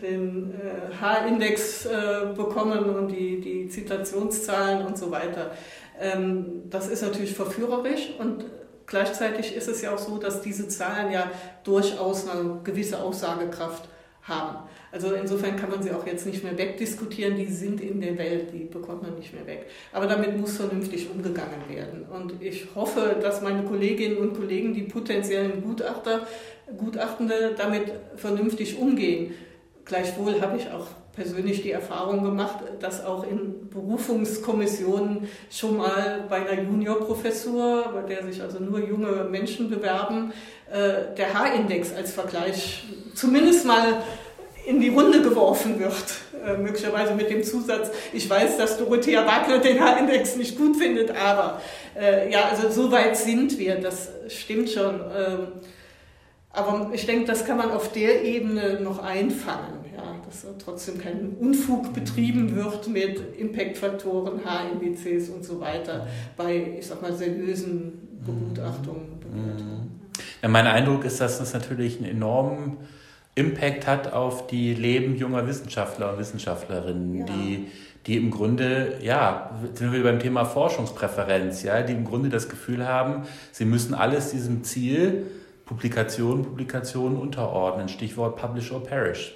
den 0.00 0.54
äh, 0.54 0.94
H-Index 1.00 1.86
äh, 1.86 2.26
bekommen 2.36 2.84
und 2.84 3.08
die, 3.08 3.40
die 3.40 3.68
Zitationszahlen 3.68 4.86
und 4.86 4.98
so 4.98 5.10
weiter. 5.10 5.52
Ähm, 6.00 6.62
das 6.70 6.88
ist 6.88 7.02
natürlich 7.02 7.34
verführerisch 7.34 8.14
und 8.18 8.44
gleichzeitig 8.86 9.54
ist 9.54 9.68
es 9.68 9.82
ja 9.82 9.94
auch 9.94 9.98
so, 9.98 10.18
dass 10.18 10.42
diese 10.42 10.68
Zahlen 10.68 11.12
ja 11.12 11.30
durchaus 11.62 12.28
eine 12.28 12.60
gewisse 12.64 12.98
Aussagekraft 13.00 13.88
haben. 14.22 14.58
Also 14.90 15.12
insofern 15.14 15.56
kann 15.56 15.70
man 15.70 15.82
sie 15.82 15.90
auch 15.90 16.06
jetzt 16.06 16.24
nicht 16.24 16.42
mehr 16.44 16.56
wegdiskutieren, 16.56 17.36
die 17.36 17.46
sind 17.46 17.80
in 17.80 18.00
der 18.00 18.16
Welt, 18.16 18.52
die 18.52 18.64
bekommt 18.64 19.02
man 19.02 19.16
nicht 19.16 19.34
mehr 19.34 19.46
weg. 19.46 19.66
Aber 19.92 20.06
damit 20.06 20.38
muss 20.38 20.56
vernünftig 20.56 21.10
umgegangen 21.10 21.68
werden. 21.68 22.06
Und 22.06 22.40
ich 22.40 22.68
hoffe, 22.74 23.16
dass 23.20 23.42
meine 23.42 23.64
Kolleginnen 23.64 24.18
und 24.18 24.34
Kollegen, 24.34 24.72
die 24.72 24.82
potenziellen 24.82 25.62
Gutachter, 25.62 26.26
Gutachtende 26.78 27.54
damit 27.56 27.92
vernünftig 28.16 28.78
umgehen. 28.78 29.34
Gleichwohl 29.84 30.40
habe 30.40 30.56
ich 30.56 30.70
auch 30.70 30.86
persönlich 31.14 31.62
die 31.62 31.70
Erfahrung 31.70 32.24
gemacht, 32.24 32.56
dass 32.80 33.04
auch 33.04 33.24
in 33.24 33.68
Berufungskommissionen 33.68 35.28
schon 35.50 35.76
mal 35.76 36.24
bei 36.28 36.36
einer 36.36 36.62
Juniorprofessur, 36.62 37.92
bei 37.92 38.02
der 38.02 38.24
sich 38.24 38.42
also 38.42 38.58
nur 38.58 38.80
junge 38.80 39.24
Menschen 39.24 39.70
bewerben, 39.70 40.32
äh, 40.72 41.14
der 41.16 41.34
H-Index 41.34 41.94
als 41.94 42.12
Vergleich 42.12 42.84
zumindest 43.14 43.64
mal 43.64 44.02
in 44.66 44.80
die 44.80 44.88
Runde 44.88 45.20
geworfen 45.20 45.78
wird, 45.78 45.94
äh, 46.44 46.56
möglicherweise 46.56 47.14
mit 47.14 47.30
dem 47.30 47.44
Zusatz, 47.44 47.90
ich 48.12 48.28
weiß, 48.28 48.56
dass 48.56 48.78
Dorothea 48.78 49.26
Wagner 49.26 49.58
den 49.58 49.78
H-Index 49.78 50.36
nicht 50.36 50.56
gut 50.56 50.76
findet, 50.76 51.10
aber 51.10 51.60
äh, 52.00 52.32
ja, 52.32 52.48
also 52.50 52.70
so 52.70 52.90
weit 52.90 53.16
sind 53.16 53.58
wir, 53.58 53.76
das 53.76 54.10
stimmt 54.28 54.70
schon. 54.70 55.00
Aber 56.54 56.90
ich 56.92 57.04
denke, 57.04 57.26
das 57.26 57.44
kann 57.44 57.56
man 57.58 57.72
auf 57.72 57.90
der 57.90 58.24
Ebene 58.24 58.80
noch 58.80 59.02
einfangen, 59.02 59.84
ja, 59.94 60.14
dass 60.24 60.46
trotzdem 60.64 60.98
kein 60.98 61.30
Unfug 61.40 61.92
betrieben 61.92 62.54
wird 62.54 62.86
mit 62.86 63.36
Impact-Faktoren, 63.36 64.44
H-Indizes 64.44 65.30
und 65.30 65.44
so 65.44 65.60
weiter 65.60 66.06
bei, 66.36 66.76
ich 66.78 66.86
sag 66.86 67.02
mal, 67.02 67.12
seriösen 67.12 68.20
Begutachtungen. 68.24 69.18
Mhm. 70.42 70.50
mein 70.50 70.68
Eindruck 70.68 71.04
ist, 71.04 71.20
dass 71.20 71.38
das 71.38 71.52
natürlich 71.52 71.98
einen 71.98 72.08
enormen 72.08 72.76
Impact 73.34 73.88
hat 73.88 74.12
auf 74.12 74.46
die 74.46 74.74
Leben 74.74 75.16
junger 75.16 75.48
Wissenschaftler 75.48 76.12
und 76.12 76.18
Wissenschaftlerinnen, 76.20 77.18
ja. 77.18 77.24
die, 77.24 77.66
die 78.06 78.16
im 78.16 78.30
Grunde, 78.30 78.98
ja, 79.02 79.50
sind 79.74 79.92
wir 79.92 80.04
beim 80.04 80.20
Thema 80.20 80.44
Forschungspräferenz, 80.44 81.64
ja, 81.64 81.82
die 81.82 81.94
im 81.94 82.04
Grunde 82.04 82.28
das 82.28 82.48
Gefühl 82.48 82.86
haben, 82.86 83.24
sie 83.50 83.64
müssen 83.64 83.92
alles 83.92 84.30
diesem 84.30 84.62
Ziel, 84.62 85.26
Publikation, 85.66 86.42
Publikation 86.42 87.16
unterordnen. 87.16 87.88
Stichwort 87.88 88.36
Publish 88.36 88.70
or 88.72 88.82
Perish. 88.82 89.34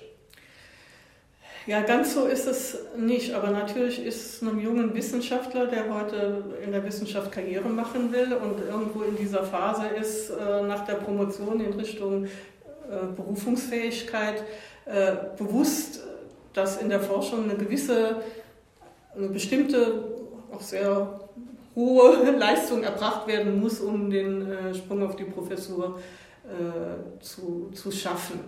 Ja, 1.66 1.83
ganz 1.83 2.14
so 2.14 2.24
ist 2.24 2.47
es 2.47 2.79
nicht. 2.97 3.35
Aber 3.35 3.51
natürlich 3.51 4.03
ist 4.03 4.43
einem 4.43 4.59
jungen 4.59 4.95
Wissenschaftler, 4.95 5.66
der 5.66 5.93
heute 5.93 6.45
in 6.64 6.72
der 6.72 6.83
Wissenschaft 6.85 7.31
Karriere 7.31 7.68
machen 7.68 8.11
will 8.11 8.33
und 8.33 8.61
irgendwo 8.61 9.03
in 9.03 9.16
dieser 9.16 9.43
Phase 9.43 9.87
ist, 9.89 10.31
äh, 10.31 10.62
nach 10.62 10.87
der 10.87 10.95
Promotion 10.95 11.61
in 11.61 11.74
Richtung 11.74 12.24
äh, 12.24 12.29
Berufungsfähigkeit, 13.14 14.45
äh, 14.87 15.12
bewusst, 15.37 16.01
dass 16.55 16.79
in 16.79 16.89
der 16.89 17.01
Forschung 17.01 17.45
eine 17.45 17.55
gewisse, 17.55 18.22
eine 19.14 19.29
bestimmte, 19.29 20.05
auch 20.51 20.62
sehr 20.62 21.20
hohe 21.79 22.31
Leistung 22.39 22.83
erbracht 22.83 23.26
werden 23.26 23.61
muss, 23.61 23.81
um 23.81 24.11
den 24.11 24.74
Sprung 24.74 25.03
auf 25.03 25.16
die 25.16 25.24
Professur 25.24 25.99
zu, 27.20 27.70
zu 27.74 27.91
schaffen. 27.91 28.41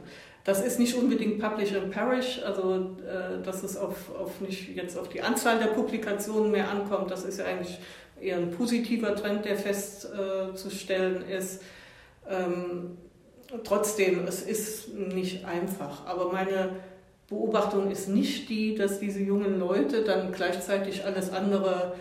Das 0.44 0.64
ist 0.64 0.78
nicht 0.78 0.94
unbedingt 0.94 1.38
Publish 1.38 1.74
and 1.74 1.90
Perish, 1.90 2.40
also 2.44 2.96
äh, 3.06 3.42
dass 3.44 3.62
es 3.62 3.76
auf, 3.76 4.14
auf 4.18 4.40
nicht 4.40 4.74
jetzt 4.74 4.98
auf 4.98 5.08
die 5.08 5.20
Anzahl 5.20 5.58
der 5.58 5.66
Publikationen 5.66 6.50
mehr 6.50 6.70
ankommt. 6.70 7.10
Das 7.10 7.24
ist 7.24 7.38
ja 7.38 7.44
eigentlich 7.44 7.78
eher 8.20 8.38
ein 8.38 8.50
positiver 8.50 9.14
Trend, 9.14 9.44
der 9.44 9.56
festzustellen 9.56 11.28
äh, 11.28 11.38
ist. 11.38 11.62
Ähm, 12.28 12.96
trotzdem, 13.64 14.24
es 14.26 14.42
ist 14.42 14.94
nicht 14.94 15.44
einfach. 15.44 16.06
Aber 16.06 16.32
meine 16.32 16.70
Beobachtung 17.28 17.90
ist 17.90 18.08
nicht 18.08 18.48
die, 18.48 18.74
dass 18.74 18.98
diese 18.98 19.20
jungen 19.20 19.58
Leute 19.58 20.04
dann 20.04 20.32
gleichzeitig 20.32 21.04
alles 21.04 21.30
andere 21.32 21.92
äh, 21.94 21.98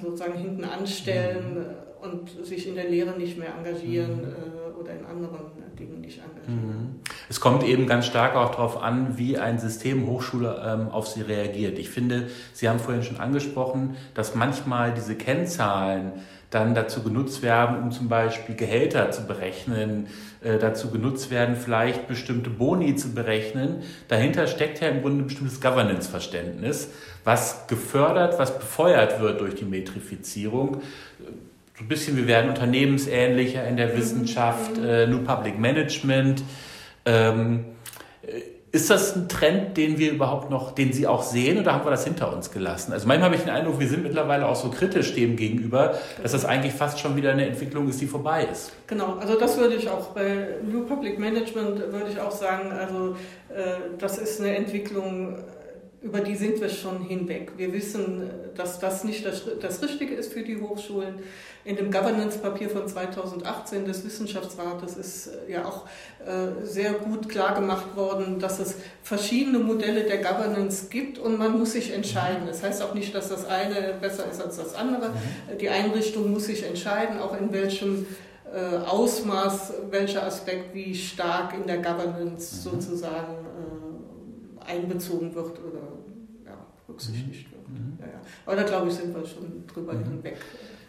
sozusagen 0.00 0.38
hinten 0.38 0.64
anstellen 0.64 1.54
mhm. 1.54 2.10
und 2.10 2.46
sich 2.46 2.66
in 2.68 2.74
der 2.74 2.88
Lehre 2.88 3.18
nicht 3.18 3.38
mehr 3.38 3.54
engagieren. 3.56 4.16
Mhm. 4.16 4.24
Äh, 4.24 4.62
oder 4.82 4.92
in 4.94 5.06
anderen 5.06 5.38
Dingen 5.78 6.00
nicht 6.00 6.18
engagieren. 6.18 6.66
Mhm. 6.66 7.00
Es 7.28 7.40
kommt 7.40 7.62
eben 7.64 7.86
ganz 7.86 8.06
stark 8.06 8.34
auch 8.34 8.50
darauf 8.50 8.82
an, 8.82 9.16
wie 9.16 9.38
ein 9.38 9.58
System 9.58 10.06
Hochschule 10.06 10.60
ähm, 10.64 10.88
auf 10.88 11.08
sie 11.08 11.22
reagiert. 11.22 11.78
Ich 11.78 11.90
finde, 11.90 12.28
Sie 12.52 12.68
haben 12.68 12.78
vorhin 12.78 13.02
schon 13.02 13.18
angesprochen, 13.18 13.96
dass 14.14 14.34
manchmal 14.34 14.92
diese 14.92 15.14
Kennzahlen 15.14 16.12
dann 16.50 16.74
dazu 16.74 17.02
genutzt 17.02 17.42
werden, 17.42 17.82
um 17.82 17.92
zum 17.92 18.08
Beispiel 18.08 18.54
Gehälter 18.54 19.10
zu 19.10 19.26
berechnen, 19.26 20.08
äh, 20.44 20.58
dazu 20.58 20.90
genutzt 20.90 21.30
werden, 21.30 21.56
vielleicht 21.56 22.08
bestimmte 22.08 22.50
Boni 22.50 22.96
zu 22.96 23.14
berechnen. 23.14 23.82
Dahinter 24.08 24.46
steckt 24.46 24.80
ja 24.80 24.88
im 24.88 25.02
Grunde 25.02 25.24
ein 25.24 25.26
bestimmtes 25.26 25.60
Governance-Verständnis, 25.60 26.90
was 27.24 27.66
gefördert, 27.66 28.38
was 28.38 28.58
befeuert 28.58 29.20
wird 29.20 29.40
durch 29.40 29.54
die 29.54 29.64
Metrifizierung 29.64 30.82
so 31.82 31.84
ein 31.84 31.88
bisschen, 31.88 32.16
wir 32.16 32.26
werden 32.26 32.50
unternehmensähnlicher 32.50 33.66
in 33.66 33.76
der 33.76 33.88
mhm. 33.88 33.96
Wissenschaft, 33.96 34.78
äh, 34.78 35.06
New 35.06 35.20
Public 35.20 35.58
Management. 35.58 36.42
Ähm, 37.04 37.60
äh, 37.60 37.81
ist 38.72 38.88
das 38.88 39.14
ein 39.14 39.28
Trend, 39.28 39.76
den 39.76 39.98
wir 39.98 40.12
überhaupt 40.12 40.48
noch, 40.48 40.72
den 40.72 40.94
Sie 40.94 41.06
auch 41.06 41.22
sehen 41.22 41.58
oder 41.58 41.74
haben 41.74 41.84
wir 41.84 41.90
das 41.90 42.04
hinter 42.04 42.34
uns 42.34 42.50
gelassen? 42.50 42.94
Also 42.94 43.06
manchmal 43.06 43.26
habe 43.26 43.36
ich 43.36 43.42
den 43.42 43.50
Eindruck, 43.50 43.78
wir 43.78 43.86
sind 43.86 44.02
mittlerweile 44.02 44.46
auch 44.46 44.56
so 44.56 44.70
kritisch 44.70 45.14
dem 45.14 45.36
gegenüber, 45.36 45.94
dass 46.22 46.32
das 46.32 46.46
eigentlich 46.46 46.72
fast 46.72 46.98
schon 46.98 47.14
wieder 47.14 47.32
eine 47.32 47.46
Entwicklung 47.46 47.86
ist, 47.90 48.00
die 48.00 48.06
vorbei 48.06 48.48
ist. 48.50 48.72
Genau, 48.86 49.18
also 49.20 49.38
das 49.38 49.58
würde 49.58 49.74
ich 49.74 49.90
auch 49.90 50.08
bei 50.08 50.56
New 50.62 50.86
Public 50.86 51.18
Management 51.18 51.92
würde 51.92 52.06
ich 52.10 52.18
auch 52.18 52.30
sagen, 52.30 52.72
also 52.72 53.14
äh, 53.54 53.98
das 53.98 54.16
ist 54.16 54.40
eine 54.40 54.56
Entwicklung, 54.56 55.36
über 56.02 56.20
die 56.20 56.34
sind 56.34 56.60
wir 56.60 56.68
schon 56.68 57.04
hinweg. 57.04 57.52
Wir 57.56 57.72
wissen, 57.72 58.28
dass 58.56 58.80
das 58.80 59.04
nicht 59.04 59.24
das, 59.24 59.42
das 59.60 59.82
Richtige 59.82 60.14
ist 60.14 60.32
für 60.32 60.42
die 60.42 60.60
Hochschulen. 60.60 61.20
In 61.64 61.76
dem 61.76 61.92
Governance-Papier 61.92 62.70
von 62.70 62.88
2018 62.88 63.84
des 63.84 64.04
Wissenschaftsrates 64.04 64.96
ist 64.96 65.28
äh, 65.28 65.52
ja 65.52 65.64
auch 65.64 65.86
äh, 66.26 66.64
sehr 66.64 66.94
gut 66.94 67.28
klargemacht 67.28 67.94
worden, 67.94 68.40
dass 68.40 68.58
es 68.58 68.74
verschiedene 69.04 69.60
Modelle 69.60 70.02
der 70.02 70.18
Governance 70.18 70.88
gibt 70.90 71.20
und 71.20 71.38
man 71.38 71.56
muss 71.56 71.72
sich 71.72 71.92
entscheiden. 71.92 72.48
Das 72.48 72.64
heißt 72.64 72.82
auch 72.82 72.94
nicht, 72.94 73.14
dass 73.14 73.28
das 73.28 73.46
eine 73.46 73.94
besser 74.00 74.28
ist 74.28 74.42
als 74.42 74.56
das 74.56 74.74
andere. 74.74 75.10
Mhm. 75.10 75.58
Die 75.58 75.68
Einrichtung 75.68 76.32
muss 76.32 76.46
sich 76.46 76.66
entscheiden, 76.66 77.20
auch 77.20 77.38
in 77.38 77.52
welchem 77.52 78.06
äh, 78.52 78.78
Ausmaß, 78.78 79.74
welcher 79.90 80.26
Aspekt 80.26 80.74
wie 80.74 80.96
stark 80.96 81.54
in 81.54 81.68
der 81.68 81.78
Governance 81.78 82.56
mhm. 82.56 82.80
sozusagen 82.80 83.36
einbezogen 84.66 85.34
wird 85.34 85.58
oder 85.58 85.91
berücksichtigt 86.92 87.50
mhm. 87.50 87.52
wird. 87.52 87.68
Mhm. 87.68 87.98
Ja, 88.00 88.06
ja. 88.06 88.20
Aber 88.46 88.56
da 88.56 88.62
glaube 88.62 88.88
ich, 88.88 88.94
sind 88.94 89.14
wir 89.14 89.26
schon 89.26 89.66
drüber 89.66 89.92
mhm. 89.94 90.04
hinweg. 90.04 90.36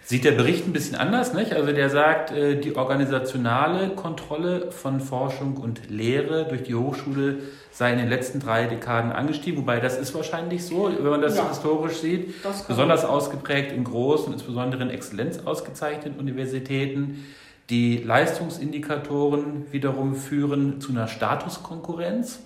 Sieht 0.05 0.25
der 0.25 0.33
Bericht 0.33 0.67
ein 0.67 0.73
bisschen 0.73 0.97
anders, 0.97 1.33
nicht? 1.33 1.53
Also 1.53 1.71
der 1.71 1.89
sagt, 1.89 2.31
äh, 2.31 2.59
die 2.59 2.75
organisationale 2.75 3.91
Kontrolle 3.91 4.69
von 4.71 4.99
Forschung 4.99 5.55
und 5.55 5.89
Lehre 5.89 6.45
durch 6.45 6.63
die 6.63 6.75
Hochschule 6.75 7.37
sei 7.71 7.93
in 7.93 7.99
den 7.99 8.09
letzten 8.09 8.41
drei 8.41 8.65
Dekaden 8.65 9.13
angestiegen, 9.13 9.61
wobei 9.61 9.79
das 9.79 9.97
ist 9.97 10.13
wahrscheinlich 10.13 10.65
so, 10.65 10.91
wenn 10.93 11.09
man 11.09 11.21
das 11.21 11.37
ja, 11.37 11.47
historisch 11.47 11.99
sieht, 11.99 12.35
besonders 12.67 13.05
ausgeprägt 13.05 13.71
in 13.71 13.85
großen, 13.85 14.33
insbesondere 14.33 14.83
in 14.83 14.89
Exzellenz 14.89 15.39
ausgezeichneten 15.39 16.19
Universitäten. 16.19 17.23
Die 17.69 17.97
Leistungsindikatoren 17.97 19.71
wiederum 19.71 20.15
führen 20.15 20.81
zu 20.81 20.91
einer 20.91 21.07
Statuskonkurrenz 21.07 22.41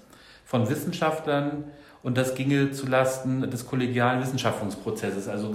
von 0.45 0.70
Wissenschaftlern 0.70 1.64
und 2.08 2.18
das 2.18 2.36
ginge 2.36 2.72
zulasten 2.72 3.51
des 3.51 3.66
kollegialen 3.66 4.22
Wissenschaftsprozesses. 4.22 5.28
Also 5.28 5.53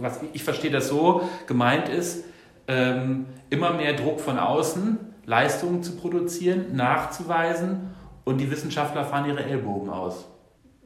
was 0.00 0.20
ich 0.32 0.42
verstehe 0.42 0.70
das 0.70 0.88
so, 0.88 1.28
gemeint 1.46 1.90
ist, 1.90 2.24
ähm, 2.68 3.26
immer 3.50 3.74
mehr 3.74 3.92
Druck 3.92 4.18
von 4.18 4.38
außen, 4.38 4.96
Leistungen 5.26 5.82
zu 5.82 5.96
produzieren, 5.96 6.74
nachzuweisen 6.74 7.90
und 8.24 8.38
die 8.38 8.50
Wissenschaftler 8.50 9.04
fahren 9.04 9.28
ihre 9.28 9.44
Ellbogen 9.44 9.90
aus. 9.90 10.26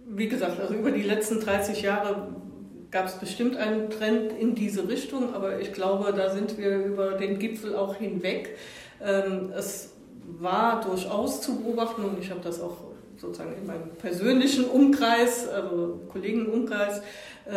Wie 0.04 0.28
gesagt, 0.28 0.58
also 0.58 0.74
über 0.74 0.90
die 0.90 1.02
letzten 1.02 1.38
30 1.38 1.82
Jahre 1.82 2.34
gab 2.90 3.06
es 3.06 3.14
bestimmt 3.14 3.56
einen 3.56 3.90
Trend 3.90 4.32
in 4.32 4.56
diese 4.56 4.88
Richtung, 4.88 5.32
aber 5.32 5.60
ich 5.60 5.72
glaube, 5.72 6.12
da 6.12 6.30
sind 6.30 6.58
wir 6.58 6.76
über 6.86 7.12
den 7.12 7.38
Gipfel 7.38 7.76
auch 7.76 7.94
hinweg. 7.94 8.56
Ähm, 9.00 9.52
es 9.56 9.92
war 10.40 10.80
durchaus 10.80 11.40
zu 11.40 11.60
beobachten 11.60 12.04
und 12.04 12.18
ich 12.18 12.30
habe 12.30 12.40
das 12.40 12.60
auch 12.60 12.83
sozusagen 13.24 13.56
in 13.56 13.66
meinem 13.66 13.90
persönlichen 13.98 14.66
Umkreis, 14.66 15.48
also 15.48 16.02
Kollegenumkreis, 16.08 17.00
äh, 17.46 17.52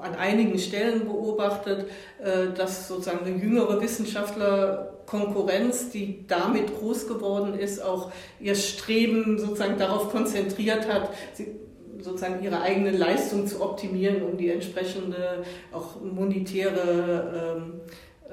an 0.00 0.14
einigen 0.18 0.58
Stellen 0.58 1.06
beobachtet, 1.06 1.86
äh, 2.22 2.48
dass 2.56 2.88
sozusagen 2.88 3.24
eine 3.24 3.36
jüngere 3.36 3.80
Wissenschaftlerkonkurrenz, 3.80 5.90
die 5.90 6.26
damit 6.26 6.76
groß 6.78 7.06
geworden 7.08 7.58
ist, 7.58 7.82
auch 7.82 8.12
ihr 8.40 8.54
Streben 8.54 9.38
sozusagen 9.38 9.78
darauf 9.78 10.10
konzentriert 10.10 10.86
hat, 10.86 11.08
sozusagen 12.00 12.42
ihre 12.42 12.60
eigene 12.60 12.90
Leistung 12.90 13.46
zu 13.46 13.62
optimieren, 13.62 14.22
um 14.22 14.36
die 14.36 14.50
entsprechende 14.50 15.44
auch 15.72 15.98
monetäre 16.00 17.56
ähm, 17.56 17.80
äh, 18.28 18.32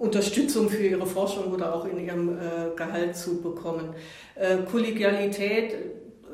Unterstützung 0.00 0.70
für 0.70 0.82
ihre 0.82 1.04
Forschung 1.04 1.52
oder 1.52 1.74
auch 1.74 1.84
in 1.84 1.98
ihrem 1.98 2.30
äh, 2.30 2.74
Gehalt 2.74 3.14
zu 3.14 3.42
bekommen. 3.42 3.94
Äh, 4.34 4.62
Kollegialität, 4.70 5.76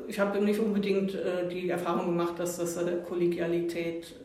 ich 0.07 0.17
habe 0.19 0.39
nicht 0.39 0.59
unbedingt 0.59 1.13
äh, 1.13 1.49
die 1.49 1.69
Erfahrung 1.69 2.05
gemacht, 2.05 2.39
dass 2.39 2.57
das 2.57 2.79
Kollegialität 3.05 4.15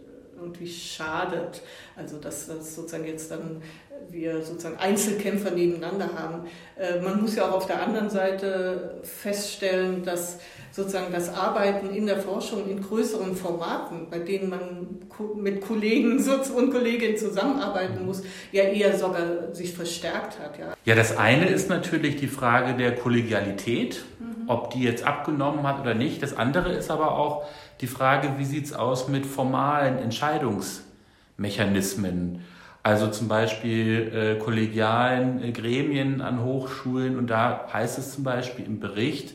irgendwie 0.40 0.68
schadet. 0.68 1.60
Also 1.96 2.18
dass 2.18 2.46
das 2.46 2.74
sozusagen 2.76 3.04
jetzt 3.04 3.32
dann 3.32 3.62
wir 4.10 4.42
sozusagen 4.42 4.78
Einzelkämpfer 4.78 5.50
nebeneinander 5.50 6.10
haben. 6.16 6.46
Äh, 6.76 7.00
man 7.00 7.20
muss 7.20 7.36
ja 7.36 7.48
auch 7.48 7.52
auf 7.52 7.66
der 7.66 7.82
anderen 7.82 8.10
Seite 8.10 9.00
feststellen, 9.02 10.04
dass 10.04 10.38
sozusagen 10.72 11.12
das 11.12 11.28
Arbeiten 11.28 11.94
in 11.94 12.06
der 12.06 12.18
Forschung 12.18 12.68
in 12.68 12.82
größeren 12.82 13.36
Formaten, 13.36 14.08
bei 14.10 14.18
denen 14.18 14.48
man 14.48 14.88
mit 15.36 15.60
Kollegen 15.60 16.18
und 16.56 16.72
Kolleginnen 16.72 17.18
zusammenarbeiten 17.18 18.06
muss, 18.06 18.22
ja 18.52 18.64
eher 18.64 18.98
sogar 18.98 19.52
sich 19.52 19.74
verstärkt 19.74 20.38
hat. 20.40 20.58
Ja, 20.58 20.74
ja 20.84 20.94
das 20.94 21.16
eine 21.16 21.46
ist 21.46 21.68
natürlich 21.68 22.16
die 22.16 22.28
Frage 22.28 22.74
der 22.74 22.94
Kollegialität, 22.94 24.02
mhm. 24.18 24.48
ob 24.48 24.70
die 24.70 24.82
jetzt 24.82 25.04
abgenommen 25.04 25.66
hat 25.66 25.80
oder 25.80 25.94
nicht. 25.94 26.22
Das 26.22 26.36
andere 26.36 26.72
ist 26.72 26.90
aber 26.90 27.18
auch 27.18 27.44
die 27.82 27.86
Frage, 27.86 28.38
wie 28.38 28.46
sieht 28.46 28.64
es 28.64 28.72
aus 28.72 29.08
mit 29.08 29.26
formalen 29.26 29.98
Entscheidungsmechanismen? 29.98 32.42
Also 32.82 33.08
zum 33.08 33.28
Beispiel 33.28 34.12
äh, 34.12 34.42
kollegialen 34.42 35.42
äh, 35.42 35.52
Gremien 35.52 36.20
an 36.20 36.42
Hochschulen 36.42 37.16
und 37.16 37.28
da 37.28 37.68
heißt 37.72 37.98
es 37.98 38.12
zum 38.12 38.24
Beispiel 38.24 38.66
im 38.66 38.80
Bericht, 38.80 39.34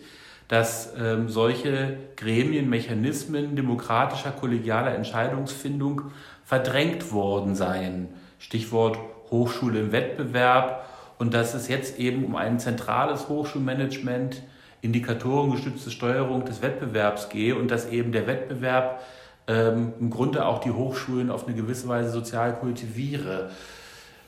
dass 0.50 0.94
ähm, 0.98 1.30
solche 1.30 1.98
Gremien, 2.16 2.70
Mechanismen 2.70 3.56
demokratischer, 3.56 4.32
kollegialer 4.32 4.96
Entscheidungsfindung 4.96 6.04
verdrängt 6.46 7.12
worden 7.12 7.56
seien. 7.56 8.10
Stichwort 8.40 8.98
Hochschule 9.32 9.80
im 9.80 9.92
Wettbewerb 9.92 10.86
und 11.18 11.34
dass 11.34 11.54
es 11.54 11.68
jetzt 11.68 12.00
eben 12.00 12.24
um 12.26 12.36
ein 12.36 12.60
zentrales 12.60 13.28
Hochschulmanagement, 13.28 14.42
indikatorengestützte 14.82 15.92
Steuerung 15.92 16.46
des 16.46 16.62
Wettbewerbs 16.62 17.30
gehe 17.30 17.56
und 17.56 17.72
dass 17.72 17.90
eben 17.90 18.12
der 18.12 18.28
Wettbewerb 18.28 19.02
ähm, 19.48 19.94
im 20.00 20.10
Grunde 20.10 20.46
auch 20.46 20.60
die 20.60 20.72
Hochschulen 20.72 21.32
auf 21.32 21.48
eine 21.48 21.56
gewisse 21.56 21.88
Weise 21.88 22.12
sozial 22.12 22.56
kultiviere. 22.56 23.50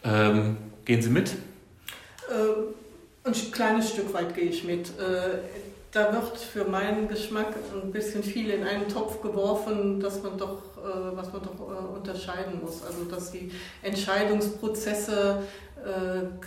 Ähm, 0.03 0.57
gehen 0.86 1.01
Sie 1.01 1.09
mit? 1.09 1.32
Äh, 2.30 3.28
ein 3.28 3.34
kleines 3.51 3.89
Stück 3.89 4.13
weit 4.13 4.34
gehe 4.34 4.45
ich 4.45 4.63
mit. 4.63 4.89
Äh, 4.89 5.39
da 5.91 6.13
wird 6.13 6.38
für 6.38 6.65
meinen 6.65 7.07
Geschmack 7.07 7.47
ein 7.74 7.91
bisschen 7.91 8.24
viel 8.24 8.51
in 8.51 8.63
einen 8.63 8.88
Topf 8.88 9.22
geworfen, 9.22 9.99
dass 9.99 10.22
man 10.22 10.38
doch, 10.38 10.61
äh, 10.78 11.17
was 11.17 11.34
man 11.34 11.41
doch 11.41 11.95
unterscheiden 11.95 12.61
muss. 12.63 12.84
Also 12.86 13.05
dass 13.05 13.32
die 13.32 13.51
Entscheidungsprozesse, 13.84 15.43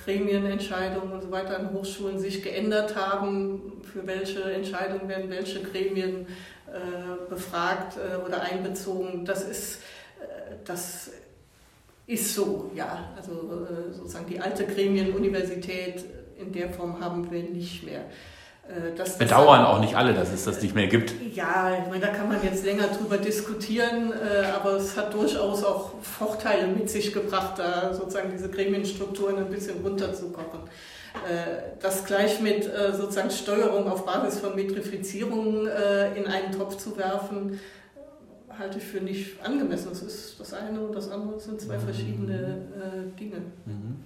Gremienentscheidungen 0.04 1.10
und 1.10 1.22
so 1.22 1.30
weiter 1.30 1.58
an 1.58 1.72
Hochschulen 1.72 2.18
sich 2.18 2.42
geändert 2.42 2.94
haben. 2.96 3.80
Für 3.90 4.06
welche 4.06 4.42
Entscheidungen 4.42 5.08
werden 5.08 5.30
welche 5.30 5.62
Gremien 5.62 6.26
befragt 7.28 7.96
äh, 7.96 8.24
oder 8.26 8.42
einbezogen? 8.42 9.24
Das 9.24 9.42
ist, 9.42 9.76
äh, 10.20 10.54
das 10.64 11.10
ist 12.06 12.34
so, 12.34 12.70
ja. 12.74 13.10
Also 13.16 13.66
sozusagen 13.92 14.26
die 14.26 14.40
alte 14.40 14.66
Gremienuniversität 14.66 16.04
in 16.38 16.52
der 16.52 16.70
Form 16.70 17.00
haben 17.00 17.30
wir 17.30 17.42
nicht 17.42 17.84
mehr. 17.84 18.04
Äh, 18.68 18.94
das 18.96 19.18
Bedauern 19.18 19.64
auch 19.64 19.80
nicht 19.80 19.96
alle, 19.96 20.14
dass 20.14 20.32
es 20.32 20.44
das 20.44 20.62
nicht 20.62 20.74
mehr 20.74 20.86
gibt. 20.86 21.14
Ja, 21.34 21.72
ich 21.82 21.88
meine, 21.88 22.00
da 22.00 22.08
kann 22.08 22.28
man 22.28 22.42
jetzt 22.42 22.64
länger 22.64 22.88
drüber 22.88 23.18
diskutieren, 23.18 24.12
äh, 24.12 24.46
aber 24.46 24.72
es 24.72 24.96
hat 24.96 25.12
durchaus 25.14 25.64
auch 25.64 25.90
Vorteile 26.02 26.68
mit 26.68 26.88
sich 26.88 27.12
gebracht, 27.12 27.58
da 27.58 27.92
sozusagen 27.92 28.30
diese 28.30 28.48
Gremienstrukturen 28.48 29.38
ein 29.38 29.50
bisschen 29.50 29.80
runterzukochen. 29.82 30.60
Äh, 31.14 31.78
das 31.80 32.04
gleich 32.04 32.40
mit 32.40 32.70
sozusagen 32.92 33.30
Steuerung 33.30 33.88
auf 33.90 34.04
Basis 34.04 34.40
von 34.40 34.54
Metrifizierung 34.54 35.66
in 36.16 36.26
einen 36.26 36.52
Topf 36.56 36.76
zu 36.76 36.96
werfen, 36.96 37.60
halte 38.56 38.78
ich 38.78 38.84
für 38.84 39.00
nicht 39.00 39.44
angemessen. 39.44 39.88
Das 39.90 40.02
ist 40.02 40.38
das 40.38 40.54
eine 40.54 40.80
und 40.80 40.94
das 40.94 41.10
andere 41.10 41.40
sind 41.40 41.60
zwei 41.60 41.78
verschiedene 41.78 43.12
Dinge. 43.18 43.38
Mhm. 43.66 44.04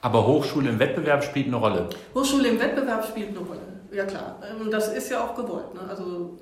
Aber 0.00 0.26
Hochschule 0.26 0.68
im 0.68 0.78
Wettbewerb 0.78 1.24
spielt 1.24 1.46
eine 1.46 1.56
Rolle. 1.56 1.88
Hochschule 2.14 2.48
im 2.48 2.60
Wettbewerb 2.60 3.06
spielt 3.06 3.30
eine 3.30 3.38
Rolle, 3.38 3.60
ja 3.90 4.04
klar. 4.04 4.38
Und 4.60 4.70
das 4.70 4.92
ist 4.92 5.10
ja 5.10 5.24
auch 5.24 5.34
gewollt. 5.34 5.72
Ne? 5.72 5.80
Also 5.88 6.38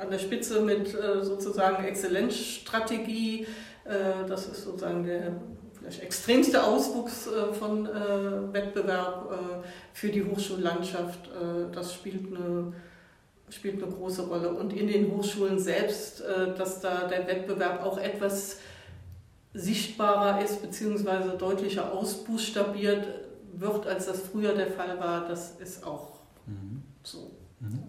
an 0.00 0.10
der 0.10 0.18
Spitze 0.18 0.60
mit 0.60 0.94
äh, 0.94 1.22
sozusagen 1.22 1.84
Exzellenzstrategie, 1.84 3.46
äh, 3.84 4.26
das 4.26 4.48
ist 4.48 4.64
sozusagen 4.64 5.04
der 5.04 5.32
extremste 6.00 6.62
Auswuchs 6.64 7.26
äh, 7.26 7.52
von 7.52 7.88
Wettbewerb 8.52 9.32
für 9.92 10.08
die 10.08 10.24
Hochschullandschaft. 10.24 11.30
das 11.72 11.94
spielt 11.94 12.34
eine 12.34 12.72
spielt 13.52 13.82
eine 13.82 13.90
große 13.90 14.28
Rolle. 14.28 14.50
Und 14.50 14.72
in 14.72 14.86
den 14.86 15.10
Hochschulen 15.10 15.58
selbst, 15.58 16.22
dass 16.56 16.80
da 16.80 17.08
der 17.08 17.26
Wettbewerb 17.26 17.82
auch 17.82 17.98
etwas 17.98 18.58
sichtbarer 19.52 20.42
ist 20.42 20.62
bzw. 20.62 21.36
deutlicher 21.36 21.92
ausbuchstabiert 21.92 23.06
wird, 23.52 23.86
als 23.86 24.06
das 24.06 24.20
früher 24.20 24.54
der 24.54 24.68
Fall 24.68 24.98
war, 25.00 25.28
das 25.28 25.52
ist 25.60 25.84
auch 25.84 26.12
mhm. 26.46 26.82
so. 27.02 27.30
Mhm. 27.60 27.82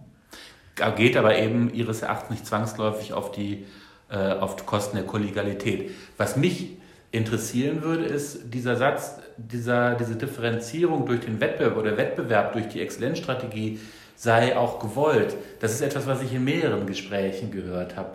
Geht 0.95 1.15
aber 1.17 1.37
eben 1.37 1.73
Ihres 1.73 2.01
Erachtens 2.01 2.31
nicht 2.31 2.47
zwangsläufig 2.47 3.13
auf 3.13 3.31
die, 3.31 3.65
äh, 4.09 4.33
auf 4.33 4.65
Kosten 4.65 4.97
der 4.97 5.05
Kollegialität. 5.05 5.91
Was 6.17 6.35
mich 6.35 6.77
interessieren 7.11 7.83
würde, 7.83 8.05
ist 8.05 8.53
dieser 8.53 8.75
Satz, 8.75 9.19
dieser, 9.37 9.95
diese 9.95 10.15
Differenzierung 10.15 11.05
durch 11.05 11.21
den 11.21 11.39
Wettbewerb 11.39 11.77
oder 11.77 11.97
Wettbewerb 11.97 12.53
durch 12.53 12.67
die 12.69 12.81
Exzellenzstrategie 12.81 13.79
sei 14.15 14.55
auch 14.55 14.79
gewollt. 14.79 15.35
Das 15.59 15.73
ist 15.73 15.81
etwas, 15.81 16.07
was 16.07 16.21
ich 16.21 16.33
in 16.33 16.43
mehreren 16.43 16.85
Gesprächen 16.85 17.51
gehört 17.51 17.95
habe. 17.95 18.11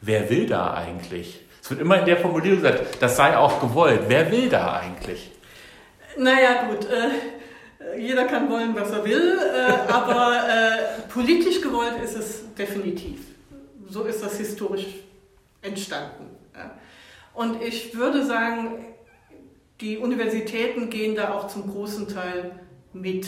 Wer 0.00 0.30
will 0.30 0.46
da 0.46 0.74
eigentlich? 0.74 1.40
Es 1.62 1.70
wird 1.70 1.80
immer 1.80 1.98
in 2.00 2.06
der 2.06 2.16
Formulierung 2.16 2.62
gesagt, 2.62 2.96
das 3.00 3.16
sei 3.16 3.36
auch 3.36 3.60
gewollt. 3.60 4.02
Wer 4.08 4.30
will 4.32 4.48
da 4.48 4.80
eigentlich? 4.80 5.30
Naja, 6.16 6.64
gut. 6.68 6.86
Äh, 6.86 7.98
jeder 7.98 8.24
kann 8.24 8.50
wollen, 8.50 8.74
was 8.74 8.90
er 8.90 9.04
will, 9.04 9.38
äh, 9.38 9.92
aber 9.92 10.42
äh, 10.48 11.02
politisch 11.12 11.60
gewollt 11.60 12.02
ist 12.02 12.16
es 12.16 12.54
definitiv. 12.54 13.20
So 13.88 14.04
ist 14.04 14.22
das 14.24 14.38
historisch 14.38 14.86
entstanden. 15.62 16.30
Ja. 16.54 16.70
Und 17.34 17.62
ich 17.62 17.96
würde 17.96 18.24
sagen, 18.24 18.86
die 19.80 19.98
Universitäten 19.98 20.90
gehen 20.90 21.14
da 21.14 21.34
auch 21.34 21.48
zum 21.48 21.70
großen 21.70 22.08
Teil 22.08 22.52
mit. 22.92 23.26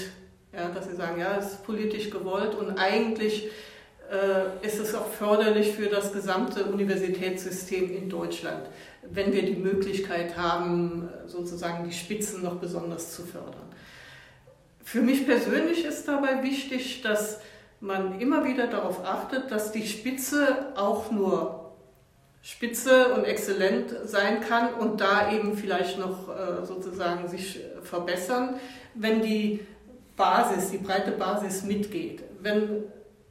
Ja, 0.52 0.68
dass 0.68 0.86
sie 0.86 0.96
sagen, 0.96 1.18
ja, 1.18 1.36
es 1.38 1.52
ist 1.52 1.64
politisch 1.64 2.10
gewollt 2.10 2.54
und 2.54 2.78
eigentlich 2.78 3.48
äh, 4.10 4.66
ist 4.66 4.78
es 4.78 4.94
auch 4.94 5.06
förderlich 5.06 5.72
für 5.72 5.86
das 5.86 6.12
gesamte 6.12 6.64
Universitätssystem 6.64 7.90
in 7.90 8.10
Deutschland, 8.10 8.66
wenn 9.02 9.32
wir 9.32 9.44
die 9.44 9.56
Möglichkeit 9.56 10.36
haben, 10.36 11.08
sozusagen 11.26 11.88
die 11.88 11.94
Spitzen 11.94 12.42
noch 12.42 12.56
besonders 12.56 13.14
zu 13.14 13.22
fördern. 13.22 13.72
Für 14.84 15.00
mich 15.00 15.24
persönlich 15.24 15.86
ist 15.86 16.06
dabei 16.06 16.42
wichtig, 16.42 17.00
dass 17.00 17.40
man 17.80 18.20
immer 18.20 18.44
wieder 18.44 18.66
darauf 18.66 19.04
achtet, 19.06 19.50
dass 19.50 19.72
die 19.72 19.86
Spitze 19.86 20.72
auch 20.76 21.10
nur 21.10 21.61
spitze 22.42 23.14
und 23.14 23.24
exzellent 23.24 23.94
sein 24.04 24.40
kann 24.40 24.74
und 24.74 25.00
da 25.00 25.32
eben 25.32 25.56
vielleicht 25.56 25.98
noch 25.98 26.28
äh, 26.28 26.66
sozusagen 26.66 27.28
sich 27.28 27.60
verbessern, 27.82 28.56
wenn 28.94 29.22
die 29.22 29.60
Basis, 30.16 30.70
die 30.70 30.78
breite 30.78 31.12
Basis 31.12 31.62
mitgeht. 31.62 32.22
Wenn 32.40 32.84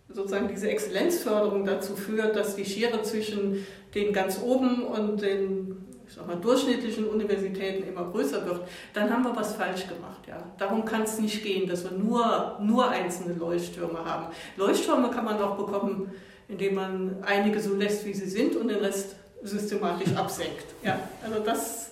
sozusagen 0.09 0.47
diese 0.47 0.70
Exzellenzförderung 0.70 1.66
dazu 1.66 1.95
führt, 1.95 2.36
dass 2.36 2.55
die 2.55 2.66
Schere 2.66 3.01
zwischen 3.01 3.66
den 3.93 4.14
ganz 4.14 4.41
oben 4.41 4.84
und 4.84 5.22
den 5.22 5.88
ich 6.12 6.18
sag 6.18 6.28
mal, 6.28 6.36
durchschnittlichen 6.36 7.07
Universitäten 7.07 7.88
immer 7.88 8.12
größer 8.12 8.45
wird, 8.45 8.68
dann 8.93 9.09
haben 9.09 9.24
wir 9.24 9.34
was 9.34 9.53
falsch 9.55 9.88
gemacht. 9.88 10.28
Ja. 10.28 10.43
Darum 10.57 10.84
kann 10.84 11.03
es 11.03 11.18
nicht 11.20 11.41
gehen, 11.41 11.70
dass 11.70 11.86
wir 11.86 11.97
nur, 11.97 12.57
nur 12.59 12.89
einzelne 12.89 13.34
Leuchttürme 13.36 14.03
haben. 14.03 14.26
Leuchttürme 14.57 15.09
kann 15.09 15.24
man 15.24 15.41
auch 15.41 15.55
bekommen, 15.55 16.12
indem 16.52 16.76
man 16.76 17.16
einige 17.26 17.60
so 17.60 17.74
lässt, 17.74 18.06
wie 18.06 18.14
sie 18.14 18.30
sind 18.30 18.56
und 18.56 18.68
den 18.68 18.80
Rest 18.80 19.16
systematisch 19.41 20.14
absenkt. 20.16 20.66
Ja. 20.84 20.99
Also 21.24 21.39
das, 21.43 21.91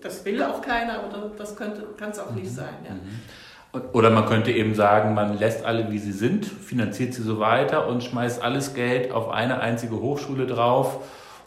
das 0.00 0.24
will 0.24 0.42
auch 0.42 0.62
keiner, 0.62 1.00
aber 1.00 1.32
das 1.36 1.56
kann 1.56 1.72
es 2.10 2.18
auch 2.18 2.30
nicht 2.30 2.50
mhm. 2.50 2.54
sein. 2.54 2.74
Ja. 2.84 2.94
Mhm. 2.94 3.90
Oder 3.92 4.10
man 4.10 4.24
könnte 4.26 4.52
eben 4.52 4.74
sagen, 4.74 5.12
man 5.12 5.38
lässt 5.38 5.64
alle 5.64 5.90
wie 5.90 5.98
sie 5.98 6.12
sind, 6.12 6.46
finanziert 6.46 7.12
sie 7.12 7.22
so 7.22 7.40
weiter 7.40 7.88
und 7.88 8.02
schmeißt 8.02 8.42
alles 8.42 8.74
Geld 8.74 9.12
auf 9.12 9.28
eine 9.28 9.60
einzige 9.60 10.00
Hochschule 10.00 10.46
drauf, 10.46 11.00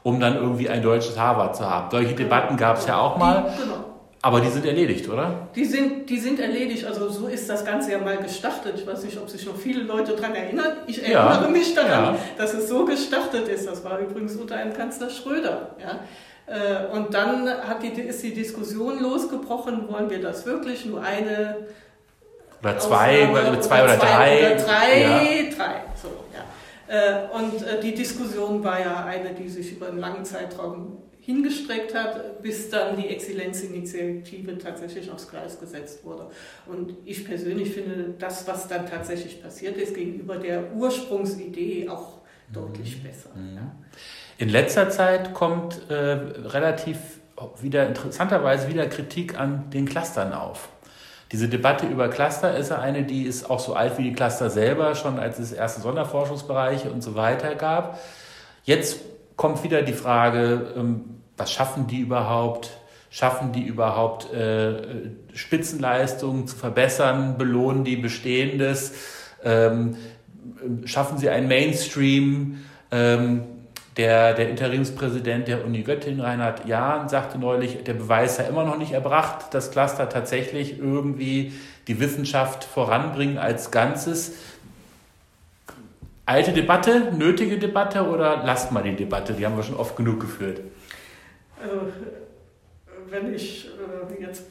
um 0.04 0.20
dann 0.20 0.36
irgendwie 0.36 0.70
ein 0.70 0.84
deutsches 0.84 1.18
Harvard 1.18 1.56
zu 1.56 1.68
haben. 1.68 1.90
Solche 1.90 2.14
genau. 2.14 2.30
Debatten 2.30 2.58
gab 2.58 2.78
es 2.78 2.86
ja 2.86 3.00
auch 3.00 3.18
mal. 3.18 3.52
Genau. 3.60 3.86
Aber 4.22 4.42
die 4.42 4.50
sind 4.50 4.66
erledigt, 4.66 5.08
oder? 5.08 5.48
Die 5.56 5.64
sind, 5.64 6.10
die 6.10 6.20
sind 6.20 6.40
erledigt. 6.40 6.84
Also 6.86 7.08
so 7.10 7.28
ist 7.28 7.50
das 7.50 7.64
Ganze 7.64 7.94
ja 7.94 8.00
mal 8.00 8.18
gestartet. 8.18 8.74
Ich 8.76 8.86
weiß 8.86 9.04
nicht, 9.04 9.18
ob 9.18 9.30
sich 9.30 9.46
noch 9.46 9.56
viele 9.56 9.84
Leute 9.84 10.14
daran 10.14 10.36
erinnern. 10.36 10.78
Ich 10.88 11.02
erinnere 11.02 11.44
ja, 11.44 11.50
mich 11.50 11.74
daran, 11.74 12.16
ja. 12.16 12.20
dass 12.38 12.54
es 12.54 12.68
so 12.68 12.84
gestartet 12.84 13.48
ist. 13.48 13.66
Das 13.66 13.84
war 13.86 14.00
übrigens 14.00 14.36
unter 14.36 14.56
einem 14.56 14.74
Kanzler 14.74 15.10
Schröder. 15.10 15.76
Ja. 15.80 16.00
Äh, 16.54 16.88
und 16.88 17.14
dann 17.14 17.48
hat 17.48 17.82
die, 17.82 17.90
ist 17.90 18.22
die 18.22 18.34
Diskussion 18.34 19.02
losgebrochen, 19.02 19.88
wollen 19.88 20.10
wir 20.10 20.22
das 20.22 20.46
wirklich? 20.46 20.86
Nur 20.86 21.02
eine 21.02 21.68
oder 22.62 22.78
zwei, 22.78 23.30
oder 23.30 23.62
zwei 23.62 23.84
oder, 23.84 23.96
drei. 23.96 24.40
Oder 24.40 24.64
drei, 24.64 25.02
ja. 25.02 25.56
drei. 25.56 25.84
So, 26.02 26.10
ja. 26.34 26.44
Äh, 26.94 27.28
und 27.34 27.66
äh, 27.66 27.80
die 27.80 27.94
Diskussion 27.94 28.62
war 28.64 28.80
ja 28.82 29.06
eine, 29.06 29.34
die 29.34 29.48
sich 29.48 29.74
über 29.74 29.88
einen 29.88 30.00
langen 30.00 30.26
Zeitraum 30.26 30.98
hingestreckt 31.22 31.94
hat, 31.94 32.42
bis 32.42 32.70
dann 32.70 32.98
die 32.98 33.08
Exzellenzinitiative 33.08 34.58
tatsächlich 34.58 35.12
aufs 35.12 35.30
Gleis 35.30 35.60
gesetzt 35.60 36.04
wurde. 36.04 36.28
Und 36.66 36.96
ich 37.06 37.26
persönlich 37.26 37.72
finde 37.72 38.14
das, 38.18 38.48
was 38.48 38.68
dann 38.68 38.86
tatsächlich 38.86 39.42
passiert 39.42 39.78
ist, 39.78 39.94
gegenüber 39.94 40.38
der 40.38 40.74
Ursprungsidee 40.74 41.90
auch 41.90 42.18
mhm. 42.48 42.54
deutlich 42.54 43.04
besser. 43.04 43.30
Mhm. 43.36 43.56
Ja. 43.56 43.72
In 44.38 44.50
letzter 44.50 44.90
Zeit 44.90 45.34
kommt 45.34 45.90
äh, 45.90 45.94
relativ 45.94 46.98
wieder 47.62 47.88
interessanterweise 47.88 48.68
wieder 48.68 48.88
Kritik 48.88 49.38
an 49.38 49.70
den 49.70 49.86
Clustern 49.86 50.34
auf. 50.34 50.70
Diese 51.32 51.48
Debatte 51.48 51.86
über 51.86 52.10
Cluster 52.10 52.58
ist 52.58 52.72
ja 52.72 52.80
eine, 52.80 53.04
die 53.04 53.24
ist 53.24 53.50
auch 53.50 53.60
so 53.60 53.74
alt 53.76 53.98
wie 53.98 54.04
die 54.04 54.14
Cluster 54.14 54.50
selber, 54.50 54.96
schon 54.96 55.20
als 55.20 55.38
es 55.38 55.52
erste 55.52 55.82
Sonderforschungsbereiche 55.82 56.90
und 56.90 57.02
so 57.02 57.16
weiter 57.16 57.54
gab. 57.56 58.00
Jetzt 58.64 59.00
kommt 59.40 59.64
wieder 59.64 59.84
die 59.84 59.94
Frage, 59.94 60.74
ähm, 60.76 61.22
was 61.38 61.50
schaffen 61.50 61.88
die 61.88 62.02
überhaupt? 62.02 62.72
Schaffen 63.10 63.54
die 63.54 63.64
überhaupt 63.64 64.34
äh, 64.34 65.12
Spitzenleistungen 65.34 66.46
zu 66.46 66.58
verbessern? 66.58 67.38
Belohnen 67.38 67.86
die 67.86 67.96
Bestehendes? 67.96 68.94
Ähm, 69.42 69.96
schaffen 70.84 71.18
sie 71.18 71.30
einen 71.30 71.48
Mainstream? 71.48 72.60
Ähm, 72.92 73.44
Der, 73.98 74.34
der 74.34 74.50
Interimspräsident 74.50 75.48
der 75.50 75.66
Uni 75.66 75.84
Göttingen, 75.84 76.22
Reinhard 76.22 76.66
Jahn, 76.66 77.10
sagte 77.10 77.38
neulich, 77.38 77.84
der 77.84 77.96
Beweis 77.96 78.38
sei 78.38 78.46
immer 78.48 78.64
noch 78.64 78.78
nicht 78.78 78.94
erbracht, 78.94 79.54
dass 79.54 79.72
Cluster 79.72 80.08
tatsächlich 80.08 80.80
irgendwie 80.80 81.52
die 81.88 82.00
Wissenschaft 82.00 82.64
voranbringen 82.64 83.38
als 83.38 83.72
Ganzes. 83.72 84.36
Alte 86.30 86.52
Debatte, 86.52 87.12
nötige 87.18 87.58
Debatte 87.58 88.04
oder 88.04 88.44
lasst 88.46 88.72
mal 88.72 88.84
die 88.84 88.96
Debatte? 88.96 89.34
Die 89.34 89.44
haben 89.44 89.58
wir 89.58 89.64
schon 89.64 89.78
oft 89.78 89.96
genug 89.96 90.20
geführt. 90.20 90.62
Also, 91.60 91.88
wenn 93.10 93.34
ich 93.34 93.68
äh, 93.68 94.22
jetzt 94.22 94.44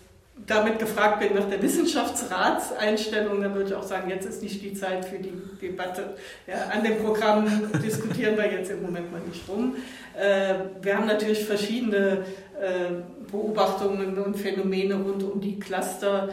damit 0.45 0.81
gefragt 0.81 1.21
bin 1.21 1.37
nach 1.37 1.49
der 1.49 1.63
Wissenschaftsratseinstellung, 1.63 3.41
dann 3.41 3.55
würde 3.55 3.69
ich 3.71 3.77
auch 3.77 3.85
sagen, 3.85 4.11
jetzt 4.11 4.27
ist 4.27 4.43
nicht 4.43 4.61
die 4.61 4.75
Zeit 4.75 5.05
für 5.05 5.21
die 5.21 5.33
Debatte. 5.63 6.17
Ja, 6.49 6.65
an 6.77 6.83
dem 6.83 6.99
Programm 6.99 7.47
diskutieren 7.85 8.37
wir 8.37 8.51
jetzt 8.51 8.73
im 8.73 8.83
Moment 8.83 9.13
mal 9.13 9.21
nicht 9.21 9.49
rum. 9.49 9.77
Äh, 10.19 10.55
wir 10.83 10.97
haben 10.97 11.07
natürlich 11.07 11.45
verschiedene 11.45 12.25
äh, 12.61 13.31
Beobachtungen 13.31 14.19
und 14.19 14.37
Phänomene 14.37 14.97
rund 14.97 15.23
um 15.23 15.41
die 15.41 15.61
Cluster. 15.61 16.31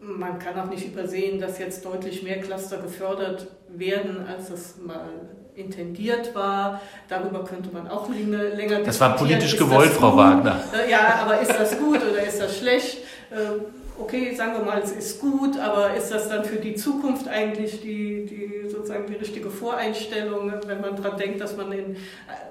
Äh, 0.00 0.04
man 0.04 0.38
kann 0.38 0.58
auch 0.58 0.70
nicht 0.70 0.86
übersehen, 0.86 1.40
dass 1.40 1.58
jetzt 1.58 1.84
deutlich 1.84 2.22
mehr 2.22 2.40
Cluster 2.40 2.78
gefördert 2.78 3.48
werden, 3.68 4.26
als 4.26 4.50
es 4.50 4.76
mal 4.84 5.08
intendiert 5.54 6.34
war. 6.34 6.80
Darüber 7.08 7.44
könnte 7.44 7.70
man 7.72 7.88
auch 7.88 8.08
länger, 8.08 8.38
diskutieren. 8.38 8.84
Das 8.84 9.00
war 9.00 9.16
politisch 9.16 9.56
gewollt, 9.56 9.90
Frau 9.90 10.16
Wagner. 10.16 10.62
Äh, 10.72 10.90
ja, 10.90 11.20
aber 11.22 11.40
ist 11.40 11.52
das 11.52 11.78
gut 11.78 11.96
oder 11.96 12.22
ist 12.22 12.40
das 12.40 12.58
schlecht? 12.58 12.98
Ähm, 13.32 13.62
okay, 13.98 14.34
sagen 14.34 14.52
wir 14.52 14.64
mal, 14.64 14.80
es 14.82 14.92
ist 14.92 15.20
gut, 15.20 15.58
aber 15.58 15.94
ist 15.94 16.10
das 16.10 16.28
dann 16.28 16.44
für 16.44 16.56
die 16.56 16.74
Zukunft 16.74 17.28
eigentlich 17.28 17.80
die, 17.80 18.24
die 18.24 18.68
sozusagen 18.70 19.06
die 19.06 19.16
richtige 19.16 19.50
Voreinstellung, 19.50 20.52
wenn 20.66 20.80
man 20.80 20.96
daran 20.96 21.18
denkt, 21.18 21.40
dass 21.40 21.56
man 21.56 21.72
in 21.72 21.96
äh, 21.96 21.98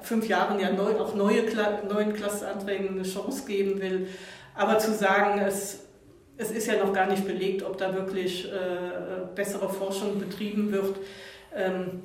fünf 0.01 0.27
Jahren 0.27 0.59
ja 0.59 0.71
neu, 0.71 0.99
auch 0.99 1.15
neue, 1.15 1.43
neuen 1.87 2.13
Klassenanträgen 2.13 2.89
eine 2.89 3.03
Chance 3.03 3.45
geben 3.47 3.81
will? 3.81 4.07
Aber 4.53 4.79
zu 4.79 4.93
sagen, 4.93 5.39
es 5.39 5.86
es 6.37 6.51
ist 6.51 6.67
ja 6.67 6.83
noch 6.83 6.93
gar 6.93 7.07
nicht 7.07 7.25
belegt, 7.25 7.63
ob 7.63 7.77
da 7.77 7.93
wirklich 7.93 8.45
äh, 8.51 9.25
bessere 9.35 9.69
Forschung 9.69 10.19
betrieben 10.19 10.71
wird. 10.71 10.97
Ähm, 11.55 12.03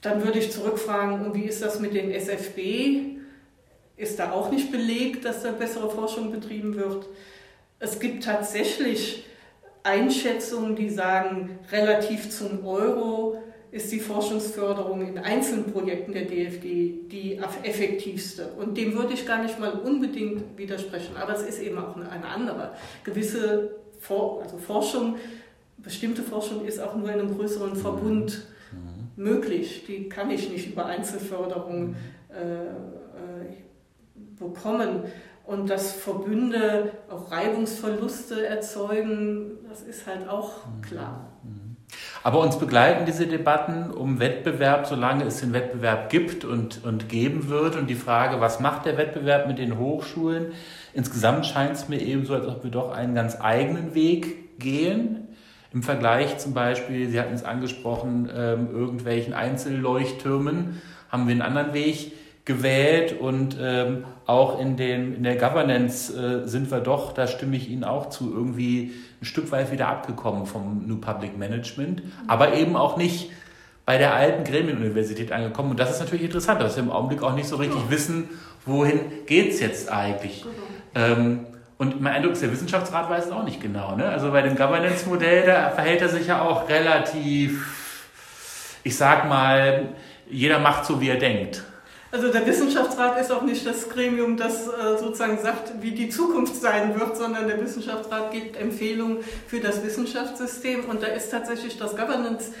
dann 0.00 0.24
würde 0.24 0.38
ich 0.38 0.52
zurückfragen, 0.52 1.34
wie 1.34 1.44
ist 1.44 1.62
das 1.62 1.80
mit 1.80 1.94
den 1.94 2.10
SFB? 2.10 3.18
Ist 3.96 4.18
da 4.18 4.32
auch 4.32 4.50
nicht 4.50 4.70
belegt, 4.70 5.24
dass 5.24 5.42
da 5.42 5.52
bessere 5.52 5.90
Forschung 5.90 6.30
betrieben 6.30 6.76
wird? 6.76 7.06
Es 7.78 7.98
gibt 8.00 8.24
tatsächlich 8.24 9.24
Einschätzungen, 9.82 10.76
die 10.76 10.90
sagen, 10.90 11.58
relativ 11.70 12.30
zum 12.30 12.66
Euro 12.66 13.42
ist 13.74 13.90
die 13.90 13.98
Forschungsförderung 13.98 15.04
in 15.04 15.18
einzelnen 15.18 15.72
Projekten 15.72 16.12
der 16.12 16.26
DFG 16.26 17.08
die 17.10 17.40
effektivste. 17.64 18.52
Und 18.56 18.78
dem 18.78 18.94
würde 18.94 19.14
ich 19.14 19.26
gar 19.26 19.42
nicht 19.42 19.58
mal 19.58 19.72
unbedingt 19.72 20.56
widersprechen. 20.56 21.16
Aber 21.16 21.34
es 21.34 21.42
ist 21.42 21.60
eben 21.60 21.78
auch 21.78 21.96
eine 21.96 22.24
andere. 22.24 22.70
Gewisse 23.02 23.74
For 23.98 24.42
also 24.44 24.58
Forschung, 24.58 25.16
bestimmte 25.78 26.22
Forschung 26.22 26.64
ist 26.64 26.78
auch 26.78 26.94
nur 26.94 27.08
in 27.08 27.18
einem 27.18 27.36
größeren 27.36 27.74
Verbund 27.74 28.46
möglich. 29.16 29.84
Die 29.88 30.08
kann 30.08 30.30
ich 30.30 30.48
nicht 30.50 30.70
über 30.70 30.86
Einzelförderung 30.86 31.96
äh, 32.28 32.66
äh, 32.66 33.48
bekommen. 34.38 35.02
Und 35.46 35.68
dass 35.68 35.94
Verbünde 35.94 36.92
auch 37.10 37.32
Reibungsverluste 37.32 38.46
erzeugen, 38.46 39.58
das 39.68 39.82
ist 39.82 40.06
halt 40.06 40.28
auch 40.28 40.64
mhm. 40.64 40.82
klar. 40.82 41.33
Aber 42.22 42.40
uns 42.40 42.58
begleiten 42.58 43.04
diese 43.04 43.26
Debatten 43.26 43.90
um 43.90 44.18
Wettbewerb, 44.18 44.86
solange 44.86 45.24
es 45.24 45.40
den 45.40 45.52
Wettbewerb 45.52 46.08
gibt 46.08 46.44
und, 46.44 46.84
und 46.84 47.08
geben 47.08 47.48
wird. 47.48 47.76
Und 47.76 47.88
die 47.88 47.94
Frage, 47.94 48.40
was 48.40 48.60
macht 48.60 48.86
der 48.86 48.96
Wettbewerb 48.96 49.46
mit 49.46 49.58
den 49.58 49.78
Hochschulen? 49.78 50.52
Insgesamt 50.94 51.46
scheint 51.46 51.72
es 51.72 51.88
mir 51.88 52.00
eben 52.00 52.24
so, 52.24 52.34
als 52.34 52.46
ob 52.46 52.64
wir 52.64 52.70
doch 52.70 52.92
einen 52.92 53.14
ganz 53.14 53.38
eigenen 53.40 53.94
Weg 53.94 54.58
gehen 54.58 55.28
im 55.74 55.82
Vergleich 55.82 56.38
zum 56.38 56.54
Beispiel, 56.54 57.10
Sie 57.10 57.18
hatten 57.18 57.34
es 57.34 57.42
angesprochen, 57.42 58.30
ähm, 58.32 58.68
irgendwelchen 58.72 59.34
Einzelleuchttürmen 59.34 60.80
haben 61.08 61.26
wir 61.26 61.32
einen 61.32 61.42
anderen 61.42 61.74
Weg 61.74 62.12
gewählt 62.44 63.18
und 63.18 63.56
ähm, 63.58 64.04
auch 64.26 64.60
in, 64.60 64.76
den, 64.76 65.16
in 65.16 65.22
der 65.22 65.36
Governance 65.36 66.12
äh, 66.12 66.46
sind 66.46 66.70
wir 66.70 66.80
doch, 66.80 67.12
da 67.12 67.26
stimme 67.26 67.56
ich 67.56 67.70
Ihnen 67.70 67.84
auch 67.84 68.10
zu, 68.10 68.32
irgendwie 68.32 68.92
ein 69.22 69.24
Stück 69.24 69.50
weit 69.50 69.72
wieder 69.72 69.88
abgekommen 69.88 70.44
vom 70.44 70.86
New 70.86 70.98
Public 70.98 71.38
Management, 71.38 72.02
aber 72.26 72.54
eben 72.54 72.76
auch 72.76 72.98
nicht 72.98 73.30
bei 73.86 73.98
der 73.98 74.14
alten 74.14 74.44
Gremienuniversität 74.44 75.32
angekommen. 75.32 75.70
Und 75.70 75.80
das 75.80 75.90
ist 75.90 76.00
natürlich 76.00 76.24
interessant, 76.24 76.60
dass 76.60 76.76
wir 76.76 76.82
im 76.82 76.90
Augenblick 76.90 77.22
auch 77.22 77.34
nicht 77.34 77.48
so 77.48 77.56
richtig 77.56 77.80
wissen, 77.88 78.28
wohin 78.66 79.00
geht 79.26 79.52
es 79.52 79.60
jetzt 79.60 79.90
eigentlich. 79.90 80.42
Genau. 80.42 81.06
Ähm, 81.06 81.46
und 81.76 82.00
mein 82.00 82.14
Eindruck 82.14 82.32
ist, 82.32 82.42
der 82.42 82.52
Wissenschaftsrat 82.52 83.10
weiß 83.10 83.26
es 83.26 83.32
auch 83.32 83.44
nicht 83.44 83.60
genau. 83.60 83.96
Ne? 83.96 84.06
Also 84.06 84.30
bei 84.30 84.42
dem 84.42 84.56
Governance-Modell, 84.56 85.46
da 85.46 85.70
verhält 85.70 86.02
er 86.02 86.08
sich 86.08 86.26
ja 86.28 86.42
auch 86.42 86.68
relativ, 86.68 87.66
ich 88.84 88.96
sag 88.96 89.28
mal, 89.28 89.88
jeder 90.30 90.60
macht 90.60 90.84
so, 90.86 91.00
wie 91.00 91.08
er 91.08 91.18
denkt. 91.18 91.64
Also 92.14 92.28
der 92.28 92.46
Wissenschaftsrat 92.46 93.20
ist 93.20 93.32
auch 93.32 93.42
nicht 93.42 93.66
das 93.66 93.88
Gremium, 93.88 94.36
das 94.36 94.68
äh, 94.68 94.96
sozusagen 95.00 95.36
sagt, 95.42 95.82
wie 95.82 95.90
die 95.90 96.10
Zukunft 96.10 96.54
sein 96.54 96.94
wird, 96.96 97.16
sondern 97.16 97.48
der 97.48 97.60
Wissenschaftsrat 97.60 98.30
gibt 98.30 98.56
Empfehlungen 98.56 99.18
für 99.48 99.58
das 99.58 99.82
Wissenschaftssystem. 99.82 100.84
Und 100.84 101.02
da 101.02 101.08
ist 101.08 101.32
tatsächlich 101.32 101.76
das 101.76 101.96
Governance 101.96 102.52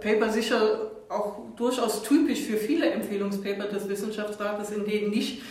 Paper 0.00 0.30
sicher 0.30 0.92
auch 1.08 1.40
durchaus 1.56 2.04
typisch 2.04 2.42
für 2.42 2.56
viele 2.56 2.88
Empfehlungspaper 2.88 3.64
des 3.64 3.88
Wissenschaftsrates, 3.88 4.70
in 4.70 4.84
denen 4.84 5.10
nicht 5.10 5.42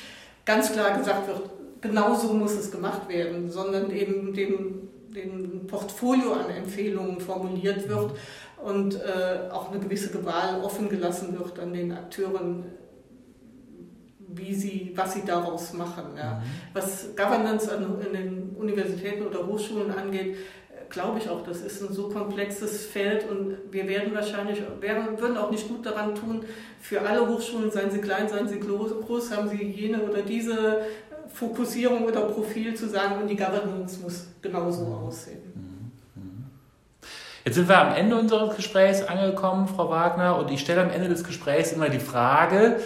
ganz 0.45 0.71
klar 0.71 0.97
gesagt 0.97 1.27
wird, 1.27 1.41
genau 1.81 2.15
so 2.15 2.31
muss 2.31 2.53
es 2.53 2.71
gemacht 2.71 3.09
werden, 3.09 3.51
sondern 3.51 3.91
eben 3.91 4.33
dem, 4.33 4.87
dem 5.13 5.67
Portfolio 5.67 6.31
an 6.31 6.49
Empfehlungen 6.49 7.19
formuliert 7.19 7.89
wird 7.89 8.11
und 8.63 8.95
äh, 8.95 9.51
auch 9.51 9.69
eine 9.69 9.81
gewisse 9.81 10.23
Wahl 10.23 10.61
offen 10.63 10.87
gelassen 10.87 11.37
wird 11.37 11.59
an 11.59 11.73
den 11.73 11.91
Akteuren, 11.91 12.63
wie 14.33 14.53
sie, 14.53 14.93
was 14.95 15.13
sie 15.13 15.25
daraus 15.25 15.73
machen. 15.73 16.05
Ja. 16.17 16.35
Mhm. 16.35 16.43
Was 16.73 17.15
Governance 17.15 17.71
an, 17.71 17.97
in 18.05 18.13
den 18.13 18.55
Universitäten 18.57 19.25
oder 19.25 19.45
Hochschulen 19.45 19.91
angeht, 19.91 20.37
glaube 20.89 21.19
ich 21.19 21.29
auch, 21.29 21.43
das 21.43 21.61
ist 21.61 21.81
ein 21.81 21.93
so 21.93 22.09
komplexes 22.09 22.85
Feld 22.85 23.29
und 23.29 23.57
wir 23.71 23.87
werden 23.87 24.13
wahrscheinlich, 24.13 24.61
werden, 24.79 25.19
würden 25.19 25.37
auch 25.37 25.51
nicht 25.51 25.67
gut 25.67 25.85
daran 25.85 26.15
tun, 26.15 26.43
für 26.81 27.01
alle 27.01 27.27
Hochschulen, 27.27 27.69
seien 27.71 27.91
sie 27.91 27.99
klein, 27.99 28.27
seien 28.27 28.47
sie 28.47 28.59
groß, 28.59 29.31
haben 29.35 29.49
sie 29.49 29.63
jene 29.63 30.01
oder 30.01 30.21
diese 30.23 30.81
Fokussierung 31.27 32.05
oder 32.05 32.21
Profil 32.21 32.73
zu 32.73 32.89
sagen, 32.89 33.21
und 33.21 33.27
die 33.27 33.35
Governance 33.35 33.99
muss 34.01 34.27
genauso 34.41 34.85
aussehen. 34.85 35.49
Jetzt 37.45 37.55
sind 37.55 37.69
wir 37.69 37.79
am 37.79 37.95
Ende 37.95 38.15
unseres 38.15 38.55
Gesprächs 38.55 39.03
angekommen, 39.03 39.67
Frau 39.67 39.89
Wagner, 39.89 40.37
und 40.37 40.51
ich 40.51 40.59
stelle 40.59 40.81
am 40.81 40.89
Ende 40.89 41.07
des 41.07 41.23
Gesprächs 41.23 41.71
immer 41.71 41.89
die 41.89 41.99
Frage, 41.99 42.79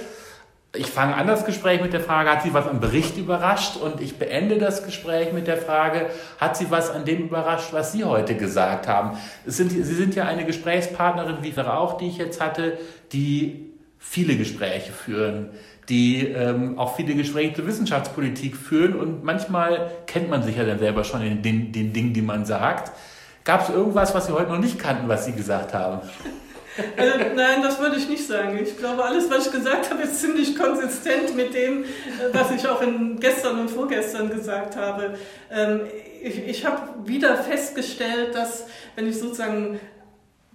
ich 0.75 0.87
fange 0.87 1.15
an 1.15 1.27
das 1.27 1.45
Gespräch 1.45 1.81
mit 1.81 1.93
der 1.93 1.99
Frage, 1.99 2.31
hat 2.31 2.43
Sie 2.43 2.53
was 2.53 2.67
am 2.67 2.79
Bericht 2.79 3.17
überrascht? 3.17 3.77
Und 3.77 4.01
ich 4.01 4.17
beende 4.17 4.57
das 4.57 4.83
Gespräch 4.83 5.31
mit 5.31 5.47
der 5.47 5.57
Frage, 5.57 6.07
hat 6.39 6.57
Sie 6.57 6.71
was 6.71 6.89
an 6.89 7.05
dem 7.05 7.25
überrascht, 7.25 7.73
was 7.73 7.91
Sie 7.91 8.03
heute 8.03 8.35
gesagt 8.35 8.87
haben? 8.87 9.17
Sind, 9.45 9.69
Sie 9.69 9.83
sind 9.83 10.15
ja 10.15 10.25
eine 10.25 10.45
Gesprächspartnerin, 10.45 11.37
wie 11.41 11.55
auch, 11.61 11.97
die 11.97 12.07
ich 12.07 12.17
jetzt 12.17 12.41
hatte, 12.41 12.77
die 13.11 13.71
viele 13.99 14.35
Gespräche 14.35 14.91
führen 14.91 15.51
die 15.89 16.27
ähm, 16.27 16.77
auch 16.79 16.95
viele 16.95 17.15
Gespräche 17.15 17.55
zur 17.55 17.67
Wissenschaftspolitik 17.67 18.55
führen 18.55 18.95
und 18.95 19.23
manchmal 19.23 19.91
kennt 20.07 20.29
man 20.29 20.43
sich 20.43 20.55
ja 20.55 20.63
dann 20.63 20.79
selber 20.79 21.03
schon 21.03 21.21
in 21.21 21.41
den, 21.41 21.71
den 21.71 21.93
Dingen, 21.93 22.13
die 22.13 22.21
man 22.21 22.45
sagt. 22.45 22.91
Gab 23.43 23.67
es 23.67 23.69
irgendwas, 23.69 24.15
was 24.15 24.27
Sie 24.27 24.31
heute 24.31 24.51
noch 24.51 24.59
nicht 24.59 24.79
kannten, 24.79 25.09
was 25.09 25.25
Sie 25.25 25.33
gesagt 25.33 25.73
haben? 25.73 25.99
Also, 26.97 27.17
nein, 27.35 27.61
das 27.61 27.79
würde 27.79 27.97
ich 27.97 28.09
nicht 28.09 28.25
sagen. 28.25 28.59
Ich 28.61 28.77
glaube, 28.77 29.03
alles, 29.03 29.29
was 29.29 29.47
ich 29.47 29.51
gesagt 29.51 29.91
habe, 29.91 30.03
ist 30.03 30.21
ziemlich 30.21 30.55
konsistent 30.55 31.35
mit 31.35 31.53
dem, 31.53 31.85
was 32.31 32.51
ich 32.51 32.67
auch 32.67 32.81
in 32.81 33.19
gestern 33.19 33.59
und 33.59 33.69
vorgestern 33.69 34.29
gesagt 34.29 34.75
habe. 34.75 35.15
Ähm, 35.51 35.81
ich, 36.21 36.47
ich 36.47 36.65
habe 36.65 37.07
wieder 37.07 37.37
festgestellt, 37.37 38.33
dass 38.33 38.65
wenn 38.95 39.07
ich 39.07 39.19
sozusagen 39.19 39.79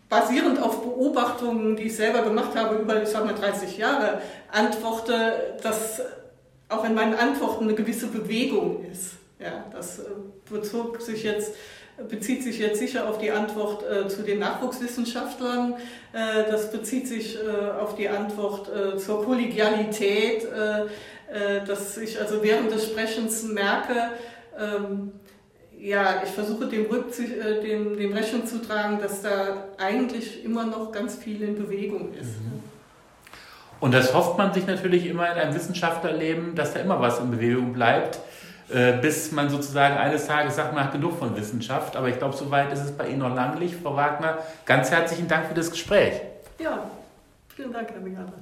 basierend 0.08 0.60
auf 0.60 0.82
Beobachtungen, 0.82 1.76
die 1.76 1.84
ich 1.84 1.96
selber 1.96 2.22
gemacht 2.22 2.56
habe 2.56 2.76
über, 2.76 3.02
ich 3.02 3.08
sag 3.08 3.24
mal, 3.24 3.34
30 3.34 3.76
Jahre, 3.76 4.20
antworte, 4.50 5.56
dass 5.62 6.00
auch 6.68 6.84
in 6.84 6.94
meinen 6.94 7.14
Antworten 7.14 7.64
eine 7.64 7.74
gewisse 7.74 8.08
Bewegung 8.08 8.84
ist. 8.90 9.12
Ja, 9.38 9.64
das 9.70 10.00
äh, 10.00 10.02
bezog 10.50 11.00
sich 11.00 11.22
jetzt, 11.22 11.54
bezieht 12.08 12.44
sich 12.44 12.58
jetzt 12.58 12.78
sicher 12.78 13.08
auf 13.08 13.18
die 13.18 13.30
Antwort 13.30 13.82
äh, 13.82 14.08
zu 14.08 14.22
den 14.22 14.38
Nachwuchswissenschaftlern. 14.38 15.74
Äh, 16.12 16.50
das 16.50 16.70
bezieht 16.70 17.08
sich 17.08 17.36
äh, 17.36 17.70
auf 17.80 17.96
die 17.96 18.08
Antwort 18.08 18.68
äh, 18.68 18.96
zur 18.98 19.24
Kollegialität, 19.24 20.44
äh, 20.44 21.64
dass 21.66 21.96
ich 21.98 22.20
also 22.20 22.42
während 22.42 22.70
des 22.70 22.86
Sprechens 22.86 23.42
merke, 23.42 24.10
ähm, 24.58 25.12
ja, 25.80 26.22
ich 26.24 26.30
versuche 26.30 26.66
dem, 26.66 26.86
äh, 26.86 27.60
dem, 27.62 27.96
dem 27.96 28.12
Rechnung 28.12 28.46
zu 28.46 28.60
tragen, 28.60 29.00
dass 29.00 29.22
da 29.22 29.68
eigentlich 29.78 30.44
immer 30.44 30.64
noch 30.64 30.92
ganz 30.92 31.16
viel 31.16 31.42
in 31.42 31.56
Bewegung 31.56 32.14
ist. 32.14 32.40
Mhm. 32.40 32.62
Und 33.80 33.94
das 33.94 34.12
hofft 34.12 34.36
man 34.38 34.52
sich 34.52 34.66
natürlich 34.66 35.06
immer 35.06 35.30
in 35.32 35.38
einem 35.38 35.54
Wissenschaftlerleben, 35.54 36.56
dass 36.56 36.74
da 36.74 36.80
immer 36.80 37.00
was 37.00 37.20
in 37.20 37.30
Bewegung 37.30 37.72
bleibt, 37.72 38.16
äh, 38.16 38.18
bis 38.68 39.32
man 39.32 39.48
sozusagen 39.48 39.96
eines 39.96 40.26
Tages 40.26 40.56
sagt, 40.56 40.74
man 40.74 40.84
hat 40.84 40.92
genug 40.92 41.18
von 41.18 41.34
Wissenschaft. 41.36 41.96
Aber 41.96 42.08
ich 42.08 42.18
glaube, 42.18 42.36
soweit 42.36 42.72
ist 42.72 42.80
es 42.84 42.92
bei 42.92 43.08
Ihnen 43.08 43.20
noch 43.20 43.34
lange 43.34 43.58
nicht. 43.58 43.76
Frau 43.82 43.96
Wagner, 43.96 44.38
ganz 44.64 44.90
herzlichen 44.90 45.26
Dank 45.28 45.46
für 45.46 45.54
das 45.54 45.70
Gespräch. 45.70 46.20
Ja, 46.58 46.84
vielen 47.54 47.72
Dank, 47.72 47.88
Herr 47.90 48.00
Meganer. 48.00 48.32